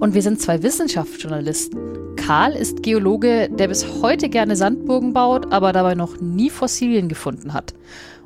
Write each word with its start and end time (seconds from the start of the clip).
Und 0.00 0.14
wir 0.14 0.22
sind 0.22 0.40
zwei 0.40 0.62
Wissenschaftsjournalisten. 0.62 2.14
Karl 2.14 2.52
ist 2.52 2.84
Geologe, 2.84 3.48
der 3.50 3.66
bis 3.66 4.00
heute 4.00 4.28
gerne 4.28 4.54
Sandburgen 4.54 5.12
baut, 5.12 5.52
aber 5.52 5.72
dabei 5.72 5.96
noch 5.96 6.20
nie 6.20 6.50
Fossilien 6.50 7.08
gefunden 7.08 7.52
hat. 7.52 7.74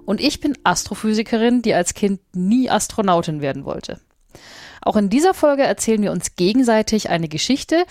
Und 0.05 0.21
ich 0.21 0.41
bin 0.41 0.59
Astrophysikerin, 0.65 1.63
die 1.63 1.73
als 1.73 1.95
Kind 1.95 2.21
nie 2.35 2.69
Astronautin 2.69 3.41
werden 3.41 3.65
wollte. 3.65 4.01
Auch 4.83 4.97
in 4.97 5.09
dieser 5.09 5.33
Folge 5.33 5.63
erzählen 5.63 6.03
wir 6.03 6.13
uns 6.13 6.37
gegenseitig 6.37 7.09
eine 7.09 7.29
Geschichte, 7.29 7.85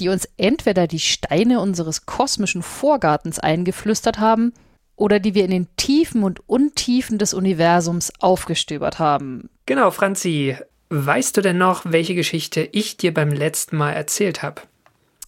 die 0.00 0.08
uns 0.08 0.28
entweder 0.36 0.88
die 0.88 0.98
Steine 0.98 1.60
unseres 1.60 2.06
kosmischen 2.06 2.62
Vorgartens 2.62 3.38
eingeflüstert 3.38 4.18
haben 4.18 4.52
oder 4.96 5.20
die 5.20 5.34
wir 5.34 5.44
in 5.44 5.52
den 5.52 5.68
Tiefen 5.76 6.24
und 6.24 6.48
Untiefen 6.48 7.18
des 7.18 7.34
Universums 7.34 8.12
aufgestöbert 8.18 8.98
haben. 8.98 9.48
Genau, 9.66 9.92
Franzi, 9.92 10.56
weißt 10.90 11.36
du 11.36 11.40
denn 11.40 11.58
noch, 11.58 11.82
welche 11.84 12.14
Geschichte 12.14 12.68
ich 12.72 12.96
dir 12.96 13.12
beim 13.12 13.30
letzten 13.30 13.76
Mal 13.76 13.92
erzählt 13.92 14.42
habe? 14.42 14.62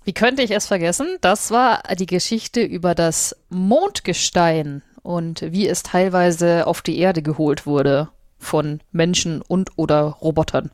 Wie 0.05 0.15
könnte 0.15 0.43
ich 0.43 0.51
es 0.51 0.67
vergessen? 0.67 1.19
Das 1.21 1.51
war 1.51 1.83
die 1.99 2.07
Geschichte 2.07 2.63
über 2.63 2.95
das 2.95 3.37
Mondgestein 3.51 4.83
und 5.03 5.43
wie 5.53 5.69
es 5.69 5.83
teilweise 5.83 6.67
auf 6.67 6.83
die 6.83 6.99
Erde 6.99 7.23
geholt 7.23 7.67
wurde 7.67 8.09
von 8.39 8.81
Menschen 8.93 9.43
und 9.43 9.71
oder 9.77 10.01
Robotern. 10.23 10.71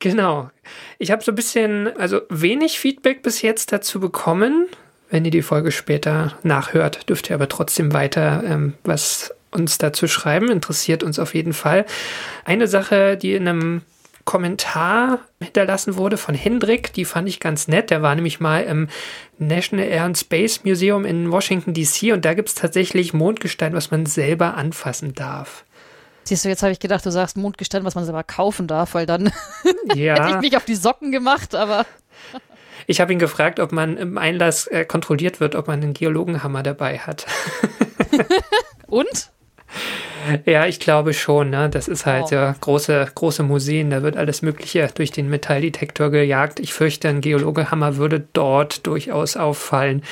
Genau. 0.00 0.50
Ich 0.98 1.10
habe 1.10 1.22
so 1.22 1.30
ein 1.32 1.36
bisschen, 1.36 1.96
also 1.96 2.22
wenig 2.30 2.80
Feedback 2.80 3.22
bis 3.22 3.42
jetzt 3.42 3.72
dazu 3.72 4.00
bekommen. 4.00 4.66
Wenn 5.10 5.24
ihr 5.24 5.30
die 5.30 5.42
Folge 5.42 5.72
später 5.72 6.34
nachhört, 6.42 7.08
dürft 7.08 7.30
ihr 7.30 7.34
aber 7.34 7.48
trotzdem 7.48 7.92
weiter 7.92 8.42
ähm, 8.44 8.74
was 8.82 9.34
uns 9.50 9.78
dazu 9.78 10.06
schreiben. 10.08 10.50
Interessiert 10.50 11.02
uns 11.02 11.18
auf 11.18 11.34
jeden 11.34 11.52
Fall. 11.52 11.84
Eine 12.44 12.66
Sache, 12.68 13.16
die 13.16 13.34
in 13.34 13.48
einem 13.48 13.82
Kommentar 14.24 15.18
hinterlassen 15.42 15.96
wurde 15.96 16.16
von 16.16 16.34
Hendrik, 16.34 16.92
die 16.92 17.04
fand 17.04 17.28
ich 17.28 17.40
ganz 17.40 17.68
nett. 17.68 17.90
Der 17.90 18.02
war 18.02 18.14
nämlich 18.14 18.38
mal 18.38 18.62
im 18.62 18.88
National 19.38 19.86
Air 19.86 20.04
and 20.04 20.18
Space 20.18 20.62
Museum 20.64 21.04
in 21.04 21.32
Washington, 21.32 21.72
DC 21.74 22.12
und 22.12 22.24
da 22.24 22.34
gibt 22.34 22.48
es 22.50 22.54
tatsächlich 22.54 23.12
Mondgestein, 23.12 23.72
was 23.72 23.90
man 23.90 24.06
selber 24.06 24.54
anfassen 24.56 25.14
darf. 25.14 25.64
Siehst 26.24 26.44
du, 26.44 26.48
jetzt 26.48 26.62
habe 26.62 26.70
ich 26.70 26.78
gedacht, 26.78 27.04
du 27.06 27.10
sagst 27.10 27.36
Mondgestein, 27.38 27.82
was 27.84 27.94
man 27.94 28.04
selber 28.04 28.22
kaufen 28.22 28.66
darf, 28.68 28.94
weil 28.94 29.06
dann 29.06 29.32
Ja. 29.94 30.14
hätte 30.14 30.36
ich 30.36 30.40
mich 30.42 30.56
auf 30.56 30.64
die 30.66 30.76
Socken 30.76 31.10
gemacht, 31.10 31.54
aber 31.54 31.86
Ich 32.86 33.00
habe 33.00 33.12
ihn 33.12 33.18
gefragt, 33.18 33.58
ob 33.58 33.72
man 33.72 33.96
im 33.96 34.18
Einlass 34.18 34.66
äh, 34.66 34.84
kontrolliert 34.84 35.40
wird, 35.40 35.54
ob 35.54 35.66
man 35.66 35.82
einen 35.82 35.94
Geologenhammer 35.94 36.62
dabei 36.62 36.98
hat. 36.98 37.26
und? 38.86 39.30
Ja, 40.44 40.66
ich 40.66 40.80
glaube 40.80 41.14
schon. 41.14 41.50
Ne? 41.50 41.70
Das 41.70 41.88
ist 41.88 42.04
halt 42.04 42.26
Oh. 42.26 42.34
ja 42.34 42.54
große, 42.60 43.10
große 43.14 43.42
Museen. 43.42 43.90
Da 43.90 44.02
wird 44.02 44.16
alles 44.16 44.42
Mögliche 44.42 44.88
durch 44.94 45.10
den 45.12 45.30
Metalldetektor 45.30 46.10
gejagt. 46.10 46.60
Ich 46.60 46.74
fürchte, 46.74 47.08
ein 47.08 47.20
Geologehammer 47.22 47.96
würde 47.96 48.26
dort 48.34 48.86
durchaus 48.86 49.36
auffallen. 49.36 50.02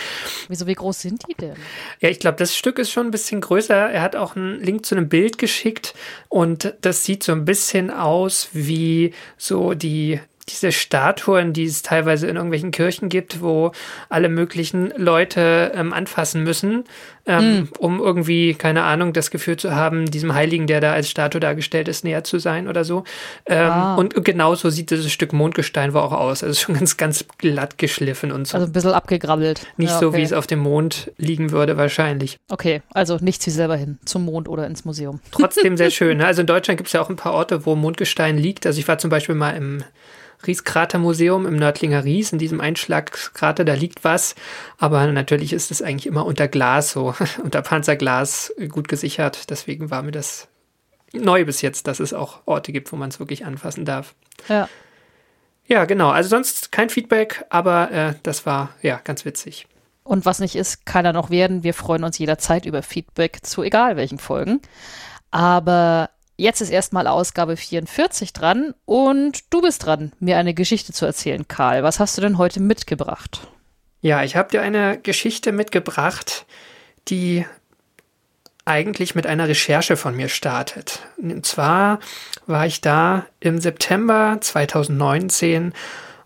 Wieso, 0.48 0.66
wie 0.66 0.74
groß 0.74 1.02
sind 1.02 1.22
die 1.28 1.34
denn? 1.34 1.54
Ja, 2.00 2.08
ich 2.08 2.18
glaube, 2.20 2.38
das 2.38 2.56
Stück 2.56 2.78
ist 2.78 2.90
schon 2.90 3.08
ein 3.08 3.10
bisschen 3.10 3.40
größer. 3.42 3.74
Er 3.90 4.00
hat 4.00 4.16
auch 4.16 4.34
einen 4.34 4.60
Link 4.62 4.86
zu 4.86 4.94
einem 4.96 5.08
Bild 5.08 5.36
geschickt 5.36 5.94
und 6.28 6.74
das 6.80 7.04
sieht 7.04 7.22
so 7.22 7.32
ein 7.32 7.44
bisschen 7.44 7.90
aus 7.90 8.48
wie 8.52 9.12
so 9.36 9.74
die 9.74 10.20
diese 10.48 10.72
Statuen, 10.72 11.52
die 11.52 11.64
es 11.64 11.82
teilweise 11.82 12.26
in 12.26 12.36
irgendwelchen 12.36 12.70
Kirchen 12.70 13.08
gibt, 13.08 13.40
wo 13.42 13.72
alle 14.08 14.28
möglichen 14.28 14.92
Leute 14.96 15.72
ähm, 15.74 15.92
anfassen 15.92 16.42
müssen, 16.42 16.84
ähm, 17.26 17.68
um 17.78 18.00
irgendwie, 18.00 18.54
keine 18.54 18.84
Ahnung, 18.84 19.12
das 19.12 19.30
Gefühl 19.30 19.56
zu 19.58 19.74
haben, 19.74 20.10
diesem 20.10 20.34
Heiligen, 20.34 20.66
der 20.66 20.80
da 20.80 20.92
als 20.92 21.10
Statue 21.10 21.40
dargestellt 21.40 21.86
ist, 21.88 22.02
näher 22.04 22.24
zu 22.24 22.38
sein 22.38 22.68
oder 22.68 22.84
so. 22.84 23.04
Ähm, 23.46 23.68
Ah. 23.68 23.94
Und 23.96 24.24
genauso 24.24 24.70
sieht 24.70 24.90
dieses 24.90 25.12
Stück 25.12 25.32
Mondgestein 25.32 25.92
wohl 25.92 26.00
auch 26.00 26.12
aus. 26.12 26.42
Also 26.42 26.58
schon 26.58 26.74
ganz, 26.74 26.96
ganz 26.96 27.24
glatt 27.36 27.76
geschliffen 27.76 28.32
und 28.32 28.46
so. 28.48 28.54
Also 28.56 28.66
ein 28.66 28.72
bisschen 28.72 28.92
abgegrabbelt. 28.92 29.66
Nicht 29.76 29.90
Ja, 29.90 29.98
so, 29.98 30.08
okay. 30.08 30.18
wie 30.18 30.22
es 30.22 30.32
auf 30.32 30.46
dem 30.46 30.60
Mond 30.60 31.12
liegen 31.18 31.50
würde, 31.52 31.76
wahrscheinlich. 31.76 32.38
Okay, 32.48 32.80
also 32.92 33.18
nichts 33.20 33.46
wie 33.46 33.50
selber 33.50 33.76
hin, 33.76 33.98
zum 34.06 34.24
Mond 34.24 34.48
oder 34.48 34.66
ins 34.66 34.84
Museum. 34.86 35.20
Trotzdem 35.32 35.76
sehr 35.76 35.90
schön. 35.98 36.18
Ne? 36.18 36.26
Also 36.26 36.40
in 36.40 36.46
Deutschland 36.46 36.78
gibt 36.78 36.86
es 36.88 36.92
ja 36.94 37.02
auch 37.02 37.10
ein 37.10 37.16
paar 37.16 37.34
Orte, 37.34 37.66
wo 37.66 37.74
Mondgestein 37.74 38.38
liegt. 38.38 38.64
Also 38.66 38.78
ich 38.80 38.88
war 38.88 38.96
zum 38.98 39.10
Beispiel 39.10 39.34
mal 39.34 39.50
im 39.50 39.84
Rieskratermuseum 40.46 41.46
im 41.46 41.56
Nördlinger 41.56 42.04
Ries, 42.04 42.32
in 42.32 42.38
diesem 42.38 42.60
Einschlagskrater, 42.60 43.64
da 43.64 43.74
liegt 43.74 44.04
was. 44.04 44.34
Aber 44.78 45.06
natürlich 45.08 45.52
ist 45.52 45.70
es 45.70 45.82
eigentlich 45.82 46.06
immer 46.06 46.26
unter 46.26 46.48
Glas, 46.48 46.92
so 46.92 47.14
unter 47.42 47.62
Panzerglas 47.62 48.52
gut 48.68 48.88
gesichert. 48.88 49.50
Deswegen 49.50 49.90
war 49.90 50.02
mir 50.02 50.12
das 50.12 50.48
neu 51.12 51.44
bis 51.44 51.62
jetzt, 51.62 51.86
dass 51.86 52.00
es 52.00 52.12
auch 52.12 52.40
Orte 52.46 52.72
gibt, 52.72 52.92
wo 52.92 52.96
man 52.96 53.08
es 53.08 53.18
wirklich 53.18 53.44
anfassen 53.44 53.84
darf. 53.84 54.14
Ja. 54.48 54.68
Ja, 55.66 55.84
genau. 55.84 56.08
Also 56.10 56.30
sonst 56.30 56.72
kein 56.72 56.88
Feedback, 56.88 57.44
aber 57.50 57.90
äh, 57.90 58.14
das 58.22 58.46
war 58.46 58.70
ja 58.80 59.00
ganz 59.04 59.24
witzig. 59.24 59.66
Und 60.02 60.24
was 60.24 60.38
nicht 60.38 60.56
ist, 60.56 60.86
kann 60.86 61.04
er 61.04 61.12
noch 61.12 61.28
werden. 61.28 61.62
Wir 61.62 61.74
freuen 61.74 62.04
uns 62.04 62.16
jederzeit 62.16 62.64
über 62.64 62.82
Feedback 62.82 63.40
zu 63.42 63.62
egal 63.62 63.96
welchen 63.96 64.18
Folgen. 64.18 64.62
Aber 65.30 66.08
jetzt 66.38 66.62
ist 66.62 66.70
erstmal 66.70 67.06
Ausgabe 67.06 67.56
44 67.56 68.32
dran 68.32 68.74
und 68.86 69.52
du 69.52 69.60
bist 69.60 69.84
dran, 69.84 70.12
mir 70.20 70.38
eine 70.38 70.54
Geschichte 70.54 70.92
zu 70.92 71.04
erzählen, 71.04 71.46
Karl. 71.46 71.82
Was 71.82 72.00
hast 72.00 72.16
du 72.16 72.22
denn 72.22 72.38
heute 72.38 72.60
mitgebracht? 72.60 73.46
Ja, 74.00 74.22
ich 74.22 74.36
habe 74.36 74.50
dir 74.50 74.62
eine 74.62 74.98
Geschichte 74.98 75.52
mitgebracht, 75.52 76.46
die 77.08 77.44
eigentlich 78.64 79.14
mit 79.14 79.26
einer 79.26 79.48
Recherche 79.48 79.96
von 79.96 80.14
mir 80.14 80.28
startet. 80.28 81.00
Und 81.16 81.44
zwar 81.44 81.98
war 82.46 82.66
ich 82.66 82.80
da 82.80 83.26
im 83.40 83.60
September 83.60 84.38
2019 84.40 85.72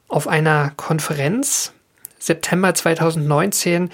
auf 0.09 0.29
einer 0.29 0.73
Konferenz. 0.77 1.73
September 2.19 2.75
2019 2.75 3.91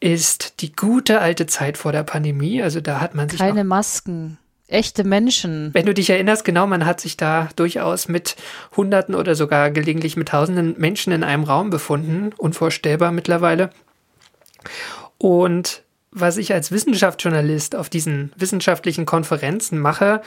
ist 0.00 0.60
die 0.62 0.72
gute 0.72 1.20
alte 1.20 1.46
Zeit 1.46 1.78
vor 1.78 1.92
der 1.92 2.02
Pandemie. 2.02 2.62
Also 2.62 2.80
da 2.80 3.00
hat 3.00 3.14
man 3.14 3.28
sich 3.28 3.38
Keine 3.38 3.62
Masken, 3.62 4.38
echte 4.72 5.04
Menschen. 5.04 5.70
wenn 5.72 5.86
du 5.86 5.94
dich 5.94 6.10
erinnerst, 6.10 6.44
genau, 6.44 6.66
man 6.66 6.86
hat 6.86 7.00
sich 7.00 7.16
da 7.16 7.48
durchaus 7.56 8.08
mit 8.08 8.36
Hunderten 8.76 9.14
oder 9.14 9.34
sogar 9.34 9.70
gelegentlich 9.70 10.16
mit 10.16 10.28
Tausenden 10.28 10.74
Menschen 10.78 11.12
in 11.12 11.24
einem 11.24 11.44
Raum 11.44 11.70
befunden. 11.70 12.32
Unvorstellbar 12.36 13.12
mittlerweile. 13.12 13.70
Und 15.18 15.82
was 16.10 16.36
ich 16.36 16.52
als 16.52 16.70
Wissenschaftsjournalist 16.70 17.74
auf 17.74 17.88
diesen 17.88 18.32
wissenschaftlichen 18.36 19.06
Konferenzen 19.06 19.78
mache, 19.78 20.20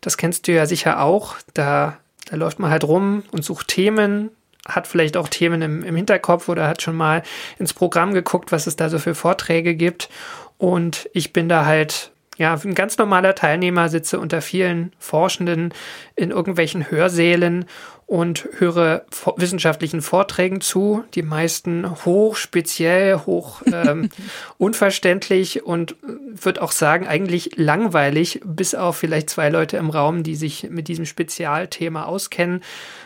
das 0.00 0.16
kennst 0.16 0.48
du 0.48 0.52
ja 0.52 0.66
sicher 0.66 1.02
auch. 1.02 1.36
Da, 1.54 1.98
da 2.30 2.36
läuft 2.36 2.58
man 2.58 2.70
halt 2.70 2.84
rum 2.84 3.24
und 3.30 3.44
sucht 3.44 3.68
Themen, 3.68 4.30
hat 4.66 4.86
vielleicht 4.86 5.16
auch 5.16 5.28
Themen 5.28 5.62
im, 5.62 5.82
im 5.82 5.96
Hinterkopf 5.96 6.48
oder 6.48 6.68
hat 6.68 6.82
schon 6.82 6.96
mal 6.96 7.22
ins 7.58 7.74
Programm 7.74 8.14
geguckt, 8.14 8.52
was 8.52 8.66
es 8.66 8.76
da 8.76 8.88
so 8.88 8.98
für 8.98 9.14
Vorträge 9.14 9.74
gibt. 9.74 10.08
Und 10.56 11.08
ich 11.12 11.32
bin 11.32 11.48
da 11.48 11.64
halt 11.64 12.10
ja, 12.38 12.54
ein 12.54 12.74
ganz 12.74 12.96
normaler 12.98 13.34
Teilnehmer, 13.34 13.88
sitze 13.88 14.20
unter 14.20 14.40
vielen 14.40 14.92
Forschenden 14.98 15.74
in 16.14 16.30
irgendwelchen 16.30 16.88
Hörsälen 16.88 17.66
und 18.06 18.48
höre 18.56 19.04
wissenschaftlichen 19.36 20.00
Vorträgen 20.00 20.62
zu, 20.62 21.04
die 21.14 21.22
meisten 21.22 22.04
hoch 22.06 22.36
speziell, 22.36 23.18
hoch 23.26 23.60
ähm, 23.70 24.08
unverständlich 24.56 25.64
und 25.66 25.96
würde 26.02 26.62
auch 26.62 26.72
sagen, 26.72 27.06
eigentlich 27.06 27.50
langweilig, 27.56 28.40
bis 28.44 28.74
auf 28.74 28.96
vielleicht 28.96 29.28
zwei 29.28 29.50
Leute 29.50 29.76
im 29.76 29.90
Raum, 29.90 30.22
die 30.22 30.36
sich 30.36 30.70
mit 30.70 30.88
diesem 30.88 31.04
Spezialthema 31.04 32.04
auskennen. 32.04 32.62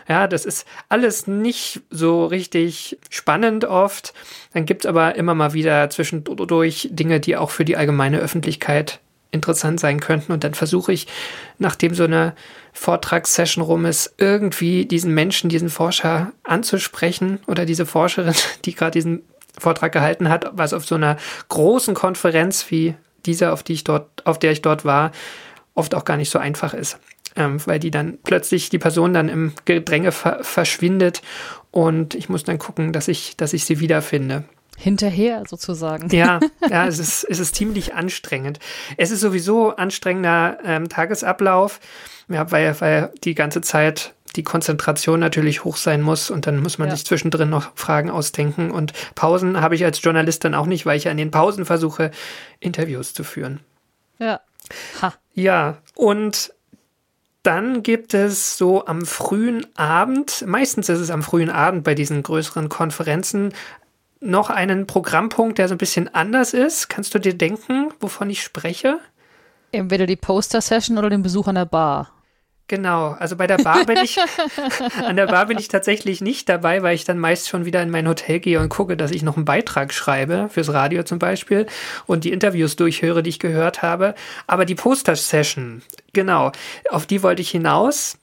Ja, 0.07 0.27
das 0.27 0.45
ist 0.45 0.65
alles 0.87 1.27
nicht 1.27 1.81
so 1.89 2.25
richtig 2.25 2.97
spannend 3.09 3.65
oft. 3.65 4.13
Dann 4.53 4.65
gibt 4.65 4.85
es 4.85 4.89
aber 4.89 5.15
immer 5.15 5.35
mal 5.35 5.51
wieder 5.51 5.89
zwischendurch 5.89 6.87
Dinge, 6.91 7.19
die 7.19 7.35
auch 7.35 7.49
für 7.49 7.65
die 7.65 7.75
allgemeine 7.75 8.19
Öffentlichkeit 8.19 9.01
interessant 9.33 9.79
sein 9.79 9.99
könnten. 9.99 10.31
Und 10.31 10.43
dann 10.43 10.53
versuche 10.53 10.93
ich, 10.93 11.07
nachdem 11.57 11.93
so 11.93 12.03
eine 12.05 12.33
Vortragssession 12.71 13.63
rum 13.63 13.85
ist, 13.85 14.13
irgendwie 14.17 14.85
diesen 14.85 15.13
Menschen, 15.13 15.49
diesen 15.49 15.69
Forscher 15.69 16.31
anzusprechen 16.43 17.39
oder 17.47 17.65
diese 17.65 17.85
Forscherin, 17.85 18.35
die 18.65 18.75
gerade 18.75 18.91
diesen 18.91 19.23
Vortrag 19.57 19.91
gehalten 19.91 20.29
hat, 20.29 20.51
was 20.53 20.73
auf 20.73 20.85
so 20.85 20.95
einer 20.95 21.17
großen 21.49 21.93
Konferenz 21.93 22.69
wie 22.69 22.95
dieser, 23.25 23.53
auf 23.53 23.63
die 23.63 23.73
ich 23.73 23.83
dort, 23.83 24.25
auf 24.25 24.39
der 24.39 24.51
ich 24.51 24.61
dort 24.61 24.85
war, 24.85 25.11
oft 25.75 25.95
auch 25.95 26.05
gar 26.05 26.17
nicht 26.17 26.29
so 26.29 26.39
einfach 26.39 26.73
ist. 26.73 26.99
Ähm, 27.35 27.59
weil 27.65 27.79
die 27.79 27.91
dann 27.91 28.19
plötzlich 28.23 28.69
die 28.69 28.77
Person 28.77 29.13
dann 29.13 29.27
im 29.27 29.53
Gedränge 29.65 30.11
ver 30.11 30.43
verschwindet 30.43 31.23
und 31.71 32.13
ich 32.13 32.29
muss 32.29 32.43
dann 32.43 32.59
gucken, 32.59 32.93
dass 32.93 33.07
ich, 33.07 33.35
dass 33.37 33.53
ich 33.53 33.65
sie 33.65 33.79
wiederfinde. 33.79 34.43
Hinterher 34.77 35.43
sozusagen. 35.47 36.09
Ja, 36.09 36.39
ja 36.69 36.87
es, 36.87 36.99
ist, 36.99 37.23
es 37.23 37.39
ist 37.39 37.55
ziemlich 37.55 37.93
anstrengend. 37.93 38.59
Es 38.97 39.11
ist 39.11 39.21
sowieso 39.21 39.75
anstrengender 39.75 40.57
ähm, 40.63 40.89
Tagesablauf, 40.89 41.79
ja, 42.27 42.51
weil, 42.51 42.79
weil 42.81 43.11
die 43.23 43.35
ganze 43.35 43.61
Zeit 43.61 44.13
die 44.35 44.43
Konzentration 44.43 45.19
natürlich 45.19 45.63
hoch 45.63 45.77
sein 45.77 46.01
muss 46.01 46.31
und 46.31 46.47
dann 46.47 46.61
muss 46.61 46.77
man 46.79 46.89
ja. 46.89 46.95
sich 46.95 47.05
zwischendrin 47.05 47.49
noch 47.49 47.71
Fragen 47.75 48.09
ausdenken. 48.09 48.71
Und 48.71 48.93
Pausen 49.15 49.61
habe 49.61 49.75
ich 49.75 49.85
als 49.85 50.01
Journalist 50.01 50.43
dann 50.43 50.55
auch 50.55 50.65
nicht, 50.65 50.85
weil 50.85 50.97
ich 50.97 51.07
an 51.07 51.17
den 51.17 51.31
Pausen 51.31 51.65
versuche, 51.65 52.11
Interviews 52.59 53.13
zu 53.13 53.23
führen. 53.23 53.59
Ja. 54.17 54.41
Ha. 55.01 55.13
Ja, 55.33 55.77
und 55.95 56.53
dann 57.43 57.83
gibt 57.83 58.13
es 58.13 58.57
so 58.57 58.85
am 58.85 59.05
frühen 59.05 59.67
Abend, 59.75 60.45
meistens 60.47 60.87
ist 60.89 60.99
es 60.99 61.11
am 61.11 61.21
frühen 61.21 61.49
Abend 61.49 61.83
bei 61.83 61.93
diesen 61.93 62.23
größeren 62.23 62.69
Konferenzen, 62.69 63.53
noch 64.23 64.49
einen 64.49 64.87
Programmpunkt, 64.87 65.57
der 65.57 65.67
so 65.67 65.75
ein 65.75 65.77
bisschen 65.77 66.13
anders 66.13 66.53
ist. 66.53 66.89
Kannst 66.89 67.13
du 67.13 67.19
dir 67.19 67.37
denken, 67.37 67.89
wovon 67.99 68.29
ich 68.29 68.41
spreche? 68.41 68.99
Entweder 69.71 70.05
die 70.05 70.15
Poster-Session 70.15 70.97
oder 70.97 71.09
den 71.09 71.23
Besuch 71.23 71.47
an 71.47 71.55
der 71.55 71.65
Bar. 71.65 72.11
Genau, 72.67 73.09
also 73.19 73.35
bei 73.35 73.45
der 73.45 73.57
Bar 73.57 73.85
bin 73.85 73.97
ich, 73.97 74.17
an 75.05 75.17
der 75.17 75.27
Bar 75.27 75.47
bin 75.47 75.59
ich 75.59 75.67
tatsächlich 75.67 76.21
nicht 76.21 76.47
dabei, 76.47 76.81
weil 76.81 76.95
ich 76.95 77.03
dann 77.03 77.19
meist 77.19 77.49
schon 77.49 77.65
wieder 77.65 77.81
in 77.83 77.89
mein 77.89 78.07
Hotel 78.07 78.39
gehe 78.39 78.59
und 78.59 78.69
gucke, 78.69 78.95
dass 78.95 79.11
ich 79.11 79.21
noch 79.21 79.35
einen 79.35 79.45
Beitrag 79.45 79.93
schreibe, 79.93 80.47
fürs 80.49 80.71
Radio 80.71 81.03
zum 81.03 81.19
Beispiel, 81.19 81.67
und 82.05 82.23
die 82.23 82.31
Interviews 82.31 82.77
durchhöre, 82.77 83.21
die 83.21 83.31
ich 83.31 83.39
gehört 83.39 83.81
habe. 83.81 84.15
Aber 84.47 84.63
die 84.63 84.75
Poster-Session, 84.75 85.81
genau, 86.13 86.53
auf 86.89 87.05
die 87.05 87.21
wollte 87.21 87.41
ich 87.41 87.51
hinaus 87.51 88.17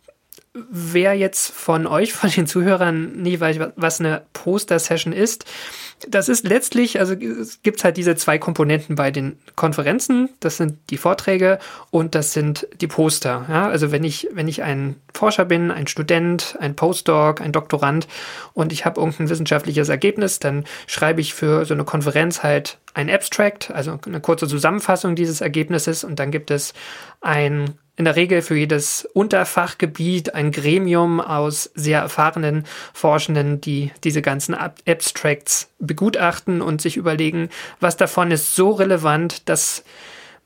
wer 0.52 1.14
jetzt 1.14 1.52
von 1.52 1.86
euch, 1.86 2.12
von 2.14 2.30
den 2.30 2.46
Zuhörern 2.46 3.12
nie 3.22 3.38
weiß, 3.38 3.58
was 3.76 4.00
eine 4.00 4.22
Poster-Session 4.32 5.12
ist, 5.12 5.44
das 6.08 6.28
ist 6.28 6.46
letztlich, 6.46 6.98
also 6.98 7.14
es 7.14 7.62
gibt 7.62 7.84
halt 7.84 7.96
diese 7.96 8.16
zwei 8.16 8.38
Komponenten 8.38 8.96
bei 8.96 9.10
den 9.10 9.38
Konferenzen. 9.54 10.30
Das 10.40 10.56
sind 10.56 10.78
die 10.88 10.96
Vorträge 10.96 11.58
und 11.90 12.14
das 12.14 12.32
sind 12.32 12.66
die 12.80 12.86
Poster. 12.86 13.44
Ja, 13.48 13.68
also 13.68 13.92
wenn 13.92 14.04
ich, 14.04 14.28
wenn 14.32 14.48
ich 14.48 14.62
ein 14.62 14.96
Forscher 15.12 15.44
bin, 15.44 15.70
ein 15.70 15.86
Student, 15.86 16.56
ein 16.58 16.74
Postdoc, 16.74 17.40
ein 17.40 17.52
Doktorand 17.52 18.08
und 18.54 18.72
ich 18.72 18.84
habe 18.84 19.00
irgendein 19.00 19.28
wissenschaftliches 19.28 19.88
Ergebnis, 19.88 20.38
dann 20.38 20.64
schreibe 20.86 21.20
ich 21.20 21.34
für 21.34 21.64
so 21.66 21.74
eine 21.74 21.84
Konferenz 21.84 22.42
halt 22.42 22.78
ein 22.94 23.10
Abstract, 23.10 23.70
also 23.70 23.98
eine 24.06 24.20
kurze 24.20 24.48
Zusammenfassung 24.48 25.14
dieses 25.14 25.40
Ergebnisses 25.40 26.02
und 26.02 26.18
dann 26.18 26.30
gibt 26.30 26.50
es 26.50 26.72
ein 27.20 27.74
in 27.96 28.04
der 28.04 28.16
Regel 28.16 28.40
für 28.42 28.56
jedes 28.56 29.04
Unterfachgebiet 29.12 30.34
ein 30.34 30.52
Gremium 30.52 31.20
aus 31.20 31.70
sehr 31.74 32.00
erfahrenen 32.00 32.64
Forschenden, 32.94 33.60
die 33.60 33.90
diese 34.04 34.22
ganzen 34.22 34.54
Abstracts 34.54 35.68
begutachten 35.78 36.62
und 36.62 36.80
sich 36.80 36.96
überlegen, 36.96 37.50
was 37.78 37.96
davon 37.96 38.30
ist 38.30 38.54
so 38.54 38.70
relevant, 38.70 39.48
dass 39.48 39.84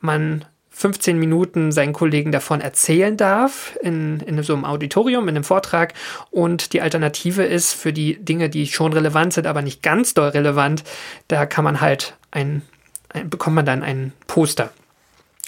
man 0.00 0.44
15 0.70 1.17
Minuten 1.17 1.70
seinen 1.70 1.93
Kollegen 1.93 2.32
davon 2.32 2.61
erzählen 2.61 3.17
darf 3.17 3.79
in, 3.81 4.19
in 4.20 4.43
so 4.43 4.55
einem 4.55 4.64
Auditorium, 4.64 5.29
in 5.29 5.37
einem 5.37 5.44
Vortrag. 5.44 5.94
Und 6.32 6.73
die 6.73 6.81
Alternative 6.81 7.44
ist 7.44 7.73
für 7.75 7.93
die 7.93 8.17
Dinge, 8.17 8.50
die 8.50 8.67
schon 8.67 8.93
relevant 8.93 9.32
sind, 9.32 9.46
aber 9.46 9.62
nicht 9.62 9.82
ganz 9.82 10.14
doll 10.14 10.31
relevant, 10.31 10.82
da 11.29 11.46
kann 11.46 11.62
man 11.62 11.81
halt 11.81 12.17
ein, 12.32 12.62
ein 13.11 13.31
bekommt 13.31 13.55
man 13.55 13.67
dann 13.67 13.85
ein 13.85 14.12
Poster 14.26 14.73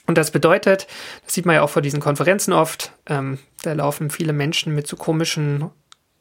und 0.07 0.19
das 0.19 0.31
bedeutet, 0.31 0.87
das 1.25 1.35
sieht 1.35 1.47
man 1.47 1.57
ja 1.57 1.63
auch 1.63 1.71
vor 1.71 1.83
diesen 1.83 2.01
Konferenzen 2.01 2.53
oft, 2.53 2.93
ähm, 3.07 3.39
da 3.63 3.73
laufen 3.73 4.11
viele 4.11 4.33
Menschen 4.33 4.75
mit 4.75 4.87
so 4.87 4.97
komischen 4.97 5.71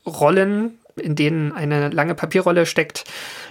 Rollen 0.06 0.80
in 0.96 1.16
denen 1.16 1.52
eine 1.52 1.90
lange 1.90 2.16
Papierrolle 2.16 2.66
steckt, 2.66 3.04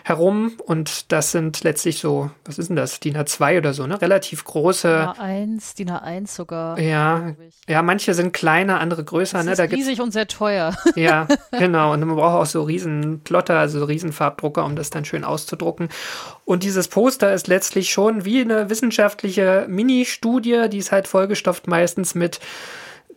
herum. 0.02 0.52
Und 0.64 1.12
das 1.12 1.32
sind 1.32 1.62
letztlich 1.62 1.98
so, 1.98 2.30
was 2.44 2.58
ist 2.58 2.68
denn 2.68 2.76
das? 2.76 3.00
DIN 3.00 3.16
A2 3.16 3.58
oder 3.58 3.74
so, 3.74 3.86
ne? 3.86 4.00
Relativ 4.00 4.44
große. 4.44 5.14
DIN 5.16 5.24
A1, 5.24 5.76
DIN 5.76 5.90
A1 5.90 6.28
sogar. 6.28 6.78
Ja, 6.78 7.34
ja, 7.68 7.82
manche 7.82 8.14
sind 8.14 8.32
kleiner, 8.32 8.80
andere 8.80 9.04
größer. 9.04 9.38
Das 9.38 9.46
ne? 9.46 9.52
ist 9.52 9.58
da 9.58 9.64
riesig 9.64 10.00
und 10.00 10.12
sehr 10.12 10.28
teuer. 10.28 10.74
Ja, 10.96 11.26
genau. 11.50 11.92
Und 11.92 12.00
man 12.00 12.16
braucht 12.16 12.34
auch 12.34 12.46
so 12.46 12.62
riesen 12.62 13.20
Plotter, 13.20 13.58
also 13.58 13.80
so 13.80 13.84
riesen 13.84 14.12
Farbdrucker, 14.12 14.64
um 14.64 14.76
das 14.76 14.90
dann 14.90 15.04
schön 15.04 15.24
auszudrucken. 15.24 15.88
Und 16.44 16.62
dieses 16.62 16.88
Poster 16.88 17.34
ist 17.34 17.48
letztlich 17.48 17.90
schon 17.90 18.24
wie 18.24 18.40
eine 18.40 18.70
wissenschaftliche 18.70 19.66
Mini-Studie, 19.68 20.68
die 20.70 20.78
ist 20.78 20.92
halt 20.92 21.08
vollgestopft 21.08 21.66
meistens 21.66 22.14
mit 22.14 22.38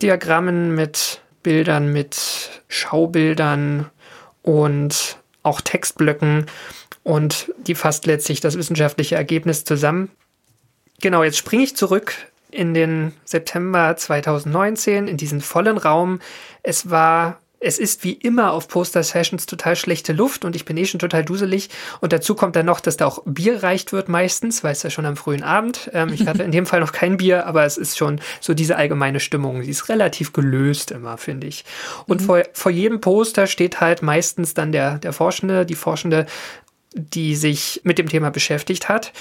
Diagrammen, 0.02 0.74
mit 0.74 1.20
Bildern, 1.42 1.92
mit 1.92 2.62
Schaubildern, 2.68 3.90
und 4.48 5.18
auch 5.42 5.60
Textblöcken 5.60 6.46
und 7.02 7.52
die 7.58 7.74
fasst 7.74 8.06
letztlich 8.06 8.40
das 8.40 8.56
wissenschaftliche 8.56 9.14
Ergebnis 9.14 9.64
zusammen. 9.64 10.10
Genau, 11.02 11.22
jetzt 11.22 11.36
springe 11.36 11.64
ich 11.64 11.76
zurück 11.76 12.14
in 12.50 12.72
den 12.72 13.12
September 13.26 13.94
2019 13.94 15.06
in 15.06 15.18
diesen 15.18 15.42
vollen 15.42 15.76
Raum. 15.76 16.20
Es 16.62 16.88
war 16.88 17.40
es 17.60 17.78
ist 17.78 18.04
wie 18.04 18.12
immer 18.12 18.52
auf 18.52 18.68
Poster-Sessions 18.68 19.46
total 19.46 19.74
schlechte 19.74 20.12
Luft 20.12 20.44
und 20.44 20.54
ich 20.54 20.64
bin 20.64 20.76
eh 20.76 20.84
schon 20.84 21.00
total 21.00 21.24
duselig. 21.24 21.70
Und 22.00 22.12
dazu 22.12 22.34
kommt 22.34 22.54
dann 22.54 22.66
noch, 22.66 22.80
dass 22.80 22.96
da 22.96 23.06
auch 23.06 23.22
Bier 23.24 23.62
reicht 23.62 23.92
wird 23.92 24.08
meistens, 24.08 24.62
weil 24.62 24.72
es 24.72 24.82
ja 24.82 24.90
schon 24.90 25.06
am 25.06 25.16
frühen 25.16 25.42
Abend. 25.42 25.90
Ähm, 25.92 26.12
ich 26.12 26.26
hatte 26.26 26.44
in 26.44 26.52
dem 26.52 26.66
Fall 26.66 26.80
noch 26.80 26.92
kein 26.92 27.16
Bier, 27.16 27.46
aber 27.46 27.64
es 27.64 27.76
ist 27.76 27.98
schon 27.98 28.20
so 28.40 28.54
diese 28.54 28.76
allgemeine 28.76 29.18
Stimmung. 29.18 29.62
Sie 29.62 29.70
ist 29.70 29.88
relativ 29.88 30.32
gelöst 30.32 30.92
immer, 30.92 31.18
finde 31.18 31.48
ich. 31.48 31.64
Und 32.06 32.20
mhm. 32.20 32.26
vor, 32.26 32.42
vor 32.52 32.70
jedem 32.70 33.00
Poster 33.00 33.46
steht 33.46 33.80
halt 33.80 34.02
meistens 34.02 34.54
dann 34.54 34.70
der, 34.70 34.98
der 34.98 35.12
Forschende, 35.12 35.66
die 35.66 35.74
Forschende, 35.74 36.26
die 36.94 37.34
sich 37.34 37.80
mit 37.82 37.98
dem 37.98 38.08
Thema 38.08 38.30
beschäftigt 38.30 38.88
hat. 38.88 39.12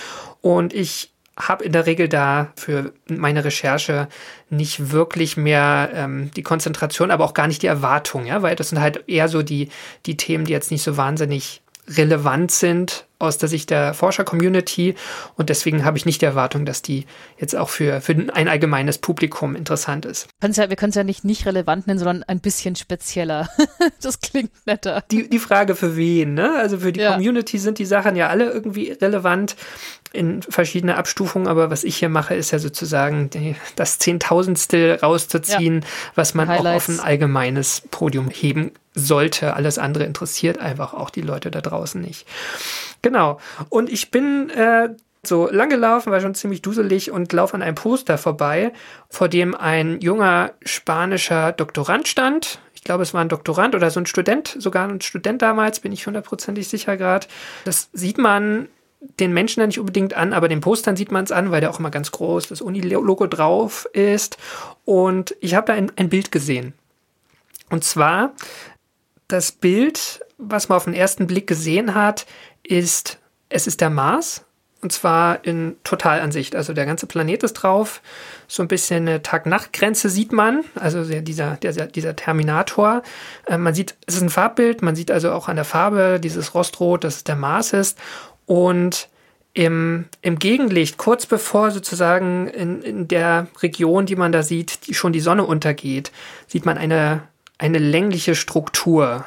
Und 0.42 0.74
ich 0.74 1.12
habe 1.38 1.64
in 1.64 1.72
der 1.72 1.86
Regel 1.86 2.10
da 2.10 2.52
für 2.56 2.94
meine 3.08 3.46
Recherche 3.46 4.08
nicht 4.50 4.92
wirklich 4.92 5.38
mehr 5.38 5.90
ähm, 5.94 6.32
die 6.36 6.44
Konzentration, 6.44 7.12
aber 7.12 7.26
auch 7.26 7.34
gar 7.34 7.48
nicht 7.48 7.62
die 7.62 7.68
Erwartung, 7.68 8.26
ja, 8.26 8.42
weil 8.42 8.56
das 8.56 8.70
sind 8.70 8.82
halt 8.82 9.08
eher 9.08 9.28
so 9.28 9.44
die, 9.44 9.70
die 10.06 10.18
Themen, 10.18 10.46
die 10.46 10.54
jetzt 10.54 10.72
nicht 10.72 10.84
so 10.84 10.98
wahnsinnig 10.98 11.62
relevant 11.90 12.52
sind 12.52 13.06
aus 13.20 13.38
der 13.38 13.50
Sicht 13.50 13.70
der 13.72 13.94
Forscher-Community 13.94 14.96
und 15.36 15.50
deswegen 15.50 15.84
habe 15.84 15.98
ich 15.98 16.06
nicht 16.06 16.22
die 16.22 16.26
Erwartung, 16.26 16.66
dass 16.66 16.82
die 16.82 17.06
jetzt 17.40 17.56
auch 17.56 17.70
für, 17.70 18.00
für 18.02 18.12
ein 18.12 18.48
allgemeines 18.48 19.00
Publikum 19.00 19.56
interessant 19.56 20.06
ist. 20.06 20.28
Ja, 20.44 20.70
wir 20.70 20.76
können 20.76 20.92
es 20.92 20.96
ja 20.96 21.04
nicht 21.04 21.24
nicht 21.24 21.46
relevant 21.46 21.88
nennen, 21.88 21.98
sondern 21.98 22.24
ein 22.24 22.42
bisschen 22.42 22.76
spezieller. 22.76 23.50
das 24.02 24.20
klingt 24.20 24.52
netter. 24.68 25.04
Die, 25.10 25.30
die 25.30 25.40
Frage 25.40 25.76
für 25.76 25.96
wen, 25.96 26.36
ne? 26.36 26.56
Also 26.58 26.80
für 26.80 26.92
die 26.92 27.00
ja. 27.00 27.14
Community 27.14 27.58
sind 27.58 27.80
die 27.80 27.86
Sachen 27.86 28.16
ja 28.16 28.28
alle 28.28 28.52
irgendwie 28.52 28.92
relevant 28.92 29.56
in 30.18 30.42
verschiedene 30.42 30.98
Abstufungen, 30.98 31.48
aber 31.48 31.70
was 31.70 31.84
ich 31.84 31.98
hier 31.98 32.10
mache, 32.10 32.36
ist 32.36 32.52
ja 32.52 32.60
sozusagen 32.60 33.30
die, 33.30 33.56
das 33.76 34.00
Zehntausendstel 34.00 34.96
rauszuziehen, 34.96 35.82
ja. 35.82 35.88
was 36.16 36.34
man 36.34 36.48
Highlights. 36.48 36.68
auch 36.68 36.76
auf 36.76 36.90
ein 36.90 37.00
allgemeines 37.00 37.84
Podium 37.92 38.30
heben 38.30 38.72
sollte. 38.96 39.54
Alles 39.54 39.78
andere 39.78 40.04
interessiert 40.04 40.58
einfach 40.58 40.94
auch 40.94 41.10
die 41.10 41.22
Leute 41.22 41.52
da 41.52 41.62
draußen 41.62 42.02
nicht. 42.02 42.28
Genau. 43.02 43.40
Und 43.70 43.90
ich 43.90 44.12
bin 44.12 44.50
äh, 44.50 44.90
so 45.24 45.50
lang 45.50 45.70
gelaufen, 45.70 46.12
war 46.12 46.22
schon 46.22 46.36
ziemlich 46.36 46.62
duselig 46.62 47.12
und 47.12 47.32
laufe 47.34 47.54
an 47.54 47.62
einem 47.62 47.76
Poster 47.76 48.18
vorbei, 48.18 48.74
vor 49.10 49.30
dem 49.30 49.56
ein 49.56 50.00
junger 50.02 50.54
spanischer 50.64 51.52
Doktorand 51.52 52.08
stand. 52.08 52.60
Ich 52.74 52.84
glaube, 52.84 53.04
es 53.04 53.14
war 53.14 53.22
ein 53.22 53.30
Doktorand 53.30 53.76
oder 53.76 53.92
so 53.92 54.00
ein 54.00 54.06
Student, 54.06 54.56
sogar 54.58 54.88
ein 54.88 55.02
Student 55.02 55.42
damals, 55.42 55.82
bin 55.82 55.92
ich 55.92 56.08
hundertprozentig 56.08 56.68
sicher 56.68 56.98
gerade. 56.98 57.28
Das 57.66 57.90
sieht 57.94 58.18
man 58.18 58.68
den 59.20 59.34
Menschen 59.34 59.62
da 59.62 59.68
nicht 59.68 59.80
unbedingt 59.80 60.14
an, 60.14 60.34
aber 60.34 60.48
den 60.48 60.62
Postern 60.62 60.96
sieht 60.96 61.12
man 61.12 61.24
es 61.24 61.32
an, 61.32 61.52
weil 61.52 61.62
der 61.62 61.70
auch 61.70 61.80
immer 61.80 61.92
ganz 61.92 62.12
groß 62.12 62.48
das 62.50 62.62
Uni-Logo 62.62 63.28
drauf 63.28 63.88
ist. 63.94 64.38
Und 64.86 65.36
ich 65.40 65.56
habe 65.56 65.68
da 65.68 65.74
ein, 65.74 65.92
ein 65.96 66.10
Bild 66.10 66.32
gesehen. 66.32 66.74
Und 67.70 67.84
zwar 67.84 68.34
das 69.28 69.52
Bild, 69.52 70.22
was 70.38 70.70
man 70.70 70.78
auf 70.78 70.86
den 70.86 70.94
ersten 70.94 71.28
Blick 71.28 71.48
gesehen 71.48 71.96
hat, 71.96 72.26
ist, 72.64 73.18
es 73.50 73.68
ist 73.68 73.82
der 73.82 73.90
Mars. 73.90 74.44
Und 74.80 74.92
zwar 74.92 75.44
in 75.44 75.76
Totalansicht. 75.84 76.56
Also 76.56 76.72
der 76.72 76.86
ganze 76.86 77.08
Planet 77.08 77.44
ist 77.44 77.54
drauf. 77.54 78.02
So 78.48 78.62
ein 78.62 78.68
bisschen 78.68 79.08
eine 79.08 79.24
Tag-Nacht-Grenze 79.24 80.08
sieht 80.08 80.32
man. 80.32 80.64
Also 80.76 81.04
dieser, 81.04 81.56
dieser, 81.56 81.88
dieser 81.88 82.16
Terminator. 82.16 83.02
Äh, 83.48 83.58
man 83.58 83.74
sieht, 83.74 83.96
es 84.06 84.16
ist 84.16 84.22
ein 84.22 84.30
Farbbild. 84.30 84.84
Man 84.84 84.96
sieht 84.96 85.10
also 85.10 85.32
auch 85.32 85.48
an 85.48 85.56
der 85.56 85.66
Farbe 85.66 86.20
dieses 86.22 86.54
Rostrot, 86.54 87.04
dass 87.04 87.18
es 87.18 87.24
der 87.24 87.36
Mars 87.36 87.74
ist. 87.74 87.98
Und 88.48 89.10
im, 89.54 90.06
im 90.22 90.40
Gegenlicht, 90.40 90.98
kurz 90.98 91.26
bevor 91.26 91.72
sozusagen 91.72 92.48
in, 92.48 92.82
in 92.82 93.08
der 93.08 93.48
Region, 93.62 94.06
die 94.06 94.16
man 94.16 94.32
da 94.32 94.42
sieht, 94.42 94.88
die 94.88 94.94
schon 94.94 95.14
die 95.14 95.20
Sonne 95.20 95.46
untergeht, 95.46 96.12
sieht 96.48 96.66
man 96.66 96.78
eine, 96.78 97.24
eine 97.58 97.78
längliche 97.78 98.36
Struktur. 98.36 99.26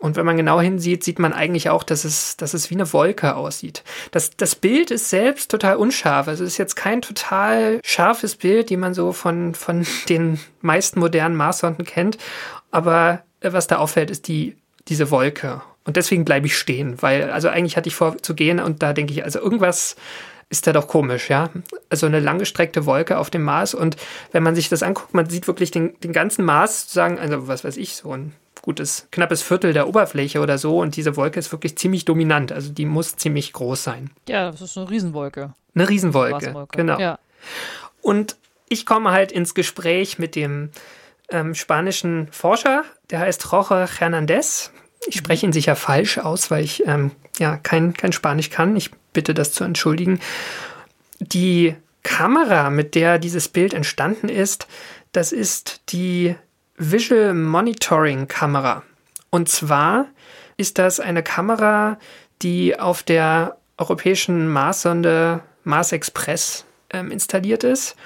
Und 0.00 0.16
wenn 0.16 0.26
man 0.26 0.36
genau 0.36 0.60
hinsieht, 0.60 1.02
sieht 1.04 1.18
man 1.18 1.32
eigentlich 1.32 1.70
auch, 1.70 1.82
dass 1.82 2.04
es, 2.04 2.36
dass 2.36 2.52
es 2.52 2.68
wie 2.68 2.74
eine 2.74 2.92
Wolke 2.92 3.36
aussieht. 3.36 3.84
Das, 4.10 4.36
das 4.36 4.54
Bild 4.54 4.90
ist 4.90 5.08
selbst 5.08 5.50
total 5.50 5.76
unscharf. 5.76 6.28
Also 6.28 6.44
es 6.44 6.52
ist 6.52 6.58
jetzt 6.58 6.74
kein 6.74 7.00
total 7.00 7.80
scharfes 7.82 8.36
Bild, 8.36 8.68
die 8.70 8.76
man 8.76 8.92
so 8.92 9.12
von, 9.12 9.54
von 9.54 9.86
den 10.08 10.38
meisten 10.60 11.00
modernen 11.00 11.36
Marssonden 11.36 11.84
kennt. 11.86 12.18
Aber 12.70 13.22
was 13.40 13.66
da 13.66 13.78
auffällt, 13.78 14.10
ist 14.10 14.28
die, 14.28 14.56
diese 14.88 15.10
Wolke. 15.10 15.62
Und 15.84 15.96
deswegen 15.96 16.24
bleibe 16.24 16.46
ich 16.46 16.56
stehen, 16.56 17.00
weil, 17.02 17.30
also 17.30 17.48
eigentlich 17.48 17.76
hatte 17.76 17.88
ich 17.88 17.94
vor 17.94 18.16
zu 18.18 18.34
gehen 18.34 18.58
und 18.58 18.82
da 18.82 18.92
denke 18.92 19.12
ich, 19.12 19.24
also 19.24 19.38
irgendwas 19.38 19.96
ist 20.48 20.66
da 20.66 20.72
doch 20.72 20.88
komisch, 20.88 21.28
ja. 21.30 21.50
Also 21.90 22.06
eine 22.06 22.20
langgestreckte 22.20 22.86
Wolke 22.86 23.18
auf 23.18 23.30
dem 23.30 23.42
Mars 23.42 23.74
und 23.74 23.96
wenn 24.32 24.42
man 24.42 24.54
sich 24.54 24.68
das 24.68 24.82
anguckt, 24.82 25.14
man 25.14 25.28
sieht 25.28 25.46
wirklich 25.46 25.70
den, 25.70 25.98
den 26.00 26.12
ganzen 26.12 26.44
Mars 26.44 26.82
sozusagen, 26.82 27.18
also 27.18 27.48
was 27.48 27.64
weiß 27.64 27.76
ich, 27.76 27.96
so 27.96 28.12
ein 28.12 28.32
gutes, 28.62 29.08
knappes 29.10 29.42
Viertel 29.42 29.74
der 29.74 29.88
Oberfläche 29.88 30.40
oder 30.40 30.56
so 30.56 30.80
und 30.80 30.96
diese 30.96 31.16
Wolke 31.16 31.38
ist 31.38 31.52
wirklich 31.52 31.76
ziemlich 31.76 32.04
dominant, 32.06 32.50
also 32.50 32.72
die 32.72 32.86
muss 32.86 33.16
ziemlich 33.16 33.52
groß 33.52 33.84
sein. 33.84 34.10
Ja, 34.28 34.50
das 34.50 34.62
ist 34.62 34.78
eine 34.78 34.88
Riesenwolke. 34.88 35.54
Eine 35.74 35.88
Riesenwolke, 35.88 36.66
genau. 36.72 36.98
Ja. 36.98 37.18
Und 38.00 38.36
ich 38.68 38.86
komme 38.86 39.10
halt 39.10 39.32
ins 39.32 39.54
Gespräch 39.54 40.18
mit 40.18 40.34
dem 40.34 40.70
ähm, 41.30 41.54
spanischen 41.54 42.28
Forscher, 42.30 42.84
der 43.10 43.20
heißt 43.20 43.46
Jorge 43.50 43.86
Hernandez. 43.98 44.72
Ich 45.06 45.16
spreche 45.16 45.46
ihn 45.46 45.52
sicher 45.52 45.76
falsch 45.76 46.18
aus, 46.18 46.50
weil 46.50 46.64
ich 46.64 46.86
ähm, 46.86 47.10
ja 47.38 47.56
kein, 47.56 47.94
kein 47.94 48.12
Spanisch 48.12 48.50
kann. 48.50 48.76
Ich 48.76 48.90
bitte 49.12 49.34
das 49.34 49.52
zu 49.52 49.64
entschuldigen. 49.64 50.20
Die 51.18 51.74
Kamera, 52.02 52.70
mit 52.70 52.94
der 52.94 53.18
dieses 53.18 53.48
Bild 53.48 53.74
entstanden 53.74 54.28
ist, 54.28 54.66
das 55.12 55.32
ist 55.32 55.80
die 55.90 56.36
Visual 56.76 57.34
Monitoring 57.34 58.28
Kamera. 58.28 58.82
Und 59.30 59.48
zwar 59.48 60.06
ist 60.56 60.78
das 60.78 61.00
eine 61.00 61.22
Kamera, 61.22 61.98
die 62.42 62.78
auf 62.78 63.02
der 63.02 63.56
europäischen 63.78 64.48
Marssonde 64.48 65.40
Mars 65.64 65.92
Express 65.92 66.64
ähm, 66.90 67.10
installiert 67.10 67.64
ist. 67.64 67.96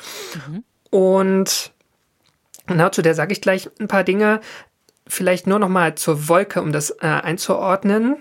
Mhm. 0.46 0.64
Und 0.90 1.72
na, 2.66 2.92
zu 2.92 3.02
der 3.02 3.14
sage 3.14 3.32
ich 3.32 3.40
gleich 3.40 3.68
ein 3.80 3.88
paar 3.88 4.04
Dinge. 4.04 4.40
Vielleicht 5.08 5.46
nur 5.46 5.58
noch 5.58 5.68
mal 5.68 5.94
zur 5.94 6.28
Wolke, 6.28 6.62
um 6.62 6.72
das 6.72 6.90
äh, 7.00 7.06
einzuordnen. 7.06 8.16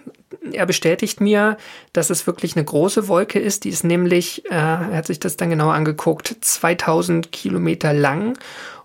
Er 0.52 0.66
bestätigt 0.66 1.22
mir, 1.22 1.58
dass 1.94 2.10
es 2.10 2.26
wirklich 2.28 2.56
eine 2.56 2.66
große 2.66 3.08
Wolke 3.08 3.40
ist. 3.40 3.66
Die 3.66 3.70
ist 3.70 3.84
nämlich, 3.84 4.46
äh, 4.46 4.56
er 4.56 4.96
hat 4.96 5.08
sich 5.08 5.20
das 5.20 5.38
dann 5.38 5.50
genau 5.50 5.70
angeguckt, 5.70 6.38
2000 6.42 7.32
Kilometer 7.32 7.94
lang 7.94 8.38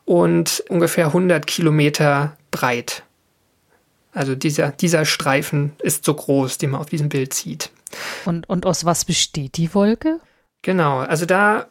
und 0.05 0.65
ungefähr 0.69 1.07
100 1.07 1.47
Kilometer 1.47 2.37
breit. 2.51 3.05
Also 4.13 4.35
dieser, 4.35 4.73
dieser 4.73 5.05
Streifen 5.05 5.73
ist 5.79 6.05
so 6.05 6.15
groß, 6.15 6.59
den 6.59 6.71
man 6.71 6.81
auf 6.81 6.91
diesem 6.91 7.09
Bild 7.09 7.33
sieht. 7.33 7.71
Und, 8.25 8.49
und 8.49 8.67
aus 8.67 8.85
was 8.85 9.05
besteht 9.05 9.57
die 9.57 9.75
Wolke? 9.75 10.21
Genau, 10.63 10.99
also 10.99 11.27
da 11.27 11.67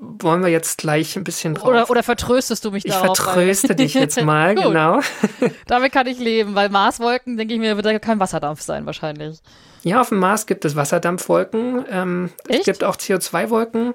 wollen 0.00 0.42
wir 0.42 0.50
jetzt 0.50 0.78
gleich 0.78 1.16
ein 1.16 1.22
bisschen 1.22 1.54
drauf. 1.54 1.68
Oder, 1.68 1.88
oder 1.88 2.02
vertröstest 2.02 2.64
du 2.64 2.72
mich 2.72 2.84
ich 2.84 2.92
darauf? 2.92 3.16
Ich 3.16 3.24
vertröste 3.24 3.76
dich 3.76 3.94
jetzt 3.94 4.20
mal, 4.22 4.56
genau. 4.56 5.00
Damit 5.68 5.92
kann 5.92 6.08
ich 6.08 6.18
leben, 6.18 6.56
weil 6.56 6.68
Marswolken, 6.68 7.36
denke 7.36 7.54
ich 7.54 7.60
mir, 7.60 7.76
wird 7.76 7.86
da 7.86 7.96
kein 8.00 8.18
Wasserdampf 8.18 8.60
sein 8.60 8.86
wahrscheinlich. 8.86 9.38
Ja, 9.84 10.00
auf 10.00 10.08
dem 10.08 10.18
Mars 10.18 10.46
gibt 10.46 10.64
es 10.64 10.74
Wasserdampfwolken. 10.74 11.84
Ähm, 11.90 12.30
es 12.48 12.64
gibt 12.64 12.82
auch 12.82 12.96
CO2-Wolken. 12.96 13.94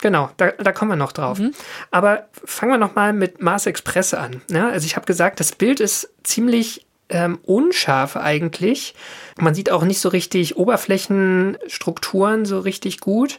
Genau, 0.00 0.30
da, 0.38 0.50
da 0.50 0.72
kommen 0.72 0.92
wir 0.92 0.96
noch 0.96 1.12
drauf. 1.12 1.38
Mhm. 1.38 1.52
Aber 1.90 2.26
fangen 2.44 2.72
wir 2.72 2.78
nochmal 2.78 3.12
mit 3.12 3.40
Mars 3.40 3.66
Express 3.66 4.14
an. 4.14 4.40
Ja, 4.50 4.68
also 4.68 4.86
ich 4.86 4.96
habe 4.96 5.06
gesagt, 5.06 5.38
das 5.38 5.52
Bild 5.52 5.78
ist 5.78 6.10
ziemlich 6.24 6.85
ähm, 7.08 7.38
unscharf 7.42 8.16
eigentlich. 8.16 8.94
Man 9.38 9.54
sieht 9.54 9.70
auch 9.70 9.84
nicht 9.84 10.00
so 10.00 10.08
richtig 10.08 10.56
Oberflächenstrukturen 10.56 12.44
so 12.44 12.58
richtig 12.60 13.00
gut. 13.00 13.38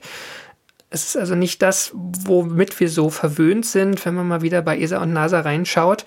Es 0.89 1.03
ist 1.03 1.17
also 1.17 1.35
nicht 1.35 1.61
das, 1.61 1.91
womit 1.93 2.79
wir 2.79 2.89
so 2.89 3.09
verwöhnt 3.09 3.65
sind, 3.65 4.05
wenn 4.05 4.15
man 4.15 4.27
mal 4.27 4.41
wieder 4.41 4.61
bei 4.61 4.79
ESA 4.79 5.01
und 5.01 5.11
NASA 5.11 5.41
reinschaut. 5.41 6.05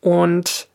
Und 0.00 0.68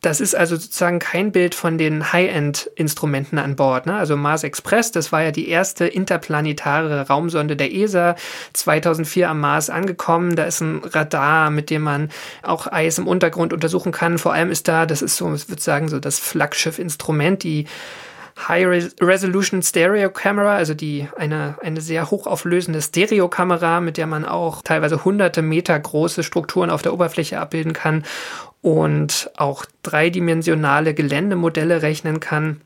das 0.00 0.20
ist 0.20 0.34
also 0.34 0.56
sozusagen 0.56 0.98
kein 0.98 1.32
Bild 1.32 1.54
von 1.54 1.78
den 1.78 2.12
High-End-Instrumenten 2.12 3.38
an 3.38 3.56
Bord. 3.56 3.86
Ne? 3.86 3.94
Also 3.94 4.16
Mars 4.16 4.44
Express, 4.44 4.92
das 4.92 5.12
war 5.12 5.22
ja 5.22 5.30
die 5.30 5.48
erste 5.48 5.86
interplanetare 5.86 7.06
Raumsonde 7.08 7.56
der 7.56 7.72
ESA, 7.72 8.16
2004 8.52 9.30
am 9.30 9.40
Mars 9.40 9.70
angekommen. 9.70 10.36
Da 10.36 10.44
ist 10.44 10.60
ein 10.60 10.82
Radar, 10.84 11.50
mit 11.50 11.70
dem 11.70 11.82
man 11.82 12.10
auch 12.42 12.70
Eis 12.70 12.98
im 12.98 13.06
Untergrund 13.06 13.52
untersuchen 13.52 13.92
kann. 13.92 14.18
Vor 14.18 14.32
allem 14.32 14.50
ist 14.50 14.68
da, 14.68 14.86
das 14.86 15.02
ist 15.02 15.16
so, 15.16 15.32
ich 15.34 15.48
würde 15.48 15.62
sagen, 15.62 15.88
so 15.88 15.98
das 15.98 16.18
Flaggschiff-Instrument, 16.18 17.42
die 17.42 17.66
High 18.48 18.92
Resolution 19.00 19.62
Stereo 19.62 20.10
Camera, 20.10 20.56
also 20.56 20.74
die 20.74 21.08
eine, 21.16 21.56
eine 21.62 21.80
sehr 21.80 22.10
hochauflösende 22.10 22.82
Stereokamera, 22.82 23.80
mit 23.80 23.96
der 23.96 24.06
man 24.06 24.26
auch 24.26 24.60
teilweise 24.62 25.04
hunderte 25.06 25.40
Meter 25.40 25.78
große 25.78 26.22
Strukturen 26.22 26.68
auf 26.68 26.82
der 26.82 26.92
Oberfläche 26.92 27.40
abbilden 27.40 27.72
kann 27.72 28.04
und 28.66 29.30
auch 29.36 29.64
dreidimensionale 29.84 30.92
Geländemodelle 30.92 31.82
rechnen 31.82 32.18
kann. 32.18 32.62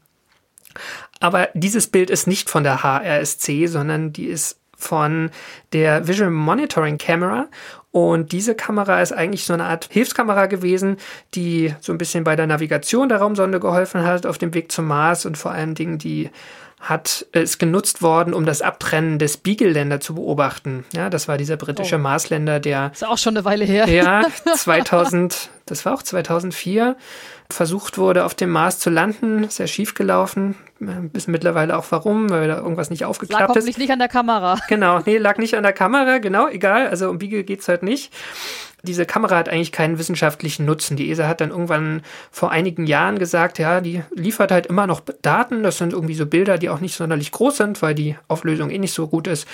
Aber 1.21 1.51
dieses 1.53 1.89
Bild 1.89 2.09
ist 2.09 2.27
nicht 2.27 2.49
von 2.49 2.65
der 2.65 2.83
HRSC, 2.83 3.67
sondern 3.67 4.11
die 4.11 4.25
ist 4.25 4.59
von 4.79 5.31
der 5.75 6.09
Visual 6.09 6.31
Monitoring 6.31 6.97
Camera. 6.97 7.49
Und 7.91 8.33
diese 8.33 8.55
Kamera 8.55 9.03
ist 9.03 9.13
eigentlich 9.13 9.45
so 9.45 9.53
eine 9.53 9.65
Art 9.65 9.89
Hilfskamera 9.91 10.47
gewesen, 10.47 10.97
die 11.35 11.75
so 11.83 11.93
ein 11.93 11.99
bisschen 11.99 12.25
bei 12.25 12.35
der 12.35 12.47
Navigation 12.47 13.11
der 13.11 13.19
Raumsonde 13.19 13.61
geholfen 13.61 14.03
hat 14.03 14.25
auf 14.25 14.39
dem 14.39 14.55
Weg 14.55 14.73
zum 14.73 14.87
Mars 14.87 15.27
und 15.27 15.37
vor 15.37 15.51
allen 15.51 15.75
Dingen 15.75 15.99
die 15.99 16.31
hat, 16.81 17.27
ist 17.33 17.59
genutzt 17.59 18.01
worden, 18.01 18.33
um 18.33 18.47
das 18.47 18.63
Abtrennen 18.63 19.19
des 19.19 19.37
Beagle-Länder 19.37 20.01
zu 20.01 20.15
beobachten. 20.15 20.85
Ja, 20.95 21.11
das 21.11 21.29
war 21.29 21.37
dieser 21.37 21.57
britische 21.57 21.97
oh. 21.97 21.99
Marsländer, 21.99 22.59
der. 22.59 22.91
Ist 22.93 23.07
auch 23.07 23.19
schon 23.19 23.37
eine 23.37 23.45
Weile 23.45 23.65
her. 23.65 23.87
Ja, 23.89 24.25
2000, 24.57 25.51
das 25.67 25.85
war 25.85 25.95
auch 25.95 26.03
2004, 26.03 26.97
versucht 27.53 27.99
wurde, 27.99 28.25
auf 28.25 28.35
dem 28.35 28.51
Mars 28.51 28.79
zu 28.79 28.91
landen. 28.91 29.49
Sehr 29.49 29.67
schief 29.67 29.95
gelaufen. 29.95 30.57
Wissen 30.79 31.31
mittlerweile 31.31 31.77
auch 31.77 31.85
warum, 31.91 32.31
weil 32.31 32.49
da 32.49 32.57
irgendwas 32.57 32.91
nicht 32.91 33.05
aufgeklappt 33.05 33.49
lag 33.49 33.57
ist. 33.57 33.67
Lag 33.67 33.77
nicht 33.79 33.91
an 33.91 33.99
der 33.99 34.09
Kamera. 34.09 34.59
Genau, 34.69 35.01
nee, 35.05 35.19
lag 35.19 35.37
nicht 35.39 35.55
an 35.55 35.63
der 35.63 35.73
Kamera, 35.73 36.19
genau, 36.19 36.49
egal. 36.49 36.89
Also 36.89 37.11
um 37.11 37.19
Beagle 37.19 37.45
geht's 37.45 37.69
halt 37.69 37.83
nicht 37.83 38.13
diese 38.83 39.07
Kamera 39.07 39.37
hat 39.37 39.49
eigentlich 39.49 39.73
keinen 39.73 39.99
wissenschaftlichen 39.99 40.65
Nutzen. 40.65 40.97
Die 40.97 41.11
ESA 41.11 41.29
hat 41.29 41.41
dann 41.41 41.51
irgendwann 41.51 42.03
vor 42.31 42.51
einigen 42.51 42.87
Jahren 42.87 43.19
gesagt, 43.19 43.59
ja, 43.59 43.81
die 43.81 44.03
liefert 44.15 44.51
halt 44.51 44.67
immer 44.67 44.87
noch 44.87 45.03
Daten. 45.23 45.63
Das 45.63 45.79
sind 45.79 45.93
irgendwie 45.93 46.15
so 46.15 46.27
Bilder, 46.27 46.59
die 46.59 46.71
auch 46.71 46.81
nicht 46.81 46.95
sonderlich 46.95 47.33
groß 47.33 47.59
sind, 47.59 47.83
weil 47.83 47.95
die 47.95 48.17
Auflösung 48.29 48.71
eh 48.71 48.79
nicht 48.79 48.95
so 48.95 49.09
gut 49.09 49.27
ist. 49.27 49.47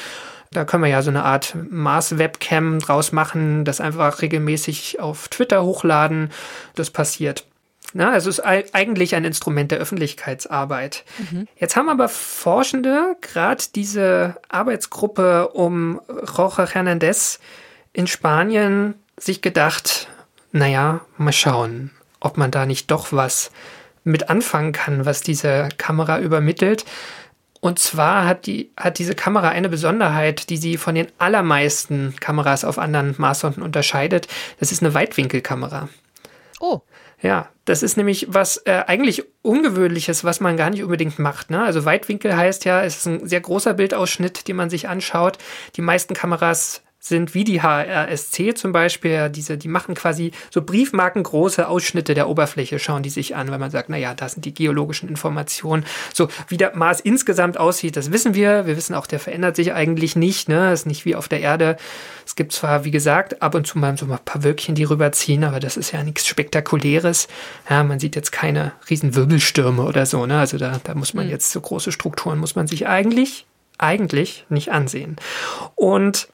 Da 0.52 0.64
können 0.64 0.84
wir 0.84 0.90
ja 0.90 1.02
so 1.02 1.10
eine 1.10 1.24
Art 1.24 1.56
Mars-Webcam 1.70 2.78
draus 2.78 3.10
machen, 3.10 3.64
das 3.64 3.80
einfach 3.80 4.22
regelmäßig 4.22 5.00
auf 5.00 5.28
Twitter 5.28 5.64
hochladen. 5.64 6.30
Das 6.76 6.90
passiert. 6.90 7.44
Na, 7.96 8.12
also 8.12 8.28
es 8.28 8.40
ist 8.40 8.44
eigentlich 8.44 9.14
ein 9.14 9.24
Instrument 9.24 9.70
der 9.70 9.78
Öffentlichkeitsarbeit. 9.78 11.02
Mhm. 11.16 11.48
Jetzt 11.56 11.76
haben 11.76 11.88
aber 11.88 12.10
Forschende 12.10 13.16
gerade 13.22 13.64
diese 13.74 14.36
Arbeitsgruppe 14.50 15.48
um 15.48 16.02
Rocha 16.36 16.68
Hernandez 16.68 17.40
in 17.94 18.06
Spanien 18.06 18.96
sich 19.16 19.40
gedacht, 19.40 20.08
naja, 20.52 21.00
mal 21.16 21.32
schauen, 21.32 21.90
ob 22.20 22.36
man 22.36 22.50
da 22.50 22.66
nicht 22.66 22.90
doch 22.90 23.14
was 23.14 23.50
mit 24.04 24.28
anfangen 24.28 24.72
kann, 24.72 25.06
was 25.06 25.22
diese 25.22 25.70
Kamera 25.78 26.20
übermittelt. 26.20 26.84
Und 27.60 27.78
zwar 27.78 28.26
hat, 28.26 28.44
die, 28.44 28.72
hat 28.76 28.98
diese 28.98 29.14
Kamera 29.14 29.48
eine 29.48 29.70
Besonderheit, 29.70 30.50
die 30.50 30.58
sie 30.58 30.76
von 30.76 30.94
den 30.94 31.08
allermeisten 31.16 32.14
Kameras 32.20 32.66
auf 32.66 32.76
anderen 32.76 33.14
Marssonden 33.16 33.62
unterscheidet. 33.62 34.28
Das 34.60 34.70
ist 34.70 34.82
eine 34.82 34.92
Weitwinkelkamera. 34.92 35.88
Oh. 36.60 36.82
Ja, 37.22 37.48
das 37.64 37.82
ist 37.82 37.96
nämlich 37.96 38.26
was 38.28 38.58
äh, 38.66 38.84
eigentlich 38.86 39.24
Ungewöhnliches, 39.42 40.22
was 40.22 40.40
man 40.40 40.56
gar 40.56 40.70
nicht 40.70 40.82
unbedingt 40.82 41.18
macht. 41.18 41.50
Ne? 41.50 41.62
Also 41.62 41.84
Weitwinkel 41.84 42.36
heißt 42.36 42.64
ja, 42.64 42.82
es 42.82 42.98
ist 42.98 43.06
ein 43.06 43.26
sehr 43.26 43.40
großer 43.40 43.74
Bildausschnitt, 43.74 44.48
den 44.48 44.56
man 44.56 44.70
sich 44.70 44.88
anschaut. 44.88 45.38
Die 45.76 45.82
meisten 45.82 46.14
Kameras 46.14 46.82
sind, 47.08 47.34
wie 47.34 47.44
die 47.44 47.62
HRSC 47.62 48.54
zum 48.54 48.72
Beispiel, 48.72 49.30
diese, 49.30 49.58
die 49.58 49.68
machen 49.68 49.94
quasi 49.94 50.32
so 50.50 50.62
briefmarkengroße 50.62 51.68
Ausschnitte 51.68 52.14
der 52.14 52.28
Oberfläche, 52.28 52.78
schauen 52.78 53.02
die 53.02 53.10
sich 53.10 53.36
an, 53.36 53.50
weil 53.50 53.58
man 53.58 53.70
sagt, 53.70 53.88
naja, 53.88 54.14
da 54.14 54.28
sind 54.28 54.44
die 54.44 54.54
geologischen 54.54 55.08
Informationen. 55.08 55.84
So, 56.12 56.28
wie 56.48 56.56
der 56.56 56.76
Mars 56.76 57.00
insgesamt 57.00 57.58
aussieht, 57.58 57.96
das 57.96 58.12
wissen 58.12 58.34
wir. 58.34 58.66
Wir 58.66 58.76
wissen 58.76 58.94
auch, 58.94 59.06
der 59.06 59.20
verändert 59.20 59.56
sich 59.56 59.72
eigentlich 59.72 60.16
nicht, 60.16 60.48
ne? 60.48 60.70
Das 60.70 60.80
ist 60.80 60.86
nicht 60.86 61.04
wie 61.04 61.14
auf 61.14 61.28
der 61.28 61.40
Erde. 61.40 61.76
Es 62.24 62.34
gibt 62.34 62.52
zwar, 62.52 62.84
wie 62.84 62.90
gesagt, 62.90 63.42
ab 63.42 63.54
und 63.54 63.66
zu 63.66 63.78
mal 63.78 63.96
so 63.96 64.06
ein 64.06 64.18
paar 64.24 64.42
Wölkchen, 64.42 64.74
die 64.74 64.84
rüberziehen, 64.84 65.44
aber 65.44 65.60
das 65.60 65.76
ist 65.76 65.92
ja 65.92 66.02
nichts 66.02 66.26
Spektakuläres. 66.26 67.28
Ja, 67.70 67.84
man 67.84 68.00
sieht 68.00 68.16
jetzt 68.16 68.32
keine 68.32 68.72
riesen 68.90 69.14
Wirbelstürme 69.14 69.82
oder 69.82 70.06
so, 70.06 70.26
ne? 70.26 70.38
Also 70.38 70.58
da, 70.58 70.80
da 70.82 70.94
muss 70.94 71.14
man 71.14 71.26
mhm. 71.26 71.30
jetzt 71.30 71.50
so 71.52 71.60
große 71.60 71.92
Strukturen 71.92 72.38
muss 72.38 72.56
man 72.56 72.66
sich 72.66 72.86
eigentlich, 72.88 73.46
eigentlich 73.78 74.44
nicht 74.48 74.72
ansehen. 74.72 75.16
Und 75.74 76.28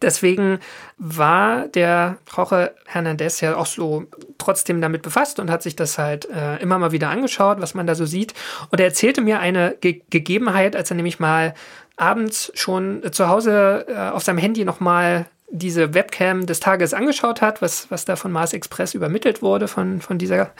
Deswegen 0.00 0.58
war 0.98 1.68
der 1.68 2.18
Jorge 2.34 2.74
Hernandez 2.86 3.40
ja 3.40 3.56
auch 3.56 3.66
so 3.66 4.04
trotzdem 4.38 4.80
damit 4.80 5.02
befasst 5.02 5.38
und 5.38 5.50
hat 5.50 5.62
sich 5.62 5.76
das 5.76 5.98
halt 5.98 6.28
äh, 6.30 6.56
immer 6.56 6.78
mal 6.78 6.92
wieder 6.92 7.10
angeschaut, 7.10 7.60
was 7.60 7.74
man 7.74 7.86
da 7.86 7.94
so 7.94 8.06
sieht. 8.06 8.34
Und 8.70 8.80
er 8.80 8.86
erzählte 8.86 9.20
mir 9.20 9.40
eine 9.40 9.76
Ge 9.80 10.02
Gegebenheit, 10.10 10.76
als 10.76 10.90
er 10.90 10.96
nämlich 10.96 11.20
mal 11.20 11.54
abends 11.96 12.50
schon 12.54 13.02
zu 13.12 13.28
Hause 13.28 13.86
äh, 13.88 14.10
auf 14.10 14.22
seinem 14.24 14.38
Handy 14.38 14.64
nochmal 14.64 15.26
diese 15.50 15.94
Webcam 15.94 16.46
des 16.46 16.60
Tages 16.60 16.94
angeschaut 16.94 17.42
hat, 17.42 17.60
was, 17.60 17.90
was 17.90 18.04
da 18.04 18.16
von 18.16 18.32
Mars 18.32 18.54
Express 18.54 18.94
übermittelt 18.94 19.42
wurde, 19.42 19.68
von, 19.68 20.00
von 20.00 20.18
dieser 20.18 20.50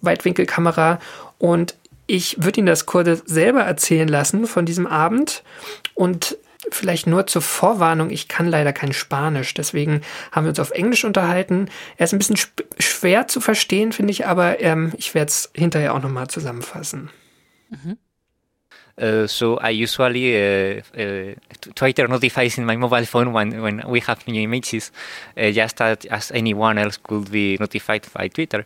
Weitwinkelkamera. 0.00 0.98
Und 1.38 1.74
ich 2.06 2.42
würde 2.42 2.58
Ihnen 2.58 2.66
das 2.66 2.86
kurz 2.86 3.22
selber 3.26 3.62
erzählen 3.62 4.08
lassen 4.08 4.46
von 4.46 4.66
diesem 4.66 4.86
Abend. 4.86 5.42
Und 5.94 6.36
vielleicht 6.70 7.06
nur 7.06 7.26
zur 7.26 7.42
Vorwarnung, 7.42 8.10
ich 8.10 8.28
kann 8.28 8.48
leider 8.48 8.72
kein 8.72 8.92
Spanisch, 8.92 9.54
deswegen 9.54 10.02
haben 10.32 10.44
wir 10.44 10.50
uns 10.50 10.60
auf 10.60 10.70
Englisch 10.70 11.04
unterhalten. 11.04 11.68
Er 11.96 12.04
ist 12.04 12.12
ein 12.12 12.18
bisschen 12.18 12.38
schwer 12.78 13.26
zu 13.28 13.40
verstehen, 13.40 13.92
finde 13.92 14.12
ich, 14.12 14.26
aber 14.26 14.60
ähm, 14.60 14.92
ich 14.96 15.14
werde 15.14 15.28
es 15.28 15.50
hinterher 15.54 15.94
auch 15.94 16.02
nochmal 16.02 16.28
zusammenfassen. 16.28 17.10
Mhm. 17.70 17.98
Uh, 18.96 19.26
so 19.26 19.58
I 19.60 19.72
usually 19.72 20.36
uh, 20.36 20.80
uh, 20.96 21.34
Twitter 21.74 22.06
notifies 22.06 22.58
in 22.58 22.64
my 22.64 22.76
mobile 22.76 23.04
phone 23.04 23.32
when, 23.32 23.60
when 23.60 23.82
we 23.88 23.98
have 23.98 24.24
new 24.28 24.40
images, 24.40 24.92
uh, 25.36 25.50
just 25.50 25.80
as, 25.80 26.06
as 26.08 26.30
anyone 26.30 26.78
else 26.78 26.96
could 27.02 27.28
be 27.32 27.56
notified 27.58 28.06
by 28.14 28.28
Twitter. 28.28 28.64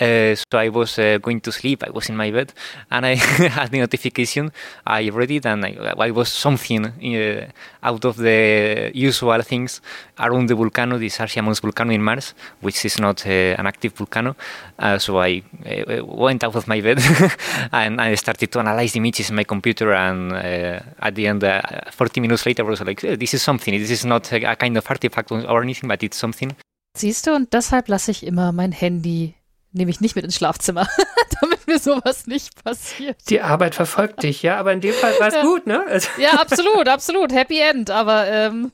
Uh, 0.00 0.34
so 0.34 0.58
I 0.58 0.70
was 0.70 0.98
uh, 0.98 1.18
going 1.18 1.40
to 1.42 1.52
sleep. 1.52 1.84
I 1.86 1.90
was 1.90 2.08
in 2.08 2.16
my 2.16 2.30
bed, 2.30 2.54
and 2.90 3.04
I 3.04 3.14
had 3.56 3.70
the 3.70 3.80
notification. 3.80 4.50
I 4.86 5.10
read 5.10 5.30
it, 5.30 5.44
and 5.44 5.64
I, 5.64 5.94
I 5.98 6.10
was 6.10 6.30
something 6.30 6.86
uh, 6.86 7.46
out 7.82 8.04
of 8.06 8.16
the 8.16 8.90
usual 8.94 9.42
things 9.42 9.82
around 10.18 10.48
the 10.48 10.54
volcano, 10.54 10.96
the 10.96 11.08
Sarsia 11.08 11.42
Mons 11.42 11.60
volcano 11.60 11.92
in 11.92 12.02
Mars, 12.02 12.34
which 12.62 12.82
is 12.86 12.98
not 12.98 13.26
uh, 13.26 13.30
an 13.58 13.66
active 13.66 13.92
volcano. 13.92 14.36
Uh, 14.78 14.98
so 14.98 15.20
I 15.20 15.42
uh, 15.66 16.02
went 16.04 16.44
out 16.44 16.56
of 16.56 16.66
my 16.66 16.80
bed 16.80 16.98
and 17.72 18.00
I 18.00 18.14
started 18.14 18.50
to 18.52 18.60
analyze 18.60 18.92
the 18.92 19.00
images 19.00 19.28
in 19.28 19.36
my 19.36 19.44
computer. 19.44 19.92
And 19.92 20.32
at 20.32 21.14
the 21.14 21.26
end, 21.26 21.44
40 21.90 22.20
minutes 22.20 22.46
later, 22.46 22.64
I 22.64 22.70
was 22.70 22.80
like, 22.80 23.00
"This 23.02 23.34
is 23.34 23.42
something. 23.42 23.78
This 23.78 23.90
is 23.90 24.06
not 24.06 24.32
a, 24.32 24.52
a 24.52 24.56
kind 24.56 24.78
of 24.78 24.86
artifact 24.88 25.30
or 25.30 25.62
anything, 25.62 25.88
but 25.88 26.02
it's 26.02 26.16
something." 26.16 26.56
Siehst 26.96 27.26
du, 27.26 27.34
und 27.34 27.52
deshalb 27.52 27.88
lasse 27.88 28.10
ich 28.10 28.26
immer 28.26 28.50
mein 28.50 28.72
Handy 28.72 29.34
nehme 29.72 29.90
ich 29.90 30.00
nicht 30.00 30.16
mit 30.16 30.24
ins 30.24 30.36
Schlafzimmer, 30.36 30.88
damit 31.40 31.66
mir 31.66 31.78
sowas 31.78 32.26
nicht 32.26 32.62
passiert. 32.64 33.16
Die 33.28 33.40
Arbeit 33.40 33.74
verfolgt 33.74 34.22
dich, 34.22 34.42
ja, 34.42 34.58
aber 34.58 34.72
in 34.72 34.80
dem 34.80 34.94
Fall 34.94 35.14
war 35.18 35.28
es 35.28 35.34
ja. 35.34 35.42
gut, 35.42 35.66
ne? 35.66 35.84
Also 35.86 36.08
ja, 36.18 36.30
absolut, 36.40 36.88
absolut. 36.88 37.32
Happy 37.32 37.60
End, 37.60 37.90
aber 37.90 38.26
ähm. 38.28 38.72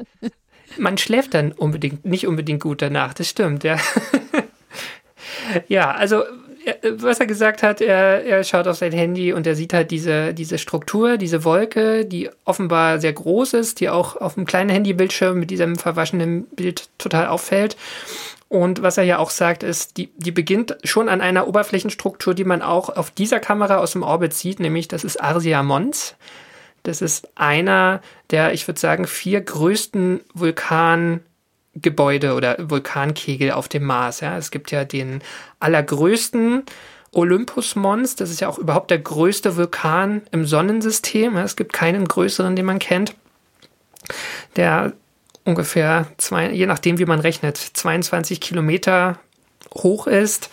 man 0.78 0.98
schläft 0.98 1.34
dann 1.34 1.52
unbedingt, 1.52 2.04
nicht 2.04 2.26
unbedingt 2.26 2.62
gut 2.62 2.82
danach, 2.82 3.14
das 3.14 3.28
stimmt, 3.28 3.64
ja. 3.64 3.76
ja, 5.68 5.90
also 5.92 6.22
was 6.96 7.20
er 7.20 7.26
gesagt 7.26 7.62
hat, 7.62 7.80
er, 7.80 8.24
er 8.24 8.42
schaut 8.42 8.66
auf 8.66 8.76
sein 8.76 8.92
Handy 8.92 9.32
und 9.32 9.46
er 9.46 9.54
sieht 9.54 9.74
halt 9.74 9.90
diese, 9.90 10.32
diese 10.32 10.58
Struktur, 10.58 11.18
diese 11.18 11.44
Wolke, 11.44 12.06
die 12.06 12.30
offenbar 12.44 13.00
sehr 13.00 13.12
groß 13.12 13.54
ist, 13.54 13.80
die 13.80 13.90
auch 13.90 14.16
auf 14.16 14.36
einem 14.36 14.46
kleinen 14.46 14.70
Handybildschirm 14.70 15.38
mit 15.38 15.50
diesem 15.50 15.76
verwaschenen 15.76 16.44
Bild 16.46 16.88
total 16.98 17.26
auffällt. 17.26 17.76
Und 18.54 18.82
was 18.82 18.98
er 18.98 19.02
ja 19.02 19.18
auch 19.18 19.30
sagt, 19.30 19.64
ist, 19.64 19.96
die, 19.96 20.10
die 20.16 20.30
beginnt 20.30 20.76
schon 20.84 21.08
an 21.08 21.20
einer 21.20 21.48
Oberflächenstruktur, 21.48 22.34
die 22.34 22.44
man 22.44 22.62
auch 22.62 22.88
auf 22.88 23.10
dieser 23.10 23.40
Kamera 23.40 23.78
aus 23.78 23.94
dem 23.94 24.04
Orbit 24.04 24.32
sieht, 24.32 24.60
nämlich 24.60 24.86
das 24.86 25.02
ist 25.02 25.20
Arsia 25.20 25.64
Mons. 25.64 26.14
Das 26.84 27.02
ist 27.02 27.28
einer 27.34 28.00
der, 28.30 28.52
ich 28.52 28.68
würde 28.68 28.78
sagen, 28.78 29.08
vier 29.08 29.40
größten 29.40 30.20
Vulkangebäude 30.34 32.34
oder 32.34 32.70
Vulkankegel 32.70 33.50
auf 33.50 33.66
dem 33.66 33.82
Mars. 33.82 34.20
Ja. 34.20 34.38
Es 34.38 34.52
gibt 34.52 34.70
ja 34.70 34.84
den 34.84 35.20
allergrößten 35.58 36.62
Olympus 37.10 37.74
Mons, 37.74 38.14
das 38.14 38.30
ist 38.30 38.40
ja 38.40 38.48
auch 38.48 38.58
überhaupt 38.58 38.92
der 38.92 39.00
größte 39.00 39.56
Vulkan 39.56 40.22
im 40.30 40.46
Sonnensystem. 40.46 41.36
Es 41.38 41.56
gibt 41.56 41.72
keinen 41.72 42.06
größeren, 42.06 42.54
den 42.54 42.66
man 42.66 42.78
kennt. 42.78 43.16
Der 44.54 44.92
ungefähr, 45.44 46.06
zwei, 46.16 46.50
je 46.50 46.66
nachdem 46.66 46.98
wie 46.98 47.04
man 47.04 47.20
rechnet, 47.20 47.56
22 47.56 48.40
Kilometer 48.40 49.18
hoch 49.74 50.06
ist. 50.06 50.50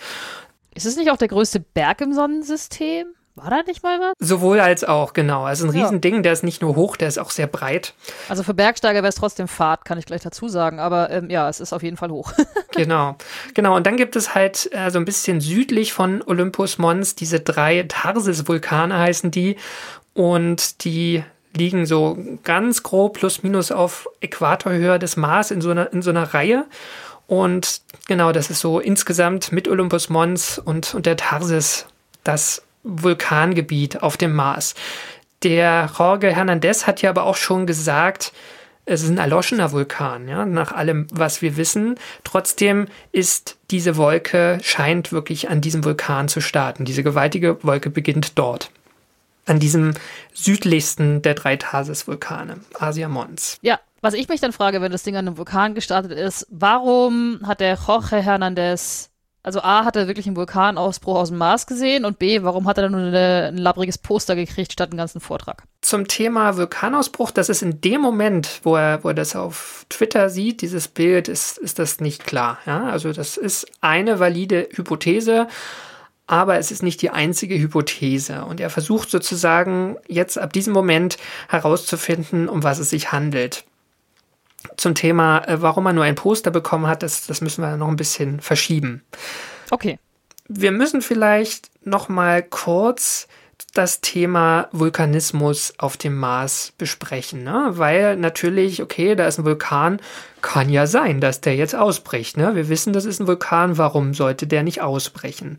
Ist 0.74 0.86
es 0.86 0.96
nicht 0.96 1.10
auch 1.10 1.16
der 1.16 1.28
größte 1.28 1.60
Berg 1.60 2.00
im 2.00 2.12
Sonnensystem? 2.12 3.06
War 3.34 3.48
da 3.48 3.62
nicht 3.62 3.82
mal 3.82 3.98
was? 3.98 4.12
Sowohl 4.18 4.60
als 4.60 4.84
auch, 4.84 5.14
genau. 5.14 5.44
Also 5.44 5.66
ein 5.66 5.74
ja. 5.74 5.84
Riesending, 5.84 6.22
der 6.22 6.34
ist 6.34 6.44
nicht 6.44 6.60
nur 6.60 6.76
hoch, 6.76 6.96
der 6.96 7.08
ist 7.08 7.18
auch 7.18 7.30
sehr 7.30 7.46
breit. 7.46 7.94
Also 8.28 8.42
für 8.42 8.52
Bergsteiger 8.52 8.98
wäre 9.02 9.08
es 9.08 9.14
trotzdem 9.14 9.48
Fahrt, 9.48 9.86
kann 9.86 9.96
ich 9.96 10.04
gleich 10.04 10.20
dazu 10.20 10.48
sagen. 10.48 10.78
Aber 10.78 11.08
ähm, 11.08 11.30
ja, 11.30 11.48
es 11.48 11.58
ist 11.58 11.72
auf 11.72 11.82
jeden 11.82 11.96
Fall 11.96 12.10
hoch. 12.10 12.34
genau. 12.72 13.16
Genau. 13.54 13.74
Und 13.74 13.86
dann 13.86 13.96
gibt 13.96 14.16
es 14.16 14.34
halt 14.34 14.68
äh, 14.72 14.90
so 14.90 14.98
ein 14.98 15.06
bisschen 15.06 15.40
südlich 15.40 15.94
von 15.94 16.22
Olympus 16.22 16.76
Mons 16.76 17.14
diese 17.14 17.40
drei 17.40 17.84
Tarsis-Vulkane 17.88 18.98
heißen 18.98 19.30
die. 19.30 19.56
Und 20.12 20.84
die 20.84 21.24
liegen 21.56 21.86
so 21.86 22.18
ganz 22.44 22.82
grob 22.82 23.14
plus 23.14 23.42
minus 23.42 23.70
auf 23.72 24.08
Äquatorhöhe 24.20 24.98
des 24.98 25.16
Mars 25.16 25.50
in 25.50 25.60
so 25.60 25.70
einer, 25.70 25.92
in 25.92 26.02
so 26.02 26.10
einer 26.10 26.34
Reihe. 26.34 26.64
Und 27.26 27.80
genau, 28.08 28.32
das 28.32 28.50
ist 28.50 28.60
so 28.60 28.80
insgesamt 28.80 29.52
mit 29.52 29.68
Olympus 29.68 30.08
Mons 30.08 30.58
und, 30.58 30.94
und 30.94 31.06
der 31.06 31.16
Tarsis 31.16 31.86
das 32.24 32.62
Vulkangebiet 32.82 34.02
auf 34.02 34.16
dem 34.16 34.34
Mars. 34.34 34.74
Der 35.42 35.90
Jorge 35.96 36.34
Hernandez 36.34 36.86
hat 36.86 37.02
ja 37.02 37.10
aber 37.10 37.24
auch 37.24 37.36
schon 37.36 37.66
gesagt, 37.66 38.32
es 38.84 39.02
ist 39.02 39.10
ein 39.10 39.18
erloschener 39.18 39.70
Vulkan, 39.70 40.26
ja, 40.26 40.44
nach 40.44 40.72
allem, 40.72 41.06
was 41.12 41.40
wir 41.40 41.56
wissen. 41.56 41.96
Trotzdem 42.24 42.86
ist 43.12 43.56
diese 43.70 43.96
Wolke, 43.96 44.58
scheint 44.62 45.12
wirklich 45.12 45.48
an 45.48 45.60
diesem 45.60 45.84
Vulkan 45.84 46.28
zu 46.28 46.40
starten. 46.40 46.84
Diese 46.84 47.04
gewaltige 47.04 47.62
Wolke 47.62 47.90
beginnt 47.90 48.38
dort 48.38 48.70
an 49.46 49.58
diesem 49.58 49.94
südlichsten 50.32 51.22
der 51.22 51.34
drei 51.34 51.56
Tarsis-Vulkane, 51.56 52.60
Asia 52.78 53.08
Mons. 53.08 53.58
Ja, 53.62 53.80
was 54.02 54.14
ich 54.14 54.28
mich 54.28 54.40
dann 54.40 54.52
frage, 54.52 54.80
wenn 54.80 54.92
das 54.92 55.04
Ding 55.04 55.16
an 55.16 55.26
einem 55.26 55.38
Vulkan 55.38 55.74
gestartet 55.74 56.10
ist, 56.12 56.46
warum 56.50 57.40
hat 57.44 57.60
der 57.60 57.78
Jorge 57.86 58.16
Hernandez, 58.16 59.10
also 59.44 59.60
A, 59.60 59.84
hat 59.84 59.94
er 59.94 60.08
wirklich 60.08 60.26
einen 60.26 60.34
Vulkanausbruch 60.34 61.16
aus 61.16 61.28
dem 61.28 61.38
Mars 61.38 61.66
gesehen 61.68 62.04
und 62.04 62.18
B, 62.18 62.42
warum 62.42 62.66
hat 62.66 62.78
er 62.78 62.82
dann 62.82 62.92
nur 62.92 63.00
eine, 63.00 63.50
ein 63.52 63.58
labbriges 63.58 63.98
Poster 63.98 64.34
gekriegt 64.34 64.72
statt 64.72 64.90
einen 64.90 64.98
ganzen 64.98 65.20
Vortrag? 65.20 65.62
Zum 65.82 66.08
Thema 66.08 66.56
Vulkanausbruch, 66.56 67.30
das 67.30 67.48
ist 67.48 67.62
in 67.62 67.80
dem 67.80 68.00
Moment, 68.00 68.60
wo 68.64 68.74
er, 68.74 69.04
wo 69.04 69.08
er 69.08 69.14
das 69.14 69.36
auf 69.36 69.86
Twitter 69.88 70.30
sieht, 70.30 70.62
dieses 70.62 70.88
Bild, 70.88 71.28
ist, 71.28 71.58
ist 71.58 71.78
das 71.78 72.00
nicht 72.00 72.24
klar. 72.24 72.58
Ja? 72.66 72.84
Also 72.84 73.12
das 73.12 73.36
ist 73.36 73.66
eine 73.80 74.18
valide 74.18 74.68
Hypothese 74.72 75.46
aber 76.26 76.58
es 76.58 76.70
ist 76.70 76.82
nicht 76.82 77.02
die 77.02 77.10
einzige 77.10 77.58
Hypothese. 77.58 78.44
Und 78.44 78.60
er 78.60 78.70
versucht 78.70 79.10
sozusagen 79.10 79.96
jetzt 80.08 80.38
ab 80.38 80.52
diesem 80.52 80.72
Moment 80.72 81.18
herauszufinden, 81.48 82.48
um 82.48 82.62
was 82.62 82.78
es 82.78 82.90
sich 82.90 83.12
handelt. 83.12 83.64
Zum 84.76 84.94
Thema, 84.94 85.38
äh, 85.48 85.60
warum 85.60 85.86
er 85.86 85.92
nur 85.92 86.04
ein 86.04 86.14
Poster 86.14 86.50
bekommen 86.50 86.86
hat, 86.86 87.02
das, 87.02 87.26
das 87.26 87.40
müssen 87.40 87.62
wir 87.62 87.76
noch 87.76 87.88
ein 87.88 87.96
bisschen 87.96 88.40
verschieben. 88.40 89.02
Okay. 89.70 89.98
Wir 90.48 90.70
müssen 90.70 91.02
vielleicht 91.02 91.70
noch 91.84 92.08
mal 92.08 92.42
kurz 92.42 93.26
das 93.74 94.00
Thema 94.00 94.68
Vulkanismus 94.72 95.72
auf 95.78 95.96
dem 95.96 96.16
Mars 96.16 96.72
besprechen, 96.76 97.42
ne? 97.42 97.70
weil 97.72 98.16
natürlich, 98.16 98.82
okay, 98.82 99.14
da 99.14 99.26
ist 99.26 99.38
ein 99.38 99.44
Vulkan, 99.44 100.00
kann 100.42 100.68
ja 100.68 100.86
sein, 100.86 101.20
dass 101.20 101.40
der 101.40 101.56
jetzt 101.56 101.74
ausbricht. 101.74 102.36
Ne? 102.36 102.54
Wir 102.54 102.68
wissen, 102.68 102.92
das 102.92 103.04
ist 103.04 103.20
ein 103.20 103.26
Vulkan, 103.26 103.78
warum 103.78 104.14
sollte 104.14 104.46
der 104.46 104.62
nicht 104.62 104.82
ausbrechen? 104.82 105.56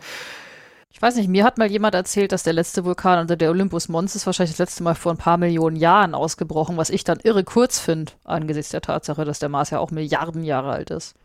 Ich 0.94 1.02
weiß 1.02 1.16
nicht, 1.16 1.28
mir 1.28 1.44
hat 1.44 1.58
mal 1.58 1.70
jemand 1.70 1.96
erzählt, 1.96 2.32
dass 2.32 2.44
der 2.44 2.54
letzte 2.54 2.86
Vulkan, 2.86 3.18
also 3.18 3.36
der 3.36 3.50
Olympus 3.50 3.90
Mons, 3.90 4.16
ist 4.16 4.26
wahrscheinlich 4.26 4.56
das 4.56 4.70
letzte 4.70 4.84
Mal 4.84 4.96
vor 4.96 5.12
ein 5.12 5.18
paar 5.18 5.38
Millionen 5.38 5.76
Jahren 5.76 6.16
ausgebrochen, 6.16 6.78
was 6.78 6.90
ich 6.90 7.04
dann 7.04 7.20
irre 7.24 7.44
kurz 7.44 7.80
finde, 7.80 8.14
angesichts 8.24 8.72
der 8.72 8.82
Tatsache, 8.82 9.26
dass 9.26 9.40
der 9.40 9.50
Mars 9.50 9.72
ja 9.72 9.80
auch 9.80 9.92
Milliarden 9.92 10.44
Jahre 10.44 10.72
alt 10.72 10.92
ist. 10.92 11.16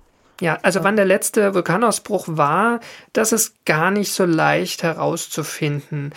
Ja, 0.41 0.59
also 0.63 0.83
wann 0.85 0.97
der 0.97 1.05
letzte 1.05 1.55
Vulkanausbruch 1.55 2.25
war, 2.29 2.81
das 3.13 3.33
ist 3.33 3.65
gar 3.67 3.91
nicht 3.91 4.13
so 4.13 4.25
leicht 4.25 4.83
herauszufinden. 4.83 6.13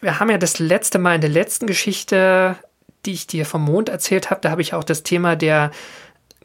Wir 0.00 0.20
haben 0.20 0.30
ja 0.30 0.38
das 0.38 0.58
letzte 0.58 0.98
Mal 0.98 1.16
in 1.16 1.20
der 1.20 1.30
letzten 1.30 1.66
Geschichte 1.66 2.56
die 3.06 3.12
ich 3.12 3.26
dir 3.26 3.46
vom 3.46 3.64
Mond 3.64 3.88
erzählt 3.88 4.30
habe, 4.30 4.40
da 4.40 4.50
habe 4.50 4.62
ich 4.62 4.74
auch 4.74 4.84
das 4.84 5.02
Thema 5.02 5.36
der 5.36 5.70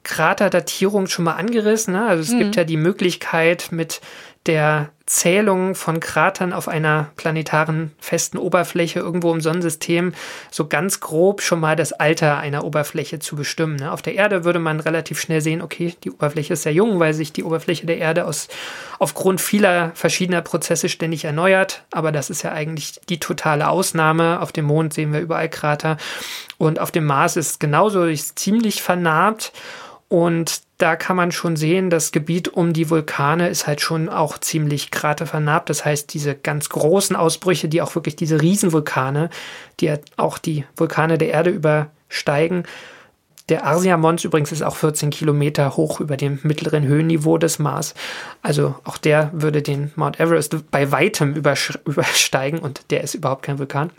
Kraterdatierung 0.03 1.07
schon 1.07 1.25
mal 1.25 1.33
angerissen. 1.33 1.93
Ne? 1.93 2.05
Also 2.05 2.23
es 2.23 2.31
mhm. 2.31 2.39
gibt 2.39 2.55
ja 2.55 2.63
die 2.63 2.77
Möglichkeit 2.77 3.71
mit 3.71 4.01
der 4.47 4.89
Zählung 5.05 5.75
von 5.75 5.99
Kratern 5.99 6.51
auf 6.51 6.67
einer 6.67 7.11
planetaren 7.15 7.91
festen 7.99 8.39
Oberfläche 8.39 8.99
irgendwo 8.99 9.31
im 9.31 9.39
Sonnensystem 9.39 10.13
so 10.49 10.67
ganz 10.67 10.99
grob 10.99 11.43
schon 11.43 11.59
mal 11.59 11.75
das 11.75 11.93
Alter 11.93 12.37
einer 12.37 12.63
Oberfläche 12.63 13.19
zu 13.19 13.35
bestimmen. 13.35 13.75
Ne? 13.75 13.91
Auf 13.91 14.01
der 14.01 14.15
Erde 14.15 14.43
würde 14.45 14.57
man 14.57 14.79
relativ 14.79 15.19
schnell 15.19 15.41
sehen, 15.41 15.61
okay, 15.61 15.93
die 16.03 16.11
Oberfläche 16.11 16.53
ist 16.53 16.63
sehr 16.63 16.73
jung, 16.73 16.99
weil 16.99 17.13
sich 17.13 17.31
die 17.31 17.43
Oberfläche 17.43 17.85
der 17.85 17.99
Erde 17.99 18.25
aus, 18.25 18.47
aufgrund 18.97 19.41
vieler 19.41 19.91
verschiedener 19.93 20.41
Prozesse 20.41 20.89
ständig 20.89 21.25
erneuert. 21.25 21.83
Aber 21.91 22.11
das 22.11 22.31
ist 22.31 22.41
ja 22.41 22.51
eigentlich 22.51 22.99
die 23.07 23.19
totale 23.19 23.69
Ausnahme. 23.69 24.41
Auf 24.41 24.51
dem 24.51 24.65
Mond 24.65 24.95
sehen 24.95 25.13
wir 25.13 25.19
überall 25.19 25.49
Krater 25.49 25.97
und 26.57 26.79
auf 26.79 26.89
dem 26.89 27.05
Mars 27.05 27.35
ist 27.35 27.59
genauso, 27.59 28.05
ist 28.05 28.39
ziemlich 28.39 28.81
vernarbt. 28.81 29.51
Und 30.07 30.61
da 30.77 30.95
kann 30.95 31.15
man 31.15 31.31
schon 31.31 31.55
sehen, 31.55 31.89
das 31.89 32.11
Gebiet 32.11 32.49
um 32.49 32.73
die 32.73 32.89
Vulkane 32.89 33.49
ist 33.49 33.65
halt 33.65 33.81
schon 33.81 34.09
auch 34.09 34.37
ziemlich 34.37 34.91
kratervernarbt. 34.91 35.69
Das 35.69 35.85
heißt, 35.85 36.13
diese 36.13 36.35
ganz 36.35 36.69
großen 36.69 37.15
Ausbrüche, 37.15 37.67
die 37.67 37.81
auch 37.81 37.95
wirklich 37.95 38.15
diese 38.15 38.41
Riesenvulkane, 38.41 39.29
die 39.79 39.93
auch 40.17 40.37
die 40.37 40.65
Vulkane 40.75 41.17
der 41.17 41.29
Erde 41.29 41.49
übersteigen. 41.49 42.63
Der 43.49 43.65
Arsia 43.65 43.95
Mons 43.97 44.23
übrigens 44.23 44.51
ist 44.51 44.63
auch 44.63 44.75
14 44.75 45.11
Kilometer 45.11 45.77
hoch 45.77 45.99
über 45.99 46.17
dem 46.17 46.39
mittleren 46.43 46.83
Höhenniveau 46.83 47.37
des 47.37 47.59
Mars. 47.59 47.93
Also 48.41 48.75
auch 48.83 48.97
der 48.97 49.29
würde 49.33 49.61
den 49.61 49.91
Mount 49.95 50.19
Everest 50.19 50.55
bei 50.71 50.91
weitem 50.91 51.35
übersteigen 51.85 52.59
und 52.59 52.91
der 52.91 53.03
ist 53.03 53.15
überhaupt 53.15 53.43
kein 53.43 53.59
Vulkan 53.59 53.91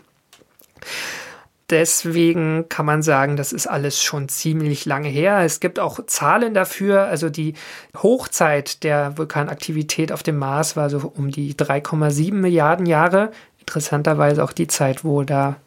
deswegen 1.69 2.69
kann 2.69 2.85
man 2.85 3.01
sagen, 3.01 3.35
das 3.35 3.53
ist 3.53 3.67
alles 3.67 4.01
schon 4.01 4.29
ziemlich 4.29 4.85
lange 4.85 5.09
her. 5.09 5.41
Es 5.41 5.59
gibt 5.59 5.79
auch 5.79 6.05
Zahlen 6.05 6.53
dafür. 6.53 7.05
Also 7.05 7.29
die 7.29 7.53
Hochzeit 7.95 8.83
der 8.83 9.17
Vulkanaktivität 9.17 10.11
auf 10.11 10.23
dem 10.23 10.37
Mars 10.37 10.75
war 10.75 10.89
so 10.89 11.11
um 11.15 11.31
die 11.31 11.53
3,7 11.53 12.33
Milliarden 12.33 12.85
Jahre. 12.85 13.31
Interessanterweise 13.59 14.43
auch 14.43 14.53
die 14.53 14.67
Zeit, 14.67 15.03
wo 15.03 15.23
da 15.23 15.57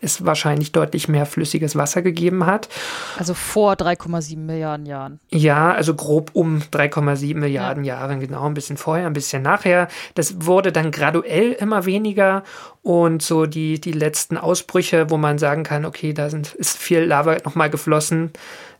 es 0.00 0.24
wahrscheinlich 0.24 0.72
deutlich 0.72 1.08
mehr 1.08 1.26
flüssiges 1.26 1.76
Wasser 1.76 2.02
gegeben 2.02 2.46
hat. 2.46 2.68
Also 3.18 3.34
vor 3.34 3.74
3,7 3.74 4.38
Milliarden 4.38 4.86
Jahren. 4.86 5.20
Ja, 5.30 5.72
also 5.72 5.94
grob 5.94 6.30
um 6.32 6.58
3,7 6.58 7.36
Milliarden 7.36 7.84
ja. 7.84 7.96
Jahren, 7.96 8.20
genau, 8.20 8.46
ein 8.46 8.54
bisschen 8.54 8.76
vorher, 8.76 9.06
ein 9.06 9.12
bisschen 9.12 9.42
nachher. 9.42 9.88
Das 10.14 10.46
wurde 10.46 10.72
dann 10.72 10.90
graduell 10.90 11.52
immer 11.52 11.84
weniger 11.84 12.44
und 12.82 13.22
so 13.22 13.46
die, 13.46 13.80
die 13.80 13.92
letzten 13.92 14.38
Ausbrüche, 14.38 15.10
wo 15.10 15.16
man 15.16 15.38
sagen 15.38 15.64
kann, 15.64 15.84
okay, 15.84 16.12
da 16.12 16.30
sind, 16.30 16.54
ist 16.54 16.78
viel 16.78 17.00
Lava 17.00 17.36
nochmal 17.44 17.70
geflossen, 17.70 18.32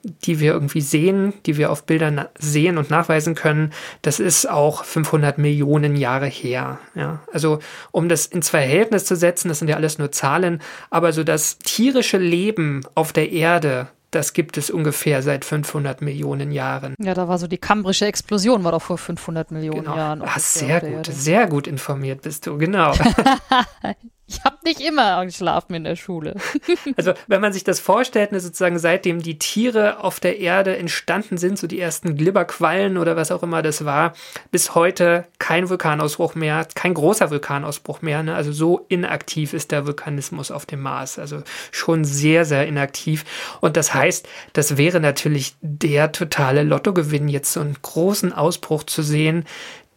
die 0.03 0.41
wir 0.41 0.53
irgendwie 0.53 0.81
sehen, 0.81 1.35
die 1.47 1.57
wir 1.57 1.71
auf 1.71 1.85
Bildern 1.85 2.27
sehen 2.39 2.79
und 2.79 2.91
nachweisen 2.91 3.35
können, 3.35 3.73
das 4.03 4.21
ist 4.21 4.49
auch 4.49 4.85
500 4.85 5.39
Millionen 5.39 5.97
Jahre 5.97 6.27
her. 6.27 6.79
Ja, 6.95 7.21
also 7.33 7.59
um 7.91 8.09
das 8.09 8.27
ins 8.27 8.49
Verhältnis 8.49 9.05
zu 9.05 9.17
setzen, 9.17 9.49
das 9.49 9.59
sind 9.59 9.69
ja 9.69 9.77
alles 9.77 9.99
nur 9.99 10.11
Zahlen, 10.13 10.61
aber 10.91 11.13
so 11.13 11.25
das 11.25 11.59
tierische 11.59 12.19
Leben 12.19 12.83
auf 12.95 13.13
der 13.13 13.31
Erde, 13.31 13.89
das 14.11 14.33
gibt 14.33 14.57
es 14.57 14.71
ungefähr 14.71 15.23
seit 15.23 15.45
500 15.45 16.03
Millionen 16.03 16.51
Jahren. 16.51 16.95
Ja, 16.99 17.15
da 17.15 17.29
war 17.29 17.39
so 17.39 17.47
die 17.47 17.59
kambrische 17.59 18.07
Explosion, 18.07 18.65
war 18.65 18.73
doch 18.73 18.83
vor 18.83 18.99
500 18.99 19.51
Millionen 19.53 19.85
genau. 19.85 19.97
Jahren. 19.97 20.23
Ach, 20.25 20.39
sehr 20.39 20.81
gut, 20.81 21.07
sehr 21.07 21.47
gut 21.47 21.67
informiert 21.67 22.23
bist 22.23 22.47
du, 22.47 22.59
genau. 22.59 22.93
Ich 24.31 24.45
habe 24.45 24.59
nicht 24.63 24.79
immer 24.79 25.25
geschlafen 25.27 25.75
in 25.75 25.83
der 25.83 25.97
Schule. 25.97 26.37
also, 26.97 27.15
wenn 27.27 27.41
man 27.41 27.53
sich 27.53 27.65
das 27.65 27.81
vorstellt, 27.81 28.31
ne, 28.31 28.39
sozusagen 28.39 28.79
seitdem 28.79 29.21
die 29.21 29.41
Tiere 29.41 30.05
auf 30.05 30.21
der 30.21 30.39
Erde 30.39 30.77
entstanden 30.77 31.37
sind, 31.37 31.59
so 31.59 31.67
die 31.67 31.81
ersten 31.81 32.15
Glibberquallen 32.15 32.97
oder 32.97 33.17
was 33.17 33.33
auch 33.33 33.43
immer 33.43 33.61
das 33.61 33.85
war, 33.85 34.13
bis 34.53 34.77
heute 34.77 35.27
kein 35.41 35.69
Vulkanausbruch 35.69 36.37
mehr, 36.37 36.65
kein 36.77 36.95
großer 36.95 37.33
Vulkanausbruch 37.33 38.03
mehr. 38.03 38.23
Ne? 38.23 38.37
Also 38.37 38.53
so 38.53 38.87
inaktiv 38.89 39.53
ist 39.53 39.73
der 39.73 39.85
Vulkanismus 39.85 40.53
auf 40.53 40.65
dem 40.65 40.81
Mars. 40.81 41.19
Also 41.19 41.43
schon 41.73 42.05
sehr, 42.05 42.45
sehr 42.45 42.69
inaktiv. 42.69 43.25
Und 43.61 43.77
das 43.77 43.95
heißt, 43.95 44.29
das 44.53 44.77
wäre 44.77 45.01
natürlich 45.01 45.57
der 45.61 46.13
totale 46.13 46.63
Lottogewinn, 46.63 47.27
jetzt 47.27 47.53
so 47.53 47.59
einen 47.59 47.77
großen 47.83 48.33
Ausbruch 48.33 48.85
zu 48.85 49.03
sehen, 49.03 49.45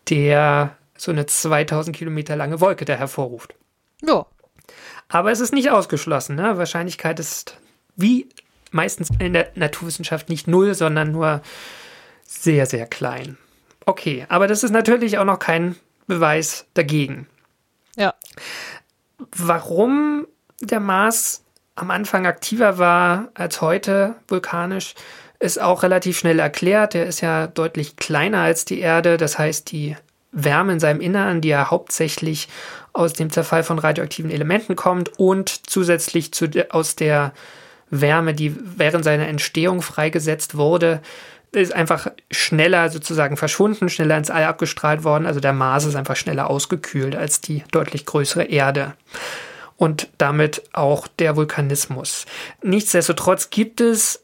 der 0.09 0.75
so 0.97 1.11
eine 1.11 1.27
2000 1.27 1.95
Kilometer 1.95 2.35
lange 2.35 2.61
Wolke 2.61 2.85
da 2.85 2.95
hervorruft. 2.95 3.53
Ja. 4.05 4.25
Aber 5.09 5.31
es 5.31 5.39
ist 5.39 5.53
nicht 5.53 5.69
ausgeschlossen. 5.69 6.35
Ne? 6.35 6.57
Wahrscheinlichkeit 6.57 7.19
ist 7.19 7.57
wie 7.95 8.29
meistens 8.71 9.09
in 9.19 9.33
der 9.33 9.51
Naturwissenschaft 9.55 10.29
nicht 10.29 10.47
null, 10.47 10.73
sondern 10.73 11.11
nur 11.11 11.41
sehr, 12.25 12.65
sehr 12.65 12.87
klein. 12.87 13.37
Okay, 13.85 14.25
aber 14.29 14.47
das 14.47 14.63
ist 14.63 14.71
natürlich 14.71 15.17
auch 15.17 15.25
noch 15.25 15.39
kein 15.39 15.75
Beweis 16.07 16.65
dagegen. 16.73 17.27
Ja. 17.95 18.13
Warum 19.35 20.27
der 20.61 20.79
Mars 20.79 21.43
am 21.75 21.91
Anfang 21.91 22.25
aktiver 22.25 22.77
war 22.77 23.29
als 23.33 23.61
heute 23.61 24.15
vulkanisch, 24.27 24.95
ist 25.39 25.61
auch 25.61 25.83
relativ 25.83 26.17
schnell 26.17 26.39
erklärt. 26.39 26.95
Er 26.95 27.05
ist 27.05 27.21
ja 27.21 27.47
deutlich 27.47 27.97
kleiner 27.97 28.39
als 28.39 28.65
die 28.65 28.79
Erde. 28.79 29.17
Das 29.17 29.37
heißt, 29.37 29.71
die 29.71 29.97
Wärme 30.31 30.73
in 30.73 30.79
seinem 30.79 31.01
Innern, 31.01 31.41
die 31.41 31.49
ja 31.49 31.69
hauptsächlich 31.69 32.47
aus 32.93 33.13
dem 33.13 33.31
Zerfall 33.31 33.63
von 33.63 33.79
radioaktiven 33.79 34.31
Elementen 34.31 34.75
kommt 34.75 35.19
und 35.19 35.69
zusätzlich 35.69 36.31
zu 36.31 36.47
aus 36.69 36.95
der 36.95 37.33
Wärme, 37.89 38.33
die 38.33 38.55
während 38.77 39.03
seiner 39.03 39.27
Entstehung 39.27 39.81
freigesetzt 39.81 40.55
wurde, 40.55 41.01
ist 41.51 41.73
einfach 41.73 42.07
schneller 42.31 42.89
sozusagen 42.89 43.37
verschwunden, 43.37 43.89
schneller 43.89 44.17
ins 44.17 44.31
All 44.31 44.43
abgestrahlt 44.43 45.03
worden. 45.03 45.25
Also 45.25 45.39
der 45.39 45.53
Mars 45.53 45.85
ist 45.85 45.95
einfach 45.95 46.15
schneller 46.15 46.49
ausgekühlt 46.49 47.15
als 47.15 47.41
die 47.41 47.63
deutlich 47.71 48.05
größere 48.05 48.45
Erde. 48.45 48.93
Und 49.77 50.07
damit 50.17 50.63
auch 50.73 51.07
der 51.07 51.35
Vulkanismus. 51.35 52.25
Nichtsdestotrotz 52.61 53.49
gibt 53.49 53.81
es 53.81 54.23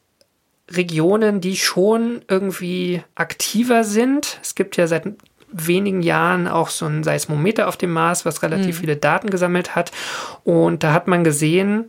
Regionen, 0.71 1.41
die 1.41 1.57
schon 1.57 2.21
irgendwie 2.27 3.03
aktiver 3.15 3.83
sind. 3.83 4.39
Es 4.41 4.55
gibt 4.55 4.77
ja 4.77 4.87
seit 4.87 5.05
wenigen 5.51 6.01
Jahren 6.01 6.47
auch 6.47 6.69
so 6.69 6.85
ein 6.85 7.03
Seismometer 7.03 7.67
auf 7.67 7.77
dem 7.77 7.91
Mars, 7.91 8.25
was 8.25 8.43
relativ 8.43 8.77
mhm. 8.77 8.81
viele 8.81 8.95
Daten 8.95 9.29
gesammelt 9.29 9.75
hat. 9.75 9.91
Und 10.43 10.83
da 10.83 10.93
hat 10.93 11.07
man 11.07 11.23
gesehen, 11.23 11.85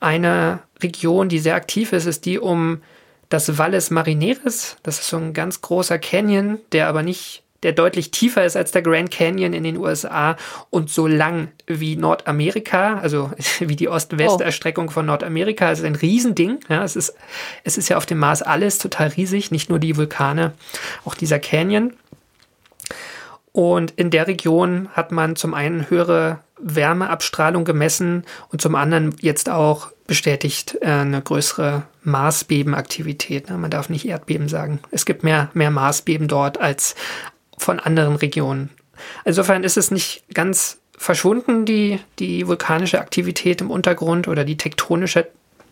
eine 0.00 0.60
Region, 0.82 1.28
die 1.28 1.38
sehr 1.38 1.54
aktiv 1.54 1.92
ist, 1.92 2.06
ist 2.06 2.26
die 2.26 2.38
um 2.38 2.80
das 3.28 3.58
Valles 3.58 3.90
Marineris. 3.90 4.76
Das 4.82 5.00
ist 5.00 5.08
so 5.08 5.16
ein 5.16 5.32
ganz 5.32 5.60
großer 5.60 5.98
Canyon, 5.98 6.58
der 6.72 6.88
aber 6.88 7.02
nicht, 7.02 7.42
der 7.62 7.72
deutlich 7.72 8.10
tiefer 8.10 8.44
ist 8.44 8.56
als 8.56 8.70
der 8.72 8.82
Grand 8.82 9.10
Canyon 9.10 9.54
in 9.54 9.64
den 9.64 9.78
USA 9.78 10.36
und 10.68 10.90
so 10.90 11.06
lang 11.06 11.48
wie 11.66 11.96
Nordamerika, 11.96 12.98
also 12.98 13.30
wie 13.60 13.76
die 13.76 13.88
Ost-West-Erstreckung 13.88 14.90
von 14.90 15.06
Nordamerika. 15.06 15.72
Es 15.72 15.78
ist 15.78 15.86
ein 15.86 15.96
Riesending. 15.96 16.60
Ja, 16.68 16.84
es 16.84 16.96
ist, 16.96 17.14
es 17.64 17.78
ist 17.78 17.88
ja 17.88 17.96
auf 17.96 18.06
dem 18.06 18.18
Mars 18.18 18.42
alles 18.42 18.78
total 18.78 19.08
riesig, 19.08 19.50
nicht 19.50 19.70
nur 19.70 19.78
die 19.78 19.96
Vulkane, 19.96 20.52
auch 21.04 21.14
dieser 21.14 21.38
Canyon. 21.38 21.94
Und 23.54 23.92
in 23.92 24.10
der 24.10 24.26
Region 24.26 24.88
hat 24.94 25.12
man 25.12 25.36
zum 25.36 25.54
einen 25.54 25.88
höhere 25.88 26.40
Wärmeabstrahlung 26.58 27.64
gemessen 27.64 28.24
und 28.50 28.60
zum 28.60 28.74
anderen 28.74 29.14
jetzt 29.20 29.48
auch 29.48 29.92
bestätigt 30.08 30.76
äh, 30.80 30.86
eine 30.86 31.22
größere 31.22 31.84
Marsbebenaktivität. 32.02 33.48
Man 33.50 33.70
darf 33.70 33.88
nicht 33.88 34.08
Erdbeben 34.08 34.48
sagen. 34.48 34.80
Es 34.90 35.06
gibt 35.06 35.22
mehr, 35.22 35.50
mehr 35.54 35.70
Marsbeben 35.70 36.26
dort 36.26 36.60
als 36.60 36.96
von 37.56 37.78
anderen 37.78 38.16
Regionen. 38.16 38.70
Insofern 39.24 39.62
ist 39.62 39.76
es 39.76 39.92
nicht 39.92 40.24
ganz 40.34 40.78
verschwunden, 40.98 41.64
die, 41.64 42.00
die 42.18 42.48
vulkanische 42.48 43.00
Aktivität 43.00 43.60
im 43.60 43.70
Untergrund 43.70 44.26
oder 44.26 44.44
die 44.44 44.56
tektonische 44.56 45.28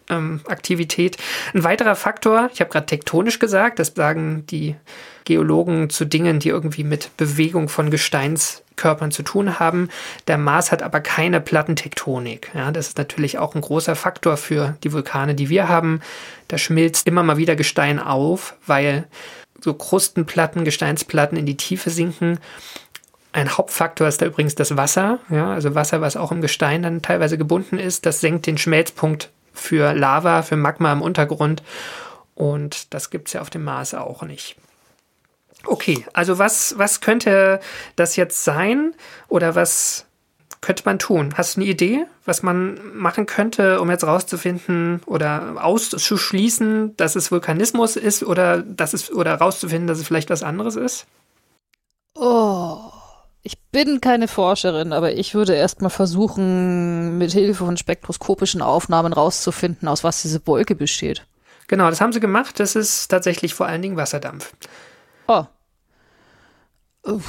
ähm, 0.08 0.40
Aktivität. 0.46 1.16
Ein 1.54 1.64
weiterer 1.64 1.94
Faktor, 1.94 2.50
ich 2.52 2.60
habe 2.60 2.70
gerade 2.70 2.86
tektonisch 2.86 3.38
gesagt, 3.38 3.78
das 3.78 3.92
sagen 3.94 4.44
die 4.46 4.76
Geologen 5.24 5.90
zu 5.90 6.04
Dingen, 6.04 6.40
die 6.40 6.48
irgendwie 6.48 6.84
mit 6.84 7.16
Bewegung 7.16 7.68
von 7.68 7.90
Gesteinskörpern 7.90 9.12
zu 9.12 9.22
tun 9.22 9.60
haben. 9.60 9.88
Der 10.26 10.38
Mars 10.38 10.72
hat 10.72 10.82
aber 10.82 11.00
keine 11.00 11.40
Plattentektonik. 11.40 12.50
Ja, 12.54 12.72
das 12.72 12.88
ist 12.88 12.98
natürlich 12.98 13.38
auch 13.38 13.54
ein 13.54 13.60
großer 13.60 13.94
Faktor 13.94 14.36
für 14.36 14.76
die 14.82 14.92
Vulkane, 14.92 15.34
die 15.34 15.48
wir 15.48 15.68
haben. 15.68 16.00
Da 16.48 16.58
schmilzt 16.58 17.06
immer 17.06 17.22
mal 17.22 17.36
wieder 17.36 17.56
Gestein 17.56 17.98
auf, 17.98 18.56
weil 18.66 19.06
so 19.60 19.74
Krustenplatten, 19.74 20.64
Gesteinsplatten 20.64 21.38
in 21.38 21.46
die 21.46 21.56
Tiefe 21.56 21.90
sinken. 21.90 22.38
Ein 23.32 23.56
Hauptfaktor 23.56 24.08
ist 24.08 24.20
da 24.20 24.26
übrigens 24.26 24.56
das 24.56 24.76
Wasser, 24.76 25.18
ja, 25.30 25.52
also 25.52 25.74
Wasser, 25.74 26.02
was 26.02 26.16
auch 26.16 26.32
im 26.32 26.42
Gestein 26.42 26.82
dann 26.82 27.00
teilweise 27.00 27.38
gebunden 27.38 27.78
ist. 27.78 28.04
Das 28.04 28.20
senkt 28.20 28.46
den 28.46 28.58
Schmelzpunkt 28.58 29.30
für 29.52 29.92
Lava, 29.94 30.42
für 30.42 30.56
Magma 30.56 30.92
im 30.92 31.02
Untergrund. 31.02 31.62
Und 32.34 32.92
das 32.94 33.10
gibt 33.10 33.28
es 33.28 33.34
ja 33.34 33.40
auf 33.40 33.50
dem 33.50 33.64
Mars 33.64 33.94
auch 33.94 34.22
nicht. 34.22 34.56
Okay, 35.64 36.04
also 36.12 36.38
was, 36.38 36.76
was 36.78 37.00
könnte 37.00 37.60
das 37.96 38.16
jetzt 38.16 38.44
sein? 38.44 38.94
Oder 39.28 39.54
was 39.54 40.06
könnte 40.60 40.82
man 40.86 40.98
tun? 40.98 41.34
Hast 41.36 41.56
du 41.56 41.60
eine 41.60 41.70
Idee, 41.70 42.06
was 42.24 42.42
man 42.42 42.80
machen 42.96 43.26
könnte, 43.26 43.80
um 43.80 43.90
jetzt 43.90 44.04
rauszufinden 44.04 45.02
oder 45.06 45.56
auszuschließen, 45.60 46.96
dass 46.96 47.16
es 47.16 47.30
Vulkanismus 47.30 47.96
ist 47.96 48.22
oder 48.22 48.62
dass 48.62 48.94
es 48.94 49.12
oder 49.12 49.34
rauszufinden, 49.34 49.88
dass 49.88 49.98
es 49.98 50.06
vielleicht 50.06 50.30
was 50.30 50.42
anderes 50.42 50.76
ist? 50.76 51.06
Oh. 52.14 52.91
Ich 53.44 53.58
bin 53.72 54.00
keine 54.00 54.28
Forscherin, 54.28 54.92
aber 54.92 55.14
ich 55.14 55.34
würde 55.34 55.54
erstmal 55.54 55.90
versuchen, 55.90 57.18
mit 57.18 57.32
Hilfe 57.32 57.64
von 57.64 57.76
spektroskopischen 57.76 58.62
Aufnahmen 58.62 59.12
rauszufinden, 59.12 59.88
aus 59.88 60.04
was 60.04 60.22
diese 60.22 60.46
Wolke 60.46 60.76
besteht. 60.76 61.26
Genau, 61.66 61.90
das 61.90 62.00
haben 62.00 62.12
sie 62.12 62.20
gemacht. 62.20 62.60
Das 62.60 62.76
ist 62.76 63.08
tatsächlich 63.08 63.54
vor 63.54 63.66
allen 63.66 63.82
Dingen 63.82 63.96
Wasserdampf. 63.96 64.52
Oh. 65.26 65.44
Uff. 67.02 67.24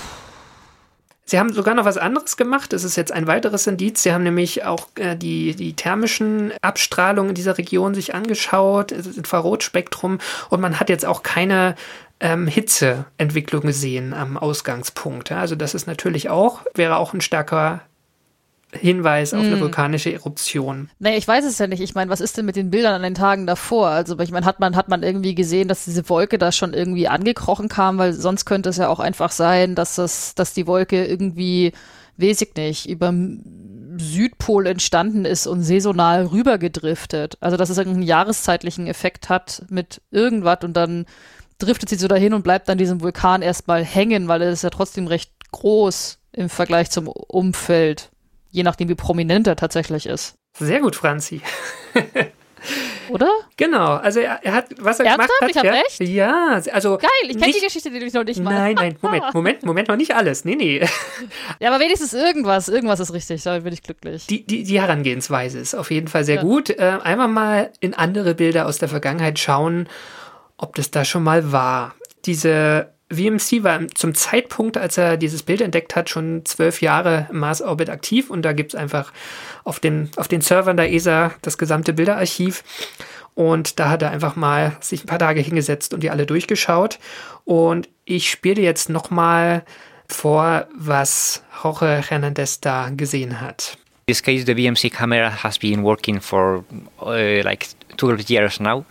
Sie 1.26 1.40
haben 1.40 1.54
sogar 1.54 1.74
noch 1.74 1.86
was 1.86 1.98
anderes 1.98 2.38
gemacht. 2.38 2.74
Das 2.74 2.84
ist 2.84 2.96
jetzt 2.96 3.12
ein 3.12 3.26
weiteres 3.26 3.66
Indiz. 3.66 4.04
Sie 4.04 4.14
haben 4.14 4.24
nämlich 4.24 4.66
auch 4.66 4.90
äh, 4.96 5.16
die, 5.16 5.56
die 5.56 5.74
thermischen 5.76 6.54
Abstrahlungen 6.62 7.30
in 7.30 7.36
dieser 7.36 7.58
Region 7.58 7.96
sich 7.96 8.14
angeschaut, 8.14 8.92
das 8.92 9.08
Infrarotspektrum. 9.08 10.20
Und 10.50 10.62
man 10.62 10.80
hat 10.80 10.90
jetzt 10.90 11.06
auch 11.06 11.24
keine 11.24 11.76
ähm, 12.24 12.48
Hitzeentwicklung 12.48 13.64
gesehen 13.64 14.14
am 14.14 14.38
Ausgangspunkt. 14.38 15.30
Ja, 15.30 15.40
also 15.40 15.56
das 15.56 15.76
ist 15.76 15.88
natürlich 15.88 16.30
auch, 16.30 16.62
wäre 16.74 16.96
auch 16.96 17.14
ein 17.14 17.22
stärker 17.22 17.82
Hinweis 18.72 19.34
auf 19.34 19.42
eine 19.42 19.52
hm. 19.52 19.60
vulkanische 19.60 20.12
Eruption. 20.12 20.90
Naja, 20.98 21.18
ich 21.18 21.28
weiß 21.28 21.46
es 21.46 21.60
ja 21.60 21.68
nicht. 21.68 21.82
Ich 21.82 21.94
meine, 21.94 22.10
was 22.10 22.22
ist 22.22 22.38
denn 22.38 22.46
mit 22.46 22.56
den 22.56 22.72
Bildern 22.72 22.94
an 22.94 23.04
den 23.04 23.14
Tagen 23.14 23.46
davor? 23.46 23.90
Also, 23.90 24.18
ich 24.20 24.32
meine, 24.32 24.46
hat 24.46 24.60
man, 24.60 24.76
hat 24.76 24.90
man 24.90 25.04
irgendwie 25.04 25.36
gesehen, 25.36 25.68
dass 25.68 25.86
diese 25.86 26.08
Wolke 26.10 26.38
da 26.38 26.52
schon 26.52 26.74
irgendwie 26.74 27.08
angekrochen 27.08 27.68
kam, 27.68 27.98
weil 27.98 28.14
sonst 28.14 28.46
könnte 28.46 28.70
es 28.70 28.78
ja 28.78 28.88
auch 28.88 29.00
einfach 29.00 29.32
sein, 29.32 29.76
dass 29.76 29.96
das, 29.96 30.34
dass 30.34 30.54
die 30.54 30.66
Wolke 30.66 31.06
irgendwie, 31.06 31.74
weiß 32.18 32.42
ich 32.42 32.56
nicht, 32.56 32.90
über 32.90 33.14
Südpol 33.98 34.66
entstanden 34.66 35.26
ist 35.26 35.46
und 35.46 35.62
saisonal 35.62 36.26
rübergedriftet. 36.26 37.38
Also, 37.42 37.58
dass 37.58 37.70
es 37.70 37.78
irgendeinen 37.78 38.08
jahreszeitlichen 38.08 38.88
Effekt 38.88 39.30
hat 39.30 39.64
mit 39.70 40.02
irgendwas 40.10 40.64
und 40.64 40.74
dann 40.76 41.06
driftet 41.66 41.90
sie 41.90 41.96
so 41.96 42.08
dahin 42.08 42.34
und 42.34 42.44
bleibt 42.44 42.70
an 42.70 42.78
diesem 42.78 43.02
Vulkan 43.02 43.42
erstmal 43.42 43.84
hängen, 43.84 44.28
weil 44.28 44.42
er 44.42 44.52
ist 44.52 44.64
ja 44.64 44.70
trotzdem 44.70 45.08
recht 45.08 45.32
groß 45.52 46.20
im 46.34 46.50
Vergleich 46.50 46.90
zum 46.90 47.08
Umfeld 47.08 48.10
je 48.54 48.64
nachdem, 48.64 48.88
wie 48.88 48.96
prominent 48.96 49.48
er 49.48 49.58
tatsächlich 49.58 50.06
ist. 50.06 50.36
Sehr 50.58 50.80
gut, 50.80 50.96
Franzi. 50.96 51.42
Oder? 53.10 53.30
Genau, 53.58 53.96
also 53.96 54.22
er, 54.22 54.40
er 54.44 54.54
hat, 54.54 54.68
was 54.80 55.00
er 55.00 55.08
Ernsthaft? 55.08 55.32
gemacht 55.40 55.56
hat. 55.58 55.64
Ich 56.00 56.08
ja, 56.10 56.22
recht? 56.22 56.64
Ja, 56.66 56.74
also. 56.74 56.98
Geil, 56.98 57.10
ich 57.28 57.38
kenne 57.38 57.52
die 57.52 57.60
Geschichte 57.60 57.90
die 57.90 57.98
ich 57.98 58.14
noch 58.14 58.24
nicht 58.24 58.42
mal. 58.42 58.54
Nein, 58.54 58.76
nein, 58.76 58.96
Moment, 59.02 59.24
Moment, 59.34 59.64
Moment, 59.64 59.88
noch 59.90 59.98
nicht 59.98 60.16
alles. 60.16 60.46
Nee, 60.46 60.56
nee. 60.56 60.88
Ja, 61.60 61.70
aber 61.74 61.84
wenigstens 61.84 62.14
irgendwas, 62.14 62.70
irgendwas 62.70 63.02
ist 63.02 63.12
richtig, 63.12 63.44
da 63.44 63.60
bin 63.60 63.74
ich 63.74 63.82
glücklich. 63.82 64.28
Die, 64.28 64.46
die, 64.46 64.64
die 64.64 64.80
Herangehensweise 64.80 65.60
ist 65.60 65.76
auf 65.76 65.92
jeden 65.92 66.08
Fall 66.08 66.24
sehr 66.24 66.38
ja. 66.38 66.42
gut. 66.42 66.70
Äh, 66.70 67.00
einmal 67.04 67.28
mal 67.28 67.72
in 67.82 67.94
andere 67.94 68.36
Bilder 68.36 68.68
aus 68.68 68.78
der 68.78 68.88
Vergangenheit 68.88 69.40
schauen, 69.40 69.90
ob 70.64 70.76
das 70.76 70.90
da 70.92 71.06
schon 71.06 71.24
mal 71.24 71.52
war. 71.52 71.94
Diese 72.26 72.94
VMC 73.12 73.64
war 73.64 73.88
zum 73.90 74.16
Zeitpunkt, 74.16 74.78
als 74.78 74.98
er 74.98 75.18
dieses 75.18 75.44
Bild 75.44 75.62
entdeckt 75.62 75.96
hat, 75.96 76.10
schon 76.10 76.46
zwölf 76.46 76.82
Jahre 76.82 77.28
im 77.30 77.40
Mars-Orbit 77.40 77.90
aktiv 77.90 78.30
und 78.30 78.44
da 78.44 78.54
gibt 78.54 78.74
es 78.74 78.80
einfach 78.80 79.12
auf 79.66 79.80
den, 79.80 80.10
auf 80.16 80.28
den 80.28 80.42
Servern 80.42 80.78
der 80.78 80.92
ESA 80.92 81.34
das 81.42 81.58
gesamte 81.58 81.94
Bilderarchiv. 81.94 82.64
Und 83.36 83.80
da 83.80 83.90
hat 83.90 84.02
er 84.02 84.12
einfach 84.12 84.36
mal 84.36 84.78
sich 84.80 85.04
ein 85.04 85.08
paar 85.08 85.20
Tage 85.20 85.42
hingesetzt 85.42 85.94
und 85.94 86.02
die 86.02 86.12
alle 86.12 86.26
durchgeschaut. 86.26 87.00
Und 87.46 87.90
ich 88.06 88.30
spiele 88.30 88.62
jetzt 88.62 88.90
nochmal 88.90 89.64
vor, 90.08 90.68
was 90.78 91.44
Jorge 91.64 92.04
Hernandez 92.08 92.62
da 92.62 92.90
gesehen 92.90 93.42
hat. 93.42 93.78
In 94.06 94.12
this 94.12 94.20
case, 94.20 94.44
the 94.44 94.54
BMC 94.54 94.92
camera 94.92 95.30
has 95.30 95.58
been 95.58 95.82
working 95.82 96.20
for 96.20 96.66
uh, 97.00 97.42
like 97.46 97.70
12 97.96 98.30
years 98.30 98.60
now. 98.60 98.84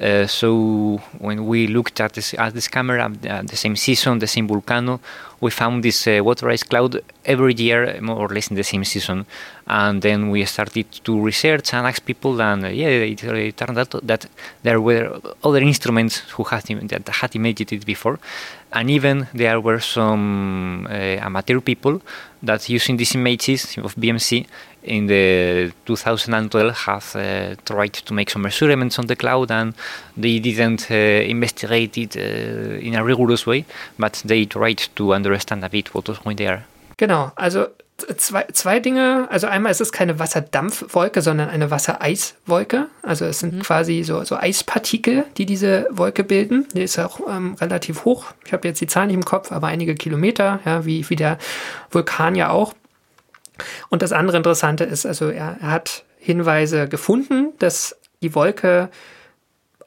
Uh, 0.00 0.26
so 0.26 1.02
when 1.18 1.46
we 1.46 1.66
looked 1.66 2.00
at 2.00 2.14
this, 2.14 2.32
at 2.32 2.54
this 2.54 2.68
camera, 2.68 3.04
uh, 3.28 3.42
the 3.42 3.56
same 3.56 3.76
season, 3.76 4.20
the 4.20 4.26
same 4.26 4.48
volcano, 4.48 5.00
we 5.42 5.50
found 5.50 5.84
this 5.84 6.06
uh, 6.08 6.18
water 6.24 6.48
ice 6.48 6.62
cloud 6.62 6.98
every 7.26 7.52
year, 7.52 8.00
more 8.00 8.16
or 8.16 8.28
less 8.28 8.48
in 8.48 8.56
the 8.56 8.64
same 8.64 8.84
season. 8.84 9.26
And 9.66 10.00
then 10.00 10.30
we 10.30 10.42
started 10.46 10.90
to 11.04 11.20
research 11.20 11.74
and 11.74 11.86
ask 11.86 12.02
people, 12.02 12.40
and 12.40 12.64
uh, 12.64 12.68
yeah, 12.68 12.88
it, 12.88 13.22
it, 13.22 13.56
turned 13.58 13.78
out 13.78 13.90
that 14.06 14.24
there 14.62 14.80
were 14.80 15.20
other 15.42 15.60
instruments 15.60 16.20
who 16.30 16.44
had 16.44 16.64
that 16.64 17.08
had 17.08 17.36
imaged 17.36 17.70
it 17.70 17.84
before, 17.84 18.18
and 18.74 18.90
even 18.90 19.28
there 19.32 19.60
were 19.60 19.80
some 19.80 20.86
uh, 20.90 20.92
amateur 20.92 21.60
people 21.60 22.02
that 22.42 22.68
using 22.68 22.96
these 22.96 23.14
images 23.14 23.78
of 23.78 23.94
BMC 23.94 24.46
in 24.82 25.06
the 25.06 25.72
2012 25.86 26.76
have 26.86 27.16
uh, 27.16 27.54
tried 27.64 27.94
to 27.94 28.12
make 28.12 28.30
some 28.30 28.42
measurements 28.42 28.98
on 28.98 29.06
the 29.06 29.16
cloud 29.16 29.50
and 29.50 29.74
they 30.16 30.40
didn't 30.40 30.90
uh, 30.90 30.94
investigate 30.94 31.96
it 31.96 32.16
uh, 32.16 32.78
in 32.80 32.94
a 32.94 33.04
rigorous 33.04 33.46
way, 33.46 33.64
but 33.98 34.20
they 34.24 34.44
tried 34.44 34.82
to 34.96 35.14
understand 35.14 35.64
a 35.64 35.68
bit 35.68 35.94
what 35.94 36.08
was 36.08 36.18
going 36.18 36.36
there. 36.36 36.66
Genau, 36.98 37.32
also 37.38 37.70
zwei, 38.16 38.44
zwei 38.52 38.80
Dinge. 38.80 39.28
Also 39.30 39.46
einmal 39.46 39.72
ist 39.72 39.80
es 39.80 39.92
keine 39.92 40.18
Wasserdampfwolke, 40.18 41.22
sondern 41.22 41.48
eine 41.48 41.70
Wassereiswolke. 41.70 42.88
Also 43.02 43.24
es 43.24 43.38
sind 43.38 43.54
mhm. 43.54 43.62
quasi 43.62 44.02
so, 44.02 44.24
so 44.24 44.36
Eispartikel, 44.36 45.24
die 45.36 45.46
diese 45.46 45.86
Wolke 45.90 46.24
bilden. 46.24 46.66
Die 46.74 46.82
ist 46.82 46.98
auch 46.98 47.20
ähm, 47.28 47.54
relativ 47.60 48.04
hoch. 48.04 48.26
Ich 48.44 48.52
habe 48.52 48.66
jetzt 48.68 48.80
die 48.80 48.86
Zahl 48.86 49.06
nicht 49.06 49.16
im 49.16 49.24
Kopf, 49.24 49.52
aber 49.52 49.68
einige 49.68 49.94
Kilometer, 49.94 50.60
ja, 50.64 50.84
wie, 50.84 51.08
wie 51.08 51.16
der 51.16 51.38
Vulkan 51.90 52.34
ja 52.34 52.50
auch. 52.50 52.74
Und 53.88 54.02
das 54.02 54.12
andere 54.12 54.36
Interessante 54.36 54.84
ist, 54.84 55.06
also 55.06 55.28
er, 55.28 55.56
er 55.60 55.70
hat 55.70 56.04
Hinweise 56.18 56.88
gefunden, 56.88 57.52
dass 57.58 57.96
die 58.22 58.34
Wolke 58.34 58.90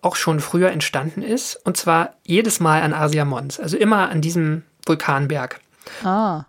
auch 0.02 0.15
schon 0.15 0.39
früher 0.39 0.72
entstanden 0.72 1.22
ist. 1.22 1.60
Und 1.65 1.76
zwar 1.76 2.13
jedes 2.24 2.60
Mal 2.60 2.82
an 2.82 2.93
Asia 2.93 3.26
Mons, 3.26 3.60
also 3.60 3.76
immer 3.78 4.10
an 4.10 4.22
diesem 4.22 4.63
Vulkanberg. 4.86 5.60
Ah. 6.04 6.46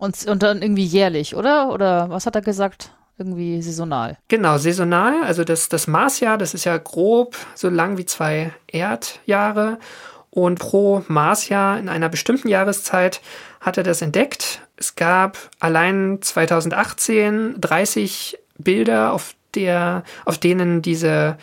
Und, 0.00 0.26
und 0.26 0.42
dann 0.42 0.62
irgendwie 0.62 0.84
jährlich, 0.84 1.36
oder? 1.36 1.68
Oder 1.70 2.08
was 2.08 2.24
hat 2.24 2.34
er 2.34 2.40
gesagt? 2.40 2.90
Irgendwie 3.18 3.60
saisonal. 3.60 4.16
Genau, 4.28 4.56
saisonal. 4.56 5.22
Also 5.24 5.44
das, 5.44 5.68
das 5.68 5.86
Marsjahr, 5.86 6.38
das 6.38 6.54
ist 6.54 6.64
ja 6.64 6.78
grob 6.78 7.36
so 7.54 7.68
lang 7.68 7.98
wie 7.98 8.06
zwei 8.06 8.54
Erdjahre. 8.66 9.78
Und 10.30 10.58
pro 10.58 11.04
Marsjahr 11.06 11.78
in 11.78 11.90
einer 11.90 12.08
bestimmten 12.08 12.48
Jahreszeit 12.48 13.20
hat 13.60 13.76
er 13.76 13.82
das 13.82 14.00
entdeckt. 14.00 14.62
Es 14.76 14.94
gab 14.94 15.36
allein 15.58 16.20
2018 16.22 17.60
30 17.60 18.38
Bilder, 18.56 19.12
auf, 19.12 19.34
der, 19.54 20.04
auf 20.24 20.38
denen 20.38 20.80
diese, 20.80 21.36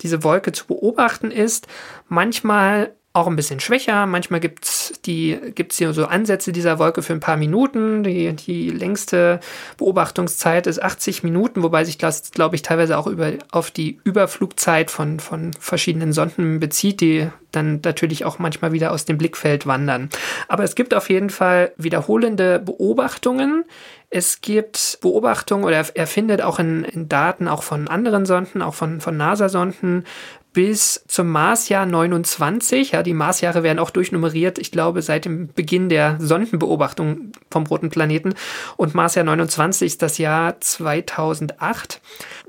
diese 0.00 0.24
Wolke 0.24 0.52
zu 0.52 0.66
beobachten 0.66 1.30
ist. 1.30 1.66
Manchmal 2.08 2.92
auch 3.18 3.26
ein 3.26 3.36
bisschen 3.36 3.60
schwächer. 3.60 4.06
Manchmal 4.06 4.40
gibt 4.40 4.64
es 4.64 4.92
gibt's 5.02 5.78
hier 5.78 5.92
so 5.92 6.06
Ansätze 6.06 6.52
dieser 6.52 6.78
Wolke 6.78 7.02
für 7.02 7.12
ein 7.12 7.20
paar 7.20 7.36
Minuten. 7.36 8.02
Die, 8.02 8.34
die 8.34 8.70
längste 8.70 9.40
Beobachtungszeit 9.76 10.66
ist 10.66 10.82
80 10.82 11.22
Minuten, 11.22 11.62
wobei 11.62 11.84
sich 11.84 11.98
das, 11.98 12.30
glaube 12.30 12.56
ich, 12.56 12.62
teilweise 12.62 12.98
auch 12.98 13.06
über, 13.06 13.32
auf 13.50 13.70
die 13.70 14.00
Überflugzeit 14.04 14.90
von, 14.90 15.20
von 15.20 15.52
verschiedenen 15.54 16.12
Sonden 16.12 16.60
bezieht, 16.60 17.00
die 17.00 17.28
dann 17.52 17.80
natürlich 17.84 18.24
auch 18.24 18.38
manchmal 18.38 18.72
wieder 18.72 18.92
aus 18.92 19.04
dem 19.04 19.18
Blickfeld 19.18 19.66
wandern. 19.66 20.10
Aber 20.48 20.64
es 20.64 20.74
gibt 20.74 20.94
auf 20.94 21.08
jeden 21.08 21.30
Fall 21.30 21.72
wiederholende 21.76 22.58
Beobachtungen. 22.58 23.64
Es 24.10 24.40
gibt 24.40 24.98
Beobachtungen 25.00 25.64
oder 25.64 25.84
er 25.94 26.06
findet 26.06 26.42
auch 26.42 26.58
in, 26.58 26.84
in 26.84 27.08
Daten 27.08 27.48
auch 27.48 27.62
von 27.62 27.88
anderen 27.88 28.26
Sonden, 28.26 28.62
auch 28.62 28.74
von, 28.74 29.00
von 29.00 29.16
NASA-Sonden, 29.16 30.04
bis 30.52 31.04
zum 31.06 31.28
Marsjahr 31.28 31.86
29. 31.86 32.92
Ja, 32.92 33.02
die 33.02 33.14
Marsjahre 33.14 33.62
werden 33.62 33.78
auch 33.78 33.90
durchnummeriert, 33.90 34.58
ich 34.58 34.72
glaube, 34.72 35.02
seit 35.02 35.24
dem 35.24 35.48
Beginn 35.48 35.88
der 35.88 36.16
Sondenbeobachtung 36.20 37.32
vom 37.50 37.66
roten 37.66 37.90
Planeten. 37.90 38.34
Und 38.76 38.94
Marsjahr 38.94 39.24
29 39.24 39.86
ist 39.86 40.02
das 40.02 40.18
Jahr 40.18 40.60
2008. 40.60 42.00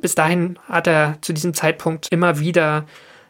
Bis 0.02 0.16
dahin 0.16 0.58
hat 0.68 0.88
er 0.88 1.18
zu 1.22 1.34
diesem 1.34 1.54
Zeitpunkt 1.54 2.08
immer 2.12 2.40
wieder 2.40 2.86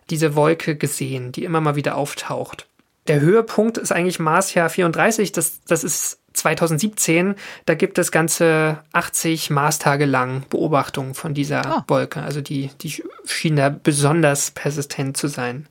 diese 0.10 0.36
Wolke 0.36 0.75
gesehen, 0.75 1.32
die 1.32 1.43
immer 1.43 1.62
mal 1.62 1.75
wieder 1.75 1.95
auftaucht. 1.95 2.67
Der 3.08 3.21
Höhepunkt 3.21 3.77
ist 3.77 3.91
eigentlich 3.91 4.19
Marsjahr 4.19 4.69
34. 4.69 5.32
Das, 5.32 5.62
das 5.65 5.84
ist 5.84 6.19
2017, 6.33 7.35
da 7.65 7.75
gibt 7.75 7.97
es 7.97 8.11
ganze 8.11 8.79
80 8.93 9.49
Marstage 9.49 10.05
lang 10.05 10.43
Beobachtungen 10.49 11.13
von 11.13 11.33
dieser 11.33 11.61
oh. 11.79 11.83
Wolke. 11.87 12.21
Also 12.21 12.41
die, 12.41 12.69
die 12.81 13.03
schien 13.25 13.55
da 13.55 13.69
besonders 13.69 14.51
persistent 14.51 15.17
zu 15.17 15.27
sein. 15.27 15.67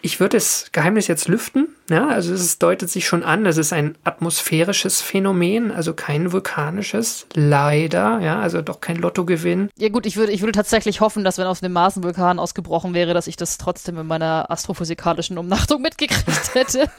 Ich 0.00 0.20
würde 0.20 0.36
das 0.36 0.68
Geheimnis 0.72 1.08
jetzt 1.08 1.26
lüften. 1.28 1.68
Ja, 1.90 2.06
also 2.06 2.32
es 2.32 2.58
deutet 2.58 2.88
sich 2.88 3.06
schon 3.06 3.24
an, 3.24 3.46
es 3.46 3.56
ist 3.56 3.72
ein 3.72 3.96
atmosphärisches 4.04 5.00
Phänomen, 5.00 5.72
also 5.72 5.92
kein 5.92 6.32
vulkanisches, 6.32 7.26
leider, 7.34 8.20
ja, 8.20 8.38
also 8.38 8.62
doch 8.62 8.80
kein 8.80 8.96
Lottogewinn. 8.96 9.70
Ja 9.76 9.88
gut, 9.88 10.06
ich 10.06 10.16
würde, 10.16 10.32
ich 10.32 10.40
würde 10.40 10.52
tatsächlich 10.52 11.00
hoffen, 11.00 11.24
dass 11.24 11.38
wenn 11.38 11.46
aus 11.46 11.60
dem 11.60 11.72
Mars 11.72 11.96
ein 11.96 12.04
Vulkan 12.04 12.38
ausgebrochen 12.38 12.94
wäre, 12.94 13.14
dass 13.14 13.26
ich 13.26 13.36
das 13.36 13.58
trotzdem 13.58 13.98
in 13.98 14.06
meiner 14.06 14.50
astrophysikalischen 14.50 15.36
Umnachtung 15.38 15.82
mitgekriegt 15.82 16.54
hätte. 16.54 16.88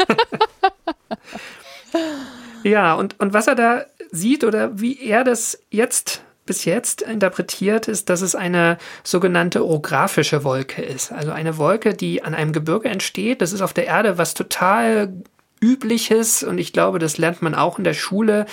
Ja, 2.64 2.94
und, 2.94 3.20
und 3.20 3.34
was 3.34 3.48
er 3.48 3.56
da 3.56 3.86
sieht 4.12 4.44
oder 4.44 4.80
wie 4.80 5.00
er 5.00 5.24
das 5.24 5.60
jetzt 5.70 6.24
bis 6.46 6.66
jetzt 6.66 7.04
interpretiert, 7.04 7.88
ist, 7.88 8.10
dass 8.10 8.22
es 8.22 8.34
eine 8.34 8.80
sogenannte 9.04 9.64
orographische 9.64 10.44
Wolke 10.44 10.82
ist. 10.82 11.12
Also 11.12 11.32
eine 11.32 11.58
Wolke, 11.58 11.94
die 11.94 12.24
an 12.24 12.34
einem 12.34 12.54
Gebirge 12.54 12.90
entsteht. 12.90 13.42
Das 13.44 13.54
ist 13.54 13.62
auf 13.62 13.72
der 13.72 13.86
Erde 13.86 14.18
was 14.18 14.34
total 14.34 15.14
Übliches 15.62 16.42
und 16.42 16.58
ich 16.58 16.74
glaube, 16.74 17.00
das 17.00 17.18
lernt 17.18 17.42
man 17.42 17.54
auch 17.54 17.78
in 17.78 17.84
der 17.84 17.94
Schule, 17.94 18.46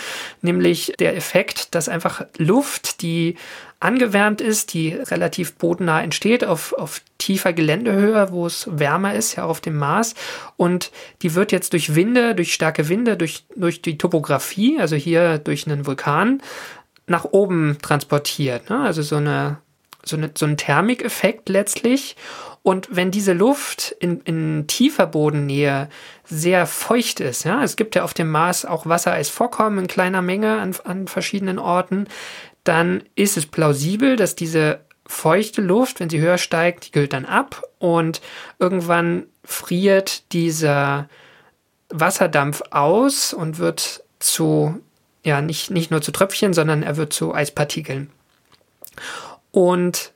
nämlich 0.43 0.93
der 0.99 1.17
Effekt, 1.17 1.75
dass 1.75 1.89
einfach 1.89 2.27
Luft, 2.37 3.01
die 3.01 3.37
angewärmt 3.81 4.41
ist, 4.41 4.73
die 4.73 4.91
relativ 4.91 5.55
bodennah 5.55 6.03
entsteht, 6.03 6.45
auf, 6.45 6.73
auf 6.73 7.03
tiefer 7.19 7.53
Geländehöhe, 7.53 8.31
wo 8.31 8.47
es 8.47 8.69
wärmer 8.71 9.15
ist, 9.15 9.37
ja 9.37 9.45
auf 9.45 9.61
dem 9.61 9.77
Mars. 9.77 10.15
Und 10.57 10.91
die 11.23 11.35
wird 11.35 11.53
jetzt 11.53 11.73
durch 11.73 11.95
Winde, 11.95 12.35
durch 12.35 12.55
starke 12.55 12.89
Winde, 12.89 13.17
durch, 13.17 13.45
durch 13.55 13.83
die 13.83 13.99
Topografie, 13.99 14.81
also 14.81 14.97
hier 14.97 15.39
durch 15.39 15.67
einen 15.67 15.87
Vulkan, 15.87 16.43
nach 17.07 17.25
oben 17.25 17.79
transportiert. 17.83 18.71
Ne? 18.71 18.81
Also 18.81 19.03
so, 19.03 19.17
eine, 19.17 19.59
so, 20.05 20.17
eine, 20.17 20.31
so 20.35 20.47
ein 20.47 20.57
Thermikeffekt 20.57 21.49
letztlich. 21.49 22.17
Und 22.63 22.89
wenn 22.91 23.13
diese 23.13 23.33
Luft 23.33 23.95
in, 24.01 24.23
in 24.23 24.67
tiefer 24.67 25.07
Bodennähe 25.07 25.89
sehr 26.25 26.67
feucht 26.67 27.21
ist, 27.21 27.45
ja, 27.45 27.63
es 27.63 27.77
gibt 27.77 27.95
ja 27.95 28.03
auf 28.03 28.13
dem 28.13 28.29
Mars 28.29 28.65
auch 28.65 28.87
Wassereisvorkommen 28.87 29.79
in 29.79 29.87
kleiner 29.87 30.21
Menge 30.21 30.59
an, 30.59 30.75
an 30.83 31.07
verschiedenen 31.07 31.61
Orten, 31.61 32.09
dann 32.69 33.03
ist 33.15 33.37
es 33.37 33.47
plausibel, 33.47 34.17
dass 34.17 34.35
diese 34.35 34.81
feuchte 35.07 35.63
Luft, 35.63 36.01
wenn 36.01 36.11
sie 36.11 36.21
höher 36.21 36.39
steigt, 36.39 36.87
die 36.87 36.91
kühlt 36.91 37.13
dann 37.13 37.25
ab 37.25 37.63
und 37.79 38.21
irgendwann 38.59 39.27
friert 39.45 40.33
dieser 40.33 41.09
Wasserdampf 41.89 42.63
aus 42.71 43.33
und 43.33 43.59
wird 43.59 44.03
zu 44.19 44.81
ja 45.23 45.41
nicht, 45.41 45.71
nicht 45.71 45.91
nur 45.91 46.03
zu 46.03 46.13
Tröpfchen, 46.13 46.55
sondern 46.55 46.83
er 46.83 46.97
wird 46.97 47.13
zu 47.13 47.35
Eispartikeln. 47.35 48.11
Und 49.51 50.13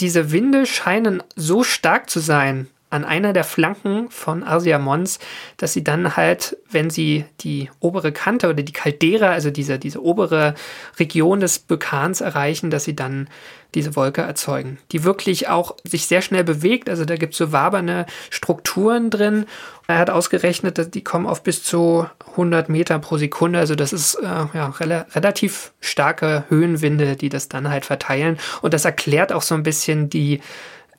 diese 0.00 0.30
Winde 0.30 0.66
scheinen 0.66 1.22
so 1.34 1.62
stark 1.62 2.10
zu 2.10 2.20
sein 2.20 2.68
an 2.88 3.04
einer 3.04 3.32
der 3.32 3.44
Flanken 3.44 4.10
von 4.10 4.42
Arsia 4.42 4.78
Mons, 4.78 5.18
dass 5.56 5.72
sie 5.72 5.82
dann 5.82 6.16
halt, 6.16 6.56
wenn 6.70 6.88
sie 6.88 7.24
die 7.40 7.68
obere 7.80 8.12
Kante 8.12 8.48
oder 8.48 8.62
die 8.62 8.72
Caldera, 8.72 9.30
also 9.30 9.50
diese, 9.50 9.78
diese 9.78 10.02
obere 10.02 10.54
Region 10.98 11.40
des 11.40 11.64
Vulkans 11.68 12.20
erreichen, 12.20 12.70
dass 12.70 12.84
sie 12.84 12.94
dann 12.94 13.28
diese 13.74 13.94
Wolke 13.94 14.22
erzeugen, 14.22 14.78
die 14.92 15.04
wirklich 15.04 15.48
auch 15.48 15.76
sich 15.84 16.06
sehr 16.06 16.22
schnell 16.22 16.44
bewegt. 16.44 16.88
Also 16.88 17.04
da 17.04 17.16
gibt 17.16 17.34
es 17.34 17.38
so 17.38 17.52
waberne 17.52 18.06
Strukturen 18.30 19.10
drin. 19.10 19.44
Er 19.86 19.98
hat 19.98 20.08
ausgerechnet, 20.08 20.78
dass 20.78 20.90
die 20.90 21.04
kommen 21.04 21.26
auf 21.26 21.42
bis 21.42 21.62
zu 21.62 22.06
100 22.30 22.70
Meter 22.70 22.98
pro 22.98 23.18
Sekunde. 23.18 23.58
Also 23.58 23.74
das 23.74 23.92
ist 23.92 24.14
äh, 24.14 24.24
ja, 24.24 24.68
rel 24.80 25.04
relativ 25.14 25.72
starke 25.80 26.44
Höhenwinde, 26.48 27.16
die 27.16 27.28
das 27.28 27.48
dann 27.48 27.68
halt 27.68 27.84
verteilen. 27.84 28.38
Und 28.62 28.72
das 28.72 28.86
erklärt 28.86 29.32
auch 29.32 29.42
so 29.42 29.54
ein 29.54 29.62
bisschen 29.62 30.08
die 30.08 30.40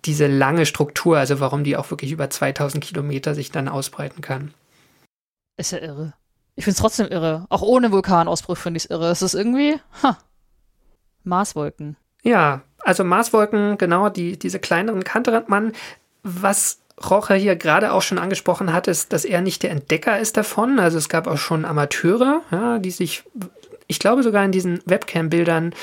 diese 0.07 0.27
lange 0.27 0.65
Struktur, 0.65 1.17
also 1.17 1.39
warum 1.39 1.63
die 1.63 1.77
auch 1.77 1.91
wirklich 1.91 2.11
über 2.11 2.29
2000 2.29 2.83
Kilometer 2.83 3.35
sich 3.35 3.51
dann 3.51 3.67
ausbreiten 3.67 4.21
kann. 4.21 4.53
Ist 5.57 5.71
ja 5.71 5.79
irre. 5.79 6.13
Ich 6.55 6.63
finde 6.63 6.75
es 6.75 6.81
trotzdem 6.81 7.07
irre. 7.07 7.45
Auch 7.49 7.61
ohne 7.61 7.91
Vulkanausbruch 7.91 8.57
finde 8.57 8.77
ich 8.77 8.85
es 8.85 8.89
irre. 8.89 9.11
Es 9.11 9.21
ist 9.21 9.35
irgendwie, 9.35 9.79
ha, 10.01 10.17
Marswolken. 11.23 11.97
Ja, 12.23 12.61
also 12.79 13.03
Marswolken, 13.03 13.77
genau, 13.77 14.09
die, 14.09 14.39
diese 14.39 14.59
kleineren 14.59 15.03
Kanterandmann. 15.03 15.73
Was 16.23 16.79
Roche 17.09 17.35
hier 17.35 17.55
gerade 17.55 17.91
auch 17.91 18.01
schon 18.01 18.17
angesprochen 18.17 18.73
hat, 18.73 18.87
ist, 18.87 19.13
dass 19.13 19.25
er 19.25 19.41
nicht 19.41 19.61
der 19.61 19.71
Entdecker 19.71 20.19
ist 20.19 20.37
davon. 20.37 20.79
Also 20.79 20.97
es 20.97 21.09
gab 21.09 21.27
auch 21.27 21.37
schon 21.37 21.65
Amateure, 21.65 22.41
ja, 22.49 22.79
die 22.79 22.91
sich, 22.91 23.23
ich 23.87 23.99
glaube 23.99 24.23
sogar 24.23 24.43
in 24.43 24.51
diesen 24.51 24.81
Webcam-Bildern 24.85 25.73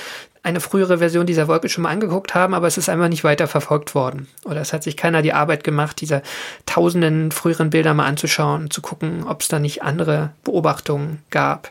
eine 0.45 0.61
frühere 0.61 0.99
Version 0.99 1.27
dieser 1.27 1.49
Wolke 1.49 1.69
schon 1.71 1.83
mal 1.83 1.91
angeguckt 1.91 2.35
haben, 2.35 2.55
aber 2.55 2.67
es 2.67 2.77
ist 2.77 2.91
einfach 2.91 3.09
nicht 3.09 3.25
weiter 3.25 3.49
verfolgt 3.49 3.95
worden. 3.95 4.29
Oder 4.45 4.61
es 4.61 4.75
hat 4.75 4.83
sich 4.83 4.97
keiner 4.97 5.23
die 5.23 5.33
Arbeit 5.33 5.65
gemacht, 5.65 6.01
diese 6.01 6.23
tausenden 6.67 7.33
früheren 7.33 7.71
Bilder 7.71 7.95
mal 7.95 8.05
anzuschauen 8.05 8.71
zu 8.71 8.83
gucken, 8.83 9.25
ob 9.27 9.41
es 9.41 9.49
da 9.49 9.59
nicht 9.59 9.83
andere 9.83 10.31
Beobachtungen 10.45 11.23
gab. 11.31 11.71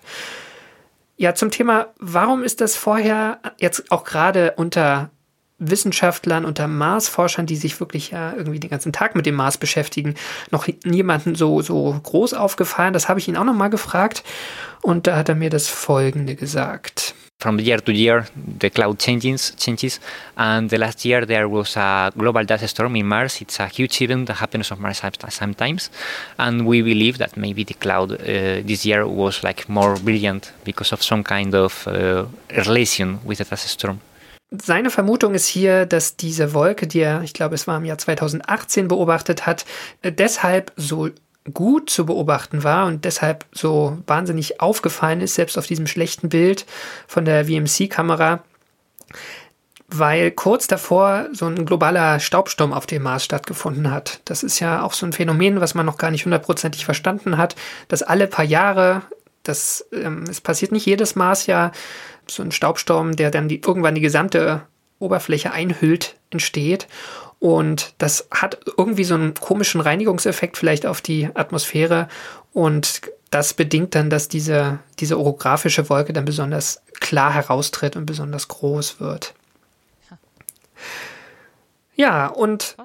Ja, 1.17 1.35
zum 1.35 1.51
Thema, 1.51 1.87
warum 1.99 2.43
ist 2.43 2.61
das 2.61 2.75
vorher 2.75 3.37
jetzt 3.59 3.91
auch 3.91 4.03
gerade 4.03 4.53
unter 4.57 5.11
Wissenschaftlern, 5.59 6.43
unter 6.43 6.67
Marsforschern, 6.67 7.45
die 7.45 7.55
sich 7.55 7.79
wirklich 7.79 8.09
ja 8.09 8.33
irgendwie 8.33 8.59
den 8.59 8.71
ganzen 8.71 8.91
Tag 8.91 9.15
mit 9.15 9.27
dem 9.27 9.35
Mars 9.35 9.59
beschäftigen, 9.59 10.15
noch 10.49 10.67
niemanden 10.83 11.35
so, 11.35 11.61
so 11.61 11.99
groß 12.01 12.33
aufgefallen? 12.33 12.93
Das 12.93 13.07
habe 13.07 13.19
ich 13.19 13.27
ihn 13.27 13.37
auch 13.37 13.43
nochmal 13.43 13.69
gefragt 13.69 14.23
und 14.81 15.05
da 15.05 15.15
hat 15.15 15.29
er 15.29 15.35
mir 15.35 15.51
das 15.51 15.67
Folgende 15.67 16.35
gesagt. 16.35 17.13
From 17.43 17.59
year 17.59 17.79
to 17.87 17.91
year 17.91 18.25
the 18.59 18.69
cloud 18.69 18.97
changes 18.99 19.53
changes. 19.57 19.99
And 20.37 20.69
the 20.69 20.77
last 20.77 21.03
year 21.03 21.25
there 21.25 21.47
was 21.49 21.75
a 21.75 22.11
global 22.17 22.45
dust 22.45 22.67
storm 22.69 22.95
in 22.95 23.05
mars. 23.05 23.41
It's 23.41 23.59
a 23.59 23.67
huge 23.67 24.01
event 24.01 24.27
that 24.27 24.37
happens 24.37 24.71
on 24.71 24.81
mars 24.81 25.01
sometimes. 25.29 25.89
And 26.37 26.65
we 26.65 26.81
believe 26.81 27.17
that 27.17 27.35
maybe 27.35 27.63
the 27.65 27.73
cloud 27.73 28.11
uh, 28.13 28.15
this 28.69 28.85
year 28.85 29.05
was 29.05 29.43
like 29.43 29.67
more 29.67 29.95
brilliant 29.97 30.53
because 30.63 30.93
of 30.93 31.03
some 31.03 31.23
kind 31.23 31.53
of 31.53 31.87
uh, 31.87 32.25
relation 32.65 33.19
with 33.25 33.39
the 33.39 33.45
dust 33.45 33.67
storm. 33.67 33.99
Seine 34.55 34.91
Vermutung 34.91 35.33
ist 35.33 35.47
hier, 35.47 35.87
dass 35.87 36.15
diese 36.15 36.53
Wolke, 36.53 36.85
die 36.85 36.99
er, 36.99 37.23
ich 37.23 37.33
glaube, 37.33 37.55
es 37.55 37.65
war 37.65 37.77
im 37.77 37.85
Jahr 37.85 37.97
2018 37.97 38.87
beobachtet 38.87 39.47
hat, 39.47 39.65
äh, 40.03 40.11
deshalb 40.11 40.71
so 40.75 41.09
gut 41.51 41.89
zu 41.89 42.05
beobachten 42.05 42.63
war 42.63 42.85
und 42.85 43.05
deshalb 43.05 43.45
so 43.51 43.97
wahnsinnig 44.07 44.61
aufgefallen 44.61 45.21
ist, 45.21 45.35
selbst 45.35 45.57
auf 45.57 45.67
diesem 45.67 45.87
schlechten 45.87 46.29
Bild 46.29 46.65
von 47.07 47.25
der 47.25 47.45
VMC-Kamera, 47.45 48.43
weil 49.89 50.31
kurz 50.31 50.67
davor 50.67 51.27
so 51.33 51.45
ein 51.45 51.65
globaler 51.65 52.19
Staubsturm 52.19 52.71
auf 52.71 52.85
dem 52.85 53.03
Mars 53.03 53.25
stattgefunden 53.25 53.91
hat. 53.91 54.21
Das 54.25 54.41
ist 54.41 54.59
ja 54.59 54.81
auch 54.81 54.93
so 54.93 55.05
ein 55.05 55.13
Phänomen, 55.13 55.59
was 55.59 55.75
man 55.75 55.85
noch 55.85 55.97
gar 55.97 56.11
nicht 56.11 56.25
hundertprozentig 56.25 56.85
verstanden 56.85 57.37
hat, 57.37 57.55
dass 57.89 58.03
alle 58.03 58.27
paar 58.27 58.45
Jahre, 58.45 59.01
das 59.43 59.85
ähm, 59.91 60.23
es 60.29 60.39
passiert 60.39 60.71
nicht 60.71 60.85
jedes 60.85 61.15
Marsjahr, 61.15 61.73
so 62.25 62.41
ein 62.41 62.51
Staubsturm, 62.51 63.17
der 63.17 63.31
dann 63.31 63.49
die, 63.49 63.61
irgendwann 63.61 63.95
die 63.95 64.01
gesamte 64.01 64.61
Oberfläche 64.99 65.51
einhüllt, 65.51 66.15
entsteht. 66.29 66.87
Und 67.43 67.93
das 67.97 68.29
hat 68.31 68.57
irgendwie 68.77 69.03
so 69.03 69.15
einen 69.15 69.33
komischen 69.33 69.81
Reinigungseffekt 69.81 70.55
vielleicht 70.55 70.85
auf 70.85 71.01
die 71.01 71.27
Atmosphäre. 71.33 72.07
Und 72.53 73.01
das 73.31 73.53
bedingt 73.53 73.95
dann, 73.95 74.09
dass 74.09 74.29
diese, 74.29 74.79
diese 74.99 75.19
orographische 75.19 75.89
Wolke 75.89 76.13
dann 76.13 76.23
besonders 76.23 76.81
klar 77.01 77.33
heraustritt 77.33 77.97
und 77.97 78.05
besonders 78.05 78.47
groß 78.47 79.01
wird. 79.01 79.33
Ja, 81.95 82.27
und 82.27 82.77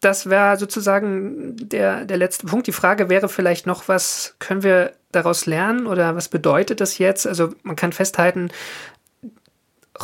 das 0.00 0.28
wäre 0.28 0.56
sozusagen 0.56 1.54
der, 1.56 2.04
der 2.04 2.16
letzte 2.16 2.48
Punkt. 2.48 2.66
Die 2.66 2.72
Frage 2.72 3.10
wäre 3.10 3.28
vielleicht 3.28 3.68
noch, 3.68 3.86
was 3.86 4.34
können 4.40 4.64
wir 4.64 4.92
daraus 5.12 5.46
lernen 5.46 5.86
oder 5.86 6.16
was 6.16 6.28
bedeutet 6.28 6.80
das 6.80 6.98
jetzt? 6.98 7.28
Also 7.28 7.54
man 7.62 7.76
kann 7.76 7.92
festhalten, 7.92 8.50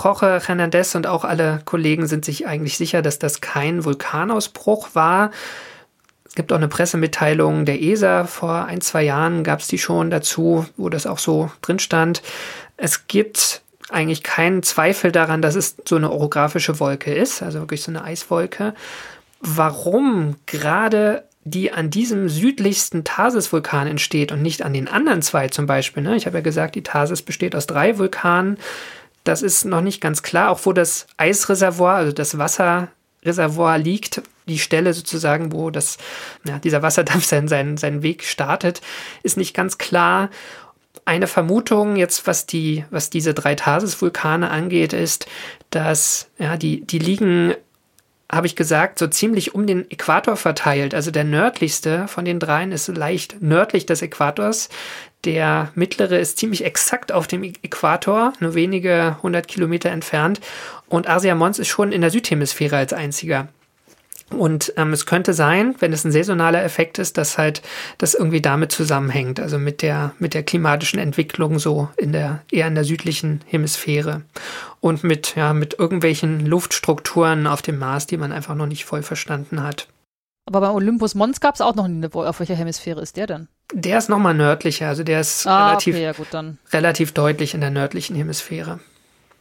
Jorge 0.03 0.41
Hernandez 0.47 0.95
und 0.95 1.07
auch 1.07 1.25
alle 1.25 1.61
Kollegen 1.65 2.07
sind 2.07 2.25
sich 2.25 2.47
eigentlich 2.47 2.77
sicher, 2.77 3.03
dass 3.03 3.19
das 3.19 3.41
kein 3.41 3.85
Vulkanausbruch 3.85 4.91
war. 4.95 5.31
Es 6.27 6.35
gibt 6.35 6.53
auch 6.53 6.57
eine 6.57 6.69
Pressemitteilung 6.69 7.65
der 7.65 7.81
ESA 7.83 8.25
vor 8.25 8.67
ein, 8.67 8.81
zwei 8.81 9.03
Jahren, 9.03 9.43
gab 9.43 9.61
es 9.61 9.69
die 9.69 9.79
schon 9.79 10.11
dazu, 10.11 10.67
wo 10.77 10.89
das 10.89 11.07
auch 11.07 11.19
so 11.19 11.51
drin 11.63 11.79
stand. 11.79 12.23
Es 12.77 13.07
gibt 13.07 13.63
eigentlich 13.89 14.23
keinen 14.23 14.63
Zweifel 14.63 15.13
daran, 15.13 15.43
dass 15.43 15.55
es 15.55 15.77
so 15.87 15.97
eine 15.97 16.11
orographische 16.11 16.81
Wolke 16.81 17.15
ist, 17.15 17.43
also 17.43 17.61
wirklich 17.61 17.83
so 17.83 17.91
eine 17.91 18.05
Eiswolke. 18.05 18.75
Warum 19.41 20.37
gerade 20.47 21.25
die 21.47 21.73
an 21.73 21.91
diesem 21.91 22.29
südlichsten 22.29 23.05
Tharsis-Vulkan 23.05 23.87
entsteht 23.87 24.33
und 24.33 24.43
nicht 24.43 24.63
an 24.63 24.73
den 24.73 24.89
anderen 24.89 25.23
zwei 25.23 25.47
zum 25.47 25.67
Beispiel. 25.67 26.03
Ne? 26.03 26.17
Ich 26.17 26.27
habe 26.27 26.39
ja 26.39 26.43
gesagt, 26.43 26.75
die 26.75 26.83
Tharsis 26.83 27.23
besteht 27.23 27.55
aus 27.55 27.69
drei 27.69 27.99
Vulkanen. 27.99 28.59
Das 29.27 29.43
ist 29.43 29.65
noch 29.65 29.81
nicht 29.81 30.01
ganz 30.01 30.23
klar, 30.23 30.51
auch 30.51 30.61
wo 30.65 30.73
das 30.73 31.09
Eisreservoir, 31.17 31.97
also 31.97 32.13
das 32.13 32.39
Wasserreservoir 32.39 33.77
liegt, 33.77 34.23
die 34.47 34.61
Stelle 34.61 34.95
sozusagen, 34.95 35.51
wo 35.51 35.71
das, 35.71 35.99
ja, 36.45 36.61
dieser 36.61 36.83
Wasserdampf 36.83 37.25
seinen, 37.27 37.49
seinen, 37.49 37.77
seinen 37.77 38.03
Weg 38.03 38.23
startet, 38.23 38.81
ist 39.25 39.37
nicht 39.37 39.53
ganz 39.53 39.79
klar. 39.79 40.31
Eine 41.05 41.27
Vermutung 41.27 41.97
jetzt, 41.97 42.29
was 42.29 42.47
die, 42.47 42.85
was 42.91 43.11
diese 43.11 43.35
drei 43.35 43.57
Tharsis-Vulkane 43.57 44.49
angeht, 44.49 44.93
ist, 44.93 45.27
dass 45.71 46.29
ja, 46.39 46.57
die, 46.57 46.87
die 46.87 47.01
liegen 47.01 47.55
habe 48.31 48.47
ich 48.47 48.57
gesagt, 48.57 48.99
so 48.99 49.07
ziemlich 49.07 49.55
um 49.55 49.67
den 49.67 49.91
Äquator 49.91 50.37
verteilt. 50.37 50.95
Also 50.95 51.11
der 51.11 51.25
nördlichste 51.25 52.09
von 52.09 52.25
den 52.25 52.41
dreien 52.41 52.73
ist 52.73 52.89
leicht 52.89 53.41
nördlich 53.41 53.87
des 53.87 54.03
Äquators. 54.03 54.69
Der 55.25 55.71
mittlere 55.75 56.19
ist 56.19 56.39
ziemlich 56.39 56.65
exakt 56.65 57.13
auf 57.13 57.27
dem 57.27 57.43
Äquator, 57.45 58.33
nur 58.41 58.55
wenige 58.55 59.17
hundert 59.23 59.49
Kilometer 59.49 59.91
entfernt. 59.91 60.41
Und 60.89 61.09
Asia 61.09 61.35
Mons 61.35 61.59
ist 61.59 61.69
schon 61.69 61.93
in 61.93 62.01
der 62.01 62.11
Südhemisphäre 62.11 62.77
als 62.77 62.93
einziger. 62.93 63.49
Und 64.31 64.73
ähm, 64.77 64.93
es 64.93 65.07
könnte 65.07 65.35
sein, 65.35 65.77
wenn 65.79 65.93
es 65.93 66.05
ein 66.05 66.11
saisonaler 66.11 66.65
Effekt 66.65 66.99
ist, 66.99 67.17
dass 67.17 67.39
halt 67.39 67.63
das 67.99 68.15
irgendwie 68.15 68.41
damit 68.41 68.73
zusammenhängt, 68.73 69.39
also 69.39 69.59
mit 69.59 69.83
der, 69.83 70.15
mit 70.19 70.35
der 70.35 70.43
klimatischen 70.43 70.99
Entwicklung 70.99 71.61
so 71.61 71.89
in 71.97 72.13
der, 72.13 72.43
eher 72.51 72.67
in 72.67 72.75
der 72.75 72.85
südlichen 72.85 73.43
Hemisphäre. 73.47 74.23
Und 74.81 75.05
mit, 75.05 75.37
ja, 75.37 75.53
mit 75.53 75.79
irgendwelchen 75.79 76.45
Luftstrukturen 76.45 77.47
auf 77.47 77.63
dem 77.63 77.79
Mars, 77.79 78.07
die 78.07 78.17
man 78.17 78.33
einfach 78.33 78.57
noch 78.57 78.67
nicht 78.67 78.85
voll 78.85 79.03
verstanden 79.03 79.63
hat. 79.63 79.87
Aber 80.47 80.61
beim 80.61 80.75
Olympus 80.75 81.15
Mons 81.15 81.41
gab 81.41 81.55
es 81.55 81.61
auch 81.61 81.75
noch 81.75 81.85
eine, 81.85 82.09
auf 82.13 82.39
welcher 82.41 82.55
Hemisphäre 82.55 83.01
ist 83.01 83.17
der 83.17 83.27
denn? 83.27 83.49
Der 83.73 83.99
ist 83.99 84.09
nochmal 84.09 84.35
nördlicher, 84.35 84.89
also 84.89 85.03
der 85.03 85.21
ist 85.21 85.47
Ah, 85.47 85.69
relativ, 85.69 85.97
okay, 85.97 86.05
ja 86.05 86.13
gut, 86.13 86.29
relativ 86.73 87.13
deutlich 87.13 87.55
in 87.55 87.61
der 87.61 87.71
nördlichen 87.71 88.15
Hemisphäre. 88.15 88.79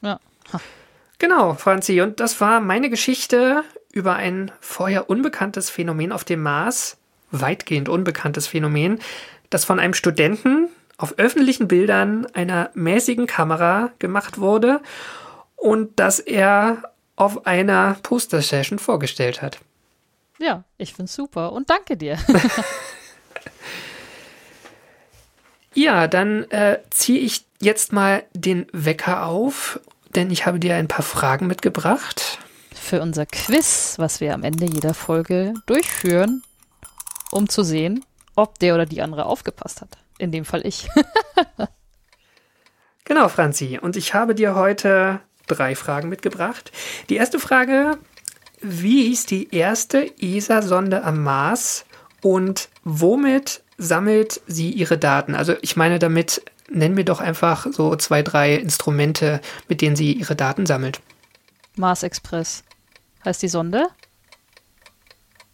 Ja. 0.01 0.19
Genau, 1.19 1.53
Franzi, 1.53 2.01
und 2.01 2.19
das 2.19 2.41
war 2.41 2.59
meine 2.59 2.89
Geschichte 2.89 3.63
über 3.95 4.13
ein 4.13 4.51
vorher 4.59 5.09
unbekanntes 5.09 5.71
Phänomen 5.71 6.11
auf 6.11 6.23
dem 6.23 6.43
Mars, 6.43 6.97
weitgehend 7.31 7.89
unbekanntes 7.89 8.45
Phänomen, 8.45 8.99
das 9.49 9.65
von 9.65 9.79
einem 9.79 9.95
Studenten 9.95 10.69
auf 10.97 11.17
öffentlichen 11.17 11.67
Bildern 11.67 12.27
einer 12.33 12.69
mäßigen 12.75 13.25
Kamera 13.25 13.91
gemacht 13.97 14.37
wurde 14.37 14.81
und 15.55 15.99
das 15.99 16.19
er 16.19 16.91
auf 17.15 17.47
einer 17.47 17.97
Poster-Session 18.03 18.77
vorgestellt 18.77 19.41
hat. 19.41 19.59
Ja, 20.37 20.63
ich 20.77 20.93
find's 20.93 21.15
super 21.15 21.53
und 21.53 21.71
danke 21.71 21.97
dir. 21.97 22.19
Ja, 25.75 26.07
dann 26.07 26.49
äh, 26.51 26.79
ziehe 26.89 27.19
ich 27.19 27.45
jetzt 27.59 27.91
mal 27.91 28.23
den 28.33 28.65
Wecker 28.71 29.25
auf, 29.25 29.81
denn 30.15 30.31
ich 30.31 30.45
habe 30.45 30.57
dir 30.57 30.73
ein 30.75 30.87
paar 30.87 31.03
Fragen 31.03 31.47
mitgebracht. 31.47 32.39
Für 32.85 33.01
unser 33.01 33.25
Quiz, 33.25 33.95
was 33.97 34.21
wir 34.21 34.35
am 34.35 34.43
Ende 34.43 34.67
jeder 34.67 34.93
Folge 34.93 35.55
durchführen, 35.65 36.43
um 37.31 37.49
zu 37.49 37.63
sehen, 37.63 38.05
ob 38.35 38.59
der 38.59 38.75
oder 38.75 38.85
die 38.85 39.01
andere 39.01 39.25
aufgepasst 39.25 39.81
hat. 39.81 39.97
In 40.19 40.31
dem 40.31 40.45
Fall 40.45 40.63
ich. 40.63 40.87
Genau, 43.07 43.29
Franzi. 43.29 43.77
Und 43.79 43.97
ich 43.97 44.15
habe 44.15 44.33
dir 44.33 44.55
heute 44.55 45.19
drei 45.45 45.75
Fragen 45.75 46.09
mitgebracht. 46.09 46.71
Die 47.09 47.17
erste 47.17 47.37
Frage, 47.37 47.99
wie 48.61 49.03
hieß 49.03 49.27
die 49.27 49.55
erste 49.55 50.11
ESA-Sonde 50.19 51.03
am 51.03 51.21
Mars 51.21 51.85
und 52.23 52.69
womit 52.83 53.61
sammelt 53.77 54.41
sie 54.47 54.71
ihre 54.71 54.97
Daten? 54.97 55.35
Also 55.35 55.53
ich 55.61 55.75
meine 55.75 55.99
damit, 55.99 56.41
nenn 56.67 56.95
mir 56.95 57.05
doch 57.05 57.21
einfach 57.21 57.67
so 57.71 57.95
zwei, 57.95 58.23
drei 58.23 58.55
Instrumente, 58.55 59.39
mit 59.69 59.81
denen 59.81 59.95
sie 59.95 60.13
ihre 60.13 60.35
Daten 60.35 60.65
sammelt. 60.65 60.99
Mars 61.75 62.01
Express 62.01 62.63
heißt 63.25 63.41
die 63.41 63.47
Sonde. 63.47 63.87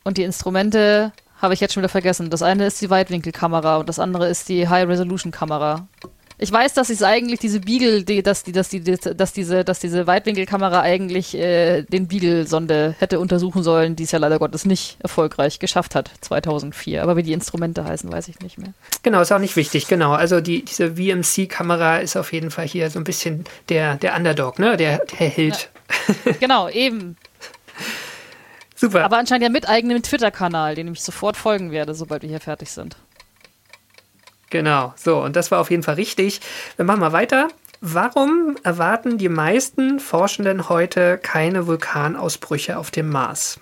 Und 0.04 0.18
die 0.18 0.24
Instrumente 0.24 1.12
habe 1.42 1.54
ich 1.54 1.60
jetzt 1.60 1.74
schon 1.74 1.82
wieder 1.82 1.90
vergessen. 1.90 2.30
Das 2.30 2.42
eine 2.42 2.68
ist 2.68 2.82
die 2.82 2.90
Weitwinkelkamera 2.90 3.78
und 3.78 3.90
das 3.90 4.00
andere 4.00 4.28
ist 4.30 4.50
die 4.50 4.68
High-Resolution-Kamera. 4.68 5.88
Ich 6.44 6.52
weiß, 6.52 6.74
dass 6.74 6.90
es 6.90 7.04
eigentlich 7.04 7.40
diese 7.40 7.60
Beagle, 7.60 8.04
die, 8.04 8.24
dass, 8.24 8.42
die, 8.42 8.52
dass, 8.52 8.70
die, 8.70 8.82
dass, 8.82 9.32
diese, 9.32 9.64
dass 9.64 9.80
diese 9.80 10.08
Weitwinkelkamera 10.08 10.82
eigentlich 10.82 11.38
äh, 11.38 11.84
den 11.84 12.08
Beagle-Sonde 12.08 12.96
hätte 12.98 13.20
untersuchen 13.20 13.62
sollen, 13.62 13.96
die 13.96 14.06
es 14.06 14.12
ja 14.12 14.18
leider 14.18 14.40
Gottes 14.40 14.66
nicht 14.66 14.98
erfolgreich 15.04 15.60
geschafft 15.60 15.94
hat, 15.94 16.10
2004. 16.22 17.04
Aber 17.04 17.16
wie 17.16 17.22
die 17.22 17.34
Instrumente 17.34 17.86
heißen, 17.86 18.12
weiß 18.12 18.28
ich 18.28 18.40
nicht 18.40 18.58
mehr. 18.58 18.74
Genau, 19.04 19.22
ist 19.22 19.32
auch 19.32 19.38
nicht 19.38 19.56
wichtig, 19.56 19.88
genau. 19.88 20.14
Also 20.14 20.42
die, 20.42 20.66
diese 20.66 20.96
VMC-Kamera 20.96 21.98
ist 22.00 22.18
auf 22.18 22.34
jeden 22.34 22.50
Fall 22.50 22.66
hier 22.66 22.90
so 22.90 22.98
ein 22.98 23.04
bisschen 23.04 23.44
der, 23.70 23.98
der 23.98 24.16
Underdog, 24.16 24.58
ne? 24.58 24.78
Der, 24.78 25.06
der 25.06 25.30
Held. 25.30 25.70
Genau, 26.40 26.70
eben. 26.70 27.18
Super. 28.76 29.04
Aber 29.04 29.18
anscheinend 29.18 29.44
ja 29.44 29.50
mit 29.50 29.70
eigenem 29.70 30.02
Twitter-Kanal, 30.02 30.76
den 30.76 30.92
ich 30.92 31.02
sofort 31.02 31.38
folgen 31.38 31.72
werde, 31.72 31.94
sobald 31.94 32.24
wir 32.24 32.30
hier 32.30 32.40
fertig 32.40 32.72
sind. 32.72 32.96
Genau, 34.50 34.94
so, 34.98 35.22
und 35.22 35.36
das 35.36 35.52
war 35.52 35.60
auf 35.60 35.72
jeden 35.72 35.84
Fall 35.84 35.96
richtig. 35.96 36.42
Wir 36.76 36.86
machen 36.86 37.00
mal 37.00 37.14
weiter. 37.14 37.48
Warum 37.80 38.58
erwarten 38.64 39.18
die 39.18 39.30
meisten 39.30 40.00
Forschenden 40.00 40.70
heute 40.70 41.18
keine 41.18 41.68
Vulkanausbrüche 41.68 42.78
auf 42.78 42.92
dem 42.92 43.10
Mars? 43.10 43.60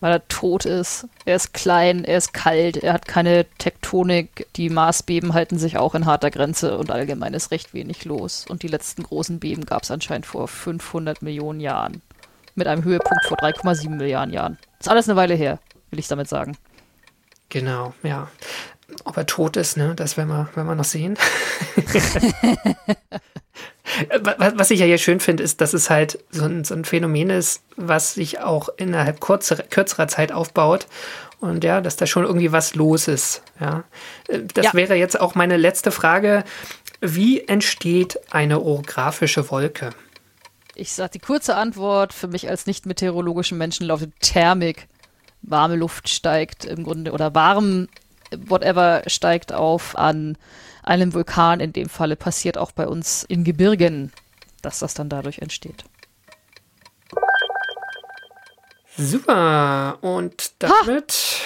Weil 0.00 0.14
er 0.14 0.28
tot 0.28 0.64
ist. 0.64 1.06
Er 1.26 1.36
ist 1.36 1.54
klein, 1.54 2.04
er 2.04 2.18
ist 2.18 2.32
kalt, 2.32 2.76
er 2.76 2.92
hat 2.94 3.06
keine 3.06 3.46
Tektonik. 3.58 4.46
Die 4.56 4.70
Marsbeben 4.70 5.34
halten 5.34 5.58
sich 5.58 5.76
auch 5.76 5.94
in 5.94 6.06
harter 6.06 6.30
Grenze 6.30 6.76
und 6.76 6.90
allgemein 6.90 7.34
ist 7.34 7.50
recht 7.50 7.72
wenig 7.74 8.04
los. 8.04 8.46
Und 8.48 8.62
die 8.62 8.68
letzten 8.68 9.04
großen 9.04 9.38
Beben 9.38 9.64
gab 9.64 9.82
es 9.84 9.90
anscheinend 9.90 10.26
vor 10.26 10.48
500 10.48 11.22
Millionen 11.22 11.60
Jahren. 11.60 12.02
Mit 12.56 12.66
einem 12.66 12.82
Höhepunkt 12.84 13.24
vor 13.26 13.36
3,7 13.38 13.90
Milliarden 13.90 14.32
Jahren. 14.34 14.58
Ist 14.80 14.88
alles 14.88 15.08
eine 15.08 15.16
Weile 15.16 15.34
her, 15.34 15.58
will 15.90 15.98
ich 16.00 16.08
damit 16.08 16.28
sagen. 16.28 16.56
Genau, 17.48 17.94
ja. 18.02 18.28
Ob 19.04 19.16
er 19.16 19.26
tot 19.26 19.56
ist, 19.56 19.76
ne, 19.76 19.94
das 19.94 20.16
werden 20.16 20.28
wir, 20.30 20.48
werden 20.54 20.66
wir 20.68 20.74
noch 20.74 20.84
sehen. 20.84 21.16
was 24.54 24.70
ich 24.70 24.80
ja 24.80 24.86
hier 24.86 24.98
schön 24.98 25.20
finde, 25.20 25.42
ist, 25.42 25.60
dass 25.60 25.74
es 25.74 25.90
halt 25.90 26.18
so 26.30 26.44
ein, 26.44 26.64
so 26.64 26.74
ein 26.74 26.84
Phänomen 26.84 27.30
ist, 27.30 27.62
was 27.76 28.14
sich 28.14 28.40
auch 28.40 28.68
innerhalb 28.76 29.20
kurzer, 29.20 29.56
kürzerer 29.56 30.08
Zeit 30.08 30.32
aufbaut 30.32 30.86
und 31.40 31.64
ja, 31.64 31.80
dass 31.80 31.96
da 31.96 32.06
schon 32.06 32.24
irgendwie 32.24 32.52
was 32.52 32.74
los 32.74 33.08
ist. 33.08 33.42
Ja, 33.60 33.84
das 34.54 34.66
Ja. 34.66 34.74
wäre 34.74 34.94
jetzt 34.94 35.20
auch 35.20 35.34
meine 35.34 35.56
letzte 35.56 35.90
Frage. 35.90 36.44
Wie 37.00 37.46
entsteht 37.46 38.18
eine 38.30 38.60
orographische 38.60 39.50
Wolke? 39.50 39.90
Ich 40.78 40.92
sage 40.92 41.12
die 41.12 41.20
kurze 41.20 41.56
Antwort 41.56 42.12
für 42.12 42.28
mich 42.28 42.50
als 42.50 42.66
nicht 42.66 42.84
meteorologischen 42.84 43.56
Menschen 43.56 43.86
lautet 43.86 44.12
Thermik. 44.20 44.88
Warme 45.40 45.74
Luft 45.74 46.10
steigt 46.10 46.66
im 46.66 46.84
Grunde 46.84 47.12
oder 47.12 47.34
warm 47.34 47.88
whatever 48.36 49.02
steigt 49.06 49.54
auf 49.54 49.96
an 49.96 50.36
einem 50.82 51.14
Vulkan. 51.14 51.60
In 51.60 51.72
dem 51.72 51.88
Falle 51.88 52.14
passiert 52.14 52.58
auch 52.58 52.72
bei 52.72 52.86
uns 52.86 53.22
in 53.22 53.42
Gebirgen, 53.42 54.12
dass 54.60 54.80
das 54.80 54.92
dann 54.92 55.08
dadurch 55.08 55.38
entsteht. 55.38 55.84
Super. 58.98 59.96
Und 60.02 60.52
damit. 60.58 61.40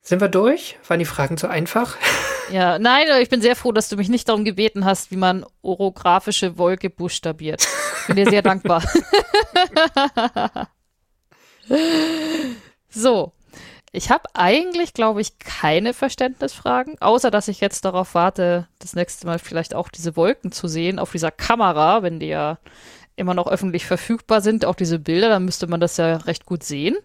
Sind 0.00 0.22
wir 0.22 0.28
durch? 0.28 0.78
Waren 0.86 0.98
die 0.98 1.04
Fragen 1.04 1.36
zu 1.36 1.48
einfach? 1.48 1.98
Ja, 2.50 2.78
nein, 2.78 3.06
ich 3.20 3.28
bin 3.28 3.42
sehr 3.42 3.56
froh, 3.56 3.72
dass 3.72 3.88
du 3.88 3.96
mich 3.96 4.08
nicht 4.08 4.28
darum 4.28 4.44
gebeten 4.44 4.84
hast, 4.84 5.10
wie 5.10 5.16
man 5.16 5.44
orographische 5.62 6.56
Wolke 6.56 6.88
buchstabiert. 6.88 7.66
Bin 8.06 8.16
dir 8.16 8.28
sehr 8.28 8.42
dankbar. 8.42 8.82
so. 12.88 13.32
Ich 13.90 14.10
habe 14.10 14.24
eigentlich, 14.34 14.92
glaube 14.92 15.22
ich, 15.22 15.38
keine 15.38 15.94
Verständnisfragen, 15.94 17.00
außer 17.00 17.30
dass 17.30 17.48
ich 17.48 17.60
jetzt 17.60 17.86
darauf 17.86 18.14
warte, 18.14 18.68
das 18.78 18.94
nächste 18.94 19.26
Mal 19.26 19.38
vielleicht 19.38 19.74
auch 19.74 19.88
diese 19.88 20.14
Wolken 20.14 20.52
zu 20.52 20.68
sehen 20.68 20.98
auf 20.98 21.12
dieser 21.12 21.30
Kamera, 21.30 22.02
wenn 22.02 22.20
die 22.20 22.26
ja 22.26 22.58
immer 23.16 23.32
noch 23.32 23.46
öffentlich 23.46 23.86
verfügbar 23.86 24.42
sind, 24.42 24.66
auch 24.66 24.74
diese 24.74 24.98
Bilder, 24.98 25.30
dann 25.30 25.46
müsste 25.46 25.66
man 25.66 25.80
das 25.80 25.96
ja 25.96 26.18
recht 26.18 26.44
gut 26.44 26.64
sehen. 26.64 26.96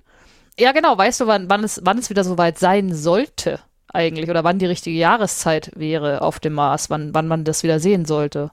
Ja, 0.60 0.74
genau, 0.74 0.98
weißt 0.98 1.22
du, 1.22 1.28
wann, 1.28 1.50
wann, 1.50 1.64
es, 1.64 1.80
wann 1.84 1.98
es 1.98 2.10
wieder 2.10 2.26
soweit 2.26 2.60
sein 2.60 2.94
sollte 2.94 3.62
eigentlich 3.92 4.30
oder 4.30 4.44
wann 4.44 4.60
die 4.60 4.66
richtige 4.66 4.98
Jahreszeit 4.98 5.72
wäre 5.76 6.22
auf 6.22 6.40
dem 6.40 6.54
Mars, 6.54 6.90
wann, 6.90 7.14
wann 7.14 7.28
man 7.28 7.44
das 7.44 7.64
wieder 7.64 7.80
sehen 7.80 8.06
sollte? 8.06 8.52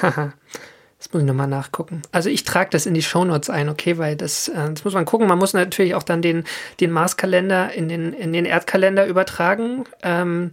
Haha. 0.00 0.32
Das 1.02 1.12
muss 1.12 1.22
ich 1.22 1.26
nochmal 1.26 1.48
nachgucken. 1.48 2.02
Also 2.12 2.28
ich 2.28 2.44
trage 2.44 2.70
das 2.70 2.86
in 2.86 2.94
die 2.94 3.02
Shownotes 3.02 3.50
ein, 3.50 3.68
okay, 3.68 3.98
weil 3.98 4.14
das, 4.14 4.46
äh, 4.46 4.70
das 4.70 4.84
muss 4.84 4.94
man 4.94 5.04
gucken. 5.04 5.26
Man 5.26 5.38
muss 5.38 5.52
natürlich 5.52 5.96
auch 5.96 6.04
dann 6.04 6.22
den, 6.22 6.44
den 6.78 6.92
Marskalender 6.92 7.72
in 7.72 7.88
den, 7.88 8.12
in 8.12 8.32
den 8.32 8.44
Erdkalender 8.44 9.06
übertragen. 9.06 9.84
Ähm, 10.04 10.52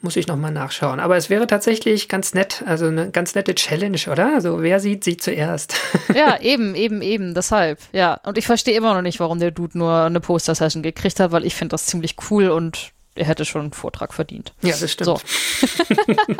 muss 0.00 0.14
ich 0.14 0.28
nochmal 0.28 0.52
nachschauen. 0.52 1.00
Aber 1.00 1.16
es 1.16 1.30
wäre 1.30 1.48
tatsächlich 1.48 2.08
ganz 2.08 2.32
nett, 2.32 2.62
also 2.64 2.86
eine 2.86 3.10
ganz 3.10 3.34
nette 3.34 3.56
Challenge, 3.56 3.98
oder? 4.08 4.34
Also 4.34 4.62
wer 4.62 4.78
sieht, 4.78 5.02
sieht 5.02 5.22
zuerst. 5.22 5.74
Ja, 6.14 6.40
eben, 6.40 6.74
eben, 6.74 7.02
eben, 7.02 7.34
deshalb. 7.34 7.80
Ja, 7.92 8.20
und 8.24 8.38
ich 8.38 8.46
verstehe 8.46 8.76
immer 8.76 8.94
noch 8.94 9.02
nicht, 9.02 9.20
warum 9.20 9.40
der 9.40 9.50
Dude 9.50 9.76
nur 9.76 9.92
eine 9.92 10.20
Poster-Session 10.20 10.82
gekriegt 10.82 11.20
hat, 11.20 11.32
weil 11.32 11.44
ich 11.44 11.54
finde 11.54 11.72
das 11.72 11.86
ziemlich 11.86 12.16
cool 12.30 12.48
und 12.48 12.92
er 13.18 13.26
hätte 13.26 13.44
schon 13.44 13.62
einen 13.62 13.72
Vortrag 13.72 14.14
verdient. 14.14 14.54
ja, 14.62 14.76
das 14.76 14.90
stimmt. 14.90 15.06
So. 15.06 15.20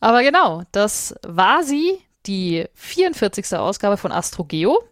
Aber 0.00 0.22
genau, 0.22 0.62
das 0.72 1.14
war 1.26 1.62
sie, 1.62 1.98
die 2.26 2.66
44. 2.74 3.56
Ausgabe 3.56 3.96
von 3.96 4.12
AstroGeo. 4.12 4.82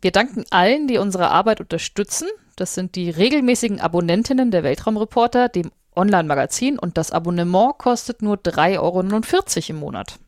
Wir 0.00 0.10
danken 0.10 0.44
allen, 0.50 0.88
die 0.88 0.98
unsere 0.98 1.30
Arbeit 1.30 1.60
unterstützen. 1.60 2.28
Das 2.56 2.74
sind 2.74 2.96
die 2.96 3.10
regelmäßigen 3.10 3.80
Abonnentinnen 3.80 4.50
der 4.50 4.64
Weltraumreporter, 4.64 5.48
dem 5.48 5.70
Online-Magazin 5.94 6.78
und 6.78 6.96
das 6.96 7.10
Abonnement 7.10 7.78
kostet 7.78 8.22
nur 8.22 8.36
3,49 8.36 8.78
Euro 8.78 9.70
im 9.70 9.76
Monat. 9.76 10.18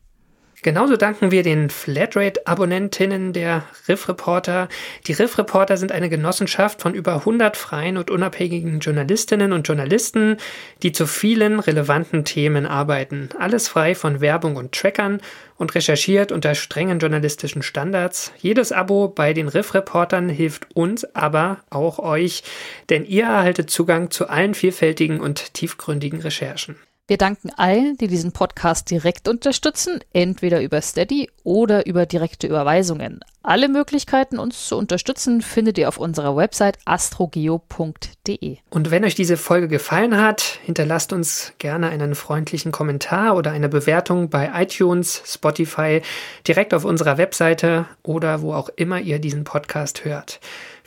Genauso 0.63 0.95
danken 0.95 1.31
wir 1.31 1.41
den 1.41 1.71
Flatrate-Abonnentinnen 1.71 3.33
der 3.33 3.63
Riff 3.87 4.07
Reporter. 4.07 4.69
Die 5.07 5.13
Riff 5.13 5.39
Reporter 5.39 5.75
sind 5.75 5.91
eine 5.91 6.07
Genossenschaft 6.07 6.83
von 6.83 6.93
über 6.93 7.15
100 7.15 7.57
freien 7.57 7.97
und 7.97 8.11
unabhängigen 8.11 8.79
Journalistinnen 8.79 9.53
und 9.53 9.67
Journalisten, 9.67 10.37
die 10.83 10.91
zu 10.91 11.07
vielen 11.07 11.59
relevanten 11.59 12.25
Themen 12.25 12.67
arbeiten. 12.67 13.29
Alles 13.39 13.69
frei 13.69 13.95
von 13.95 14.21
Werbung 14.21 14.55
und 14.55 14.71
Trackern 14.73 15.19
und 15.57 15.73
recherchiert 15.73 16.31
unter 16.31 16.53
strengen 16.53 16.99
journalistischen 16.99 17.63
Standards. 17.63 18.31
Jedes 18.37 18.71
Abo 18.71 19.07
bei 19.07 19.33
den 19.33 19.47
Riff 19.47 19.73
Reportern 19.73 20.29
hilft 20.29 20.67
uns, 20.75 21.05
aber 21.15 21.63
auch 21.71 21.97
euch, 21.97 22.43
denn 22.91 23.03
ihr 23.03 23.23
erhaltet 23.23 23.71
Zugang 23.71 24.11
zu 24.11 24.29
allen 24.29 24.53
vielfältigen 24.53 25.21
und 25.21 25.55
tiefgründigen 25.55 26.21
Recherchen. 26.21 26.75
Wir 27.07 27.17
danken 27.17 27.51
allen, 27.57 27.97
die 27.97 28.07
diesen 28.07 28.31
Podcast 28.31 28.89
direkt 28.89 29.27
unterstützen, 29.27 29.99
entweder 30.13 30.61
über 30.61 30.81
Steady 30.81 31.29
oder 31.43 31.85
über 31.85 32.05
direkte 32.05 32.47
Überweisungen. 32.47 33.19
Alle 33.43 33.69
Möglichkeiten, 33.69 34.37
uns 34.37 34.67
zu 34.67 34.77
unterstützen, 34.77 35.41
findet 35.41 35.79
ihr 35.79 35.87
auf 35.87 35.97
unserer 35.97 36.35
Website 36.35 36.77
astrogeo.de. 36.85 38.57
Und 38.69 38.91
wenn 38.91 39.03
euch 39.03 39.15
diese 39.15 39.35
Folge 39.35 39.67
gefallen 39.67 40.15
hat, 40.15 40.59
hinterlasst 40.63 41.11
uns 41.11 41.53
gerne 41.57 41.89
einen 41.89 42.13
freundlichen 42.13 42.71
Kommentar 42.71 43.35
oder 43.35 43.51
eine 43.51 43.67
Bewertung 43.67 44.29
bei 44.29 44.51
iTunes, 44.53 45.23
Spotify, 45.25 46.03
direkt 46.47 46.73
auf 46.73 46.85
unserer 46.85 47.17
Webseite 47.17 47.87
oder 48.03 48.43
wo 48.43 48.53
auch 48.53 48.69
immer 48.75 49.01
ihr 49.01 49.17
diesen 49.17 49.43
Podcast 49.43 50.05
hört. 50.05 50.39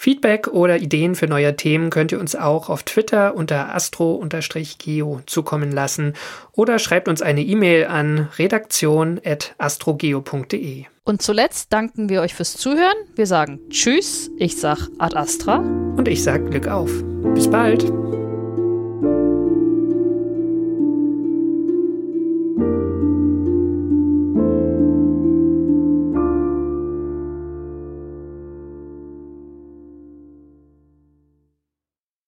Feedback 0.05 0.49
oder 0.49 0.77
Ideen 0.77 1.15
für 1.15 1.27
neue 1.27 1.57
Themen 1.57 1.89
könnt 1.89 2.13
ihr 2.13 2.21
uns 2.21 2.37
auch 2.37 2.69
auf 2.69 2.83
Twitter 2.83 3.35
unter 3.35 3.75
astro-geo 3.75 5.23
zukommen 5.25 5.73
lassen 5.73 6.13
oder 6.53 6.79
schreibt 6.79 7.09
uns 7.09 7.23
eine 7.23 7.41
E-Mail 7.41 7.87
an 7.87 8.29
redaktion.astrogeo.de. 8.39 10.85
Und 11.05 11.23
zuletzt 11.23 11.73
danken 11.73 12.11
wir 12.11 12.21
euch 12.21 12.35
fürs 12.35 12.59
Zuhören. 12.59 12.99
Wir 13.17 13.27
sagen 13.27 13.61
Tschüss, 13.71 14.31
ich 14.37 14.61
sag 14.61 14.91
Ad 14.99 15.17
Astra. 15.17 15.57
Und 15.57 16.07
ich 16.07 16.23
sag 16.23 16.51
Glück 16.51 16.69
auf. 16.69 16.91
Bis 17.35 17.51
bald. 17.51 17.91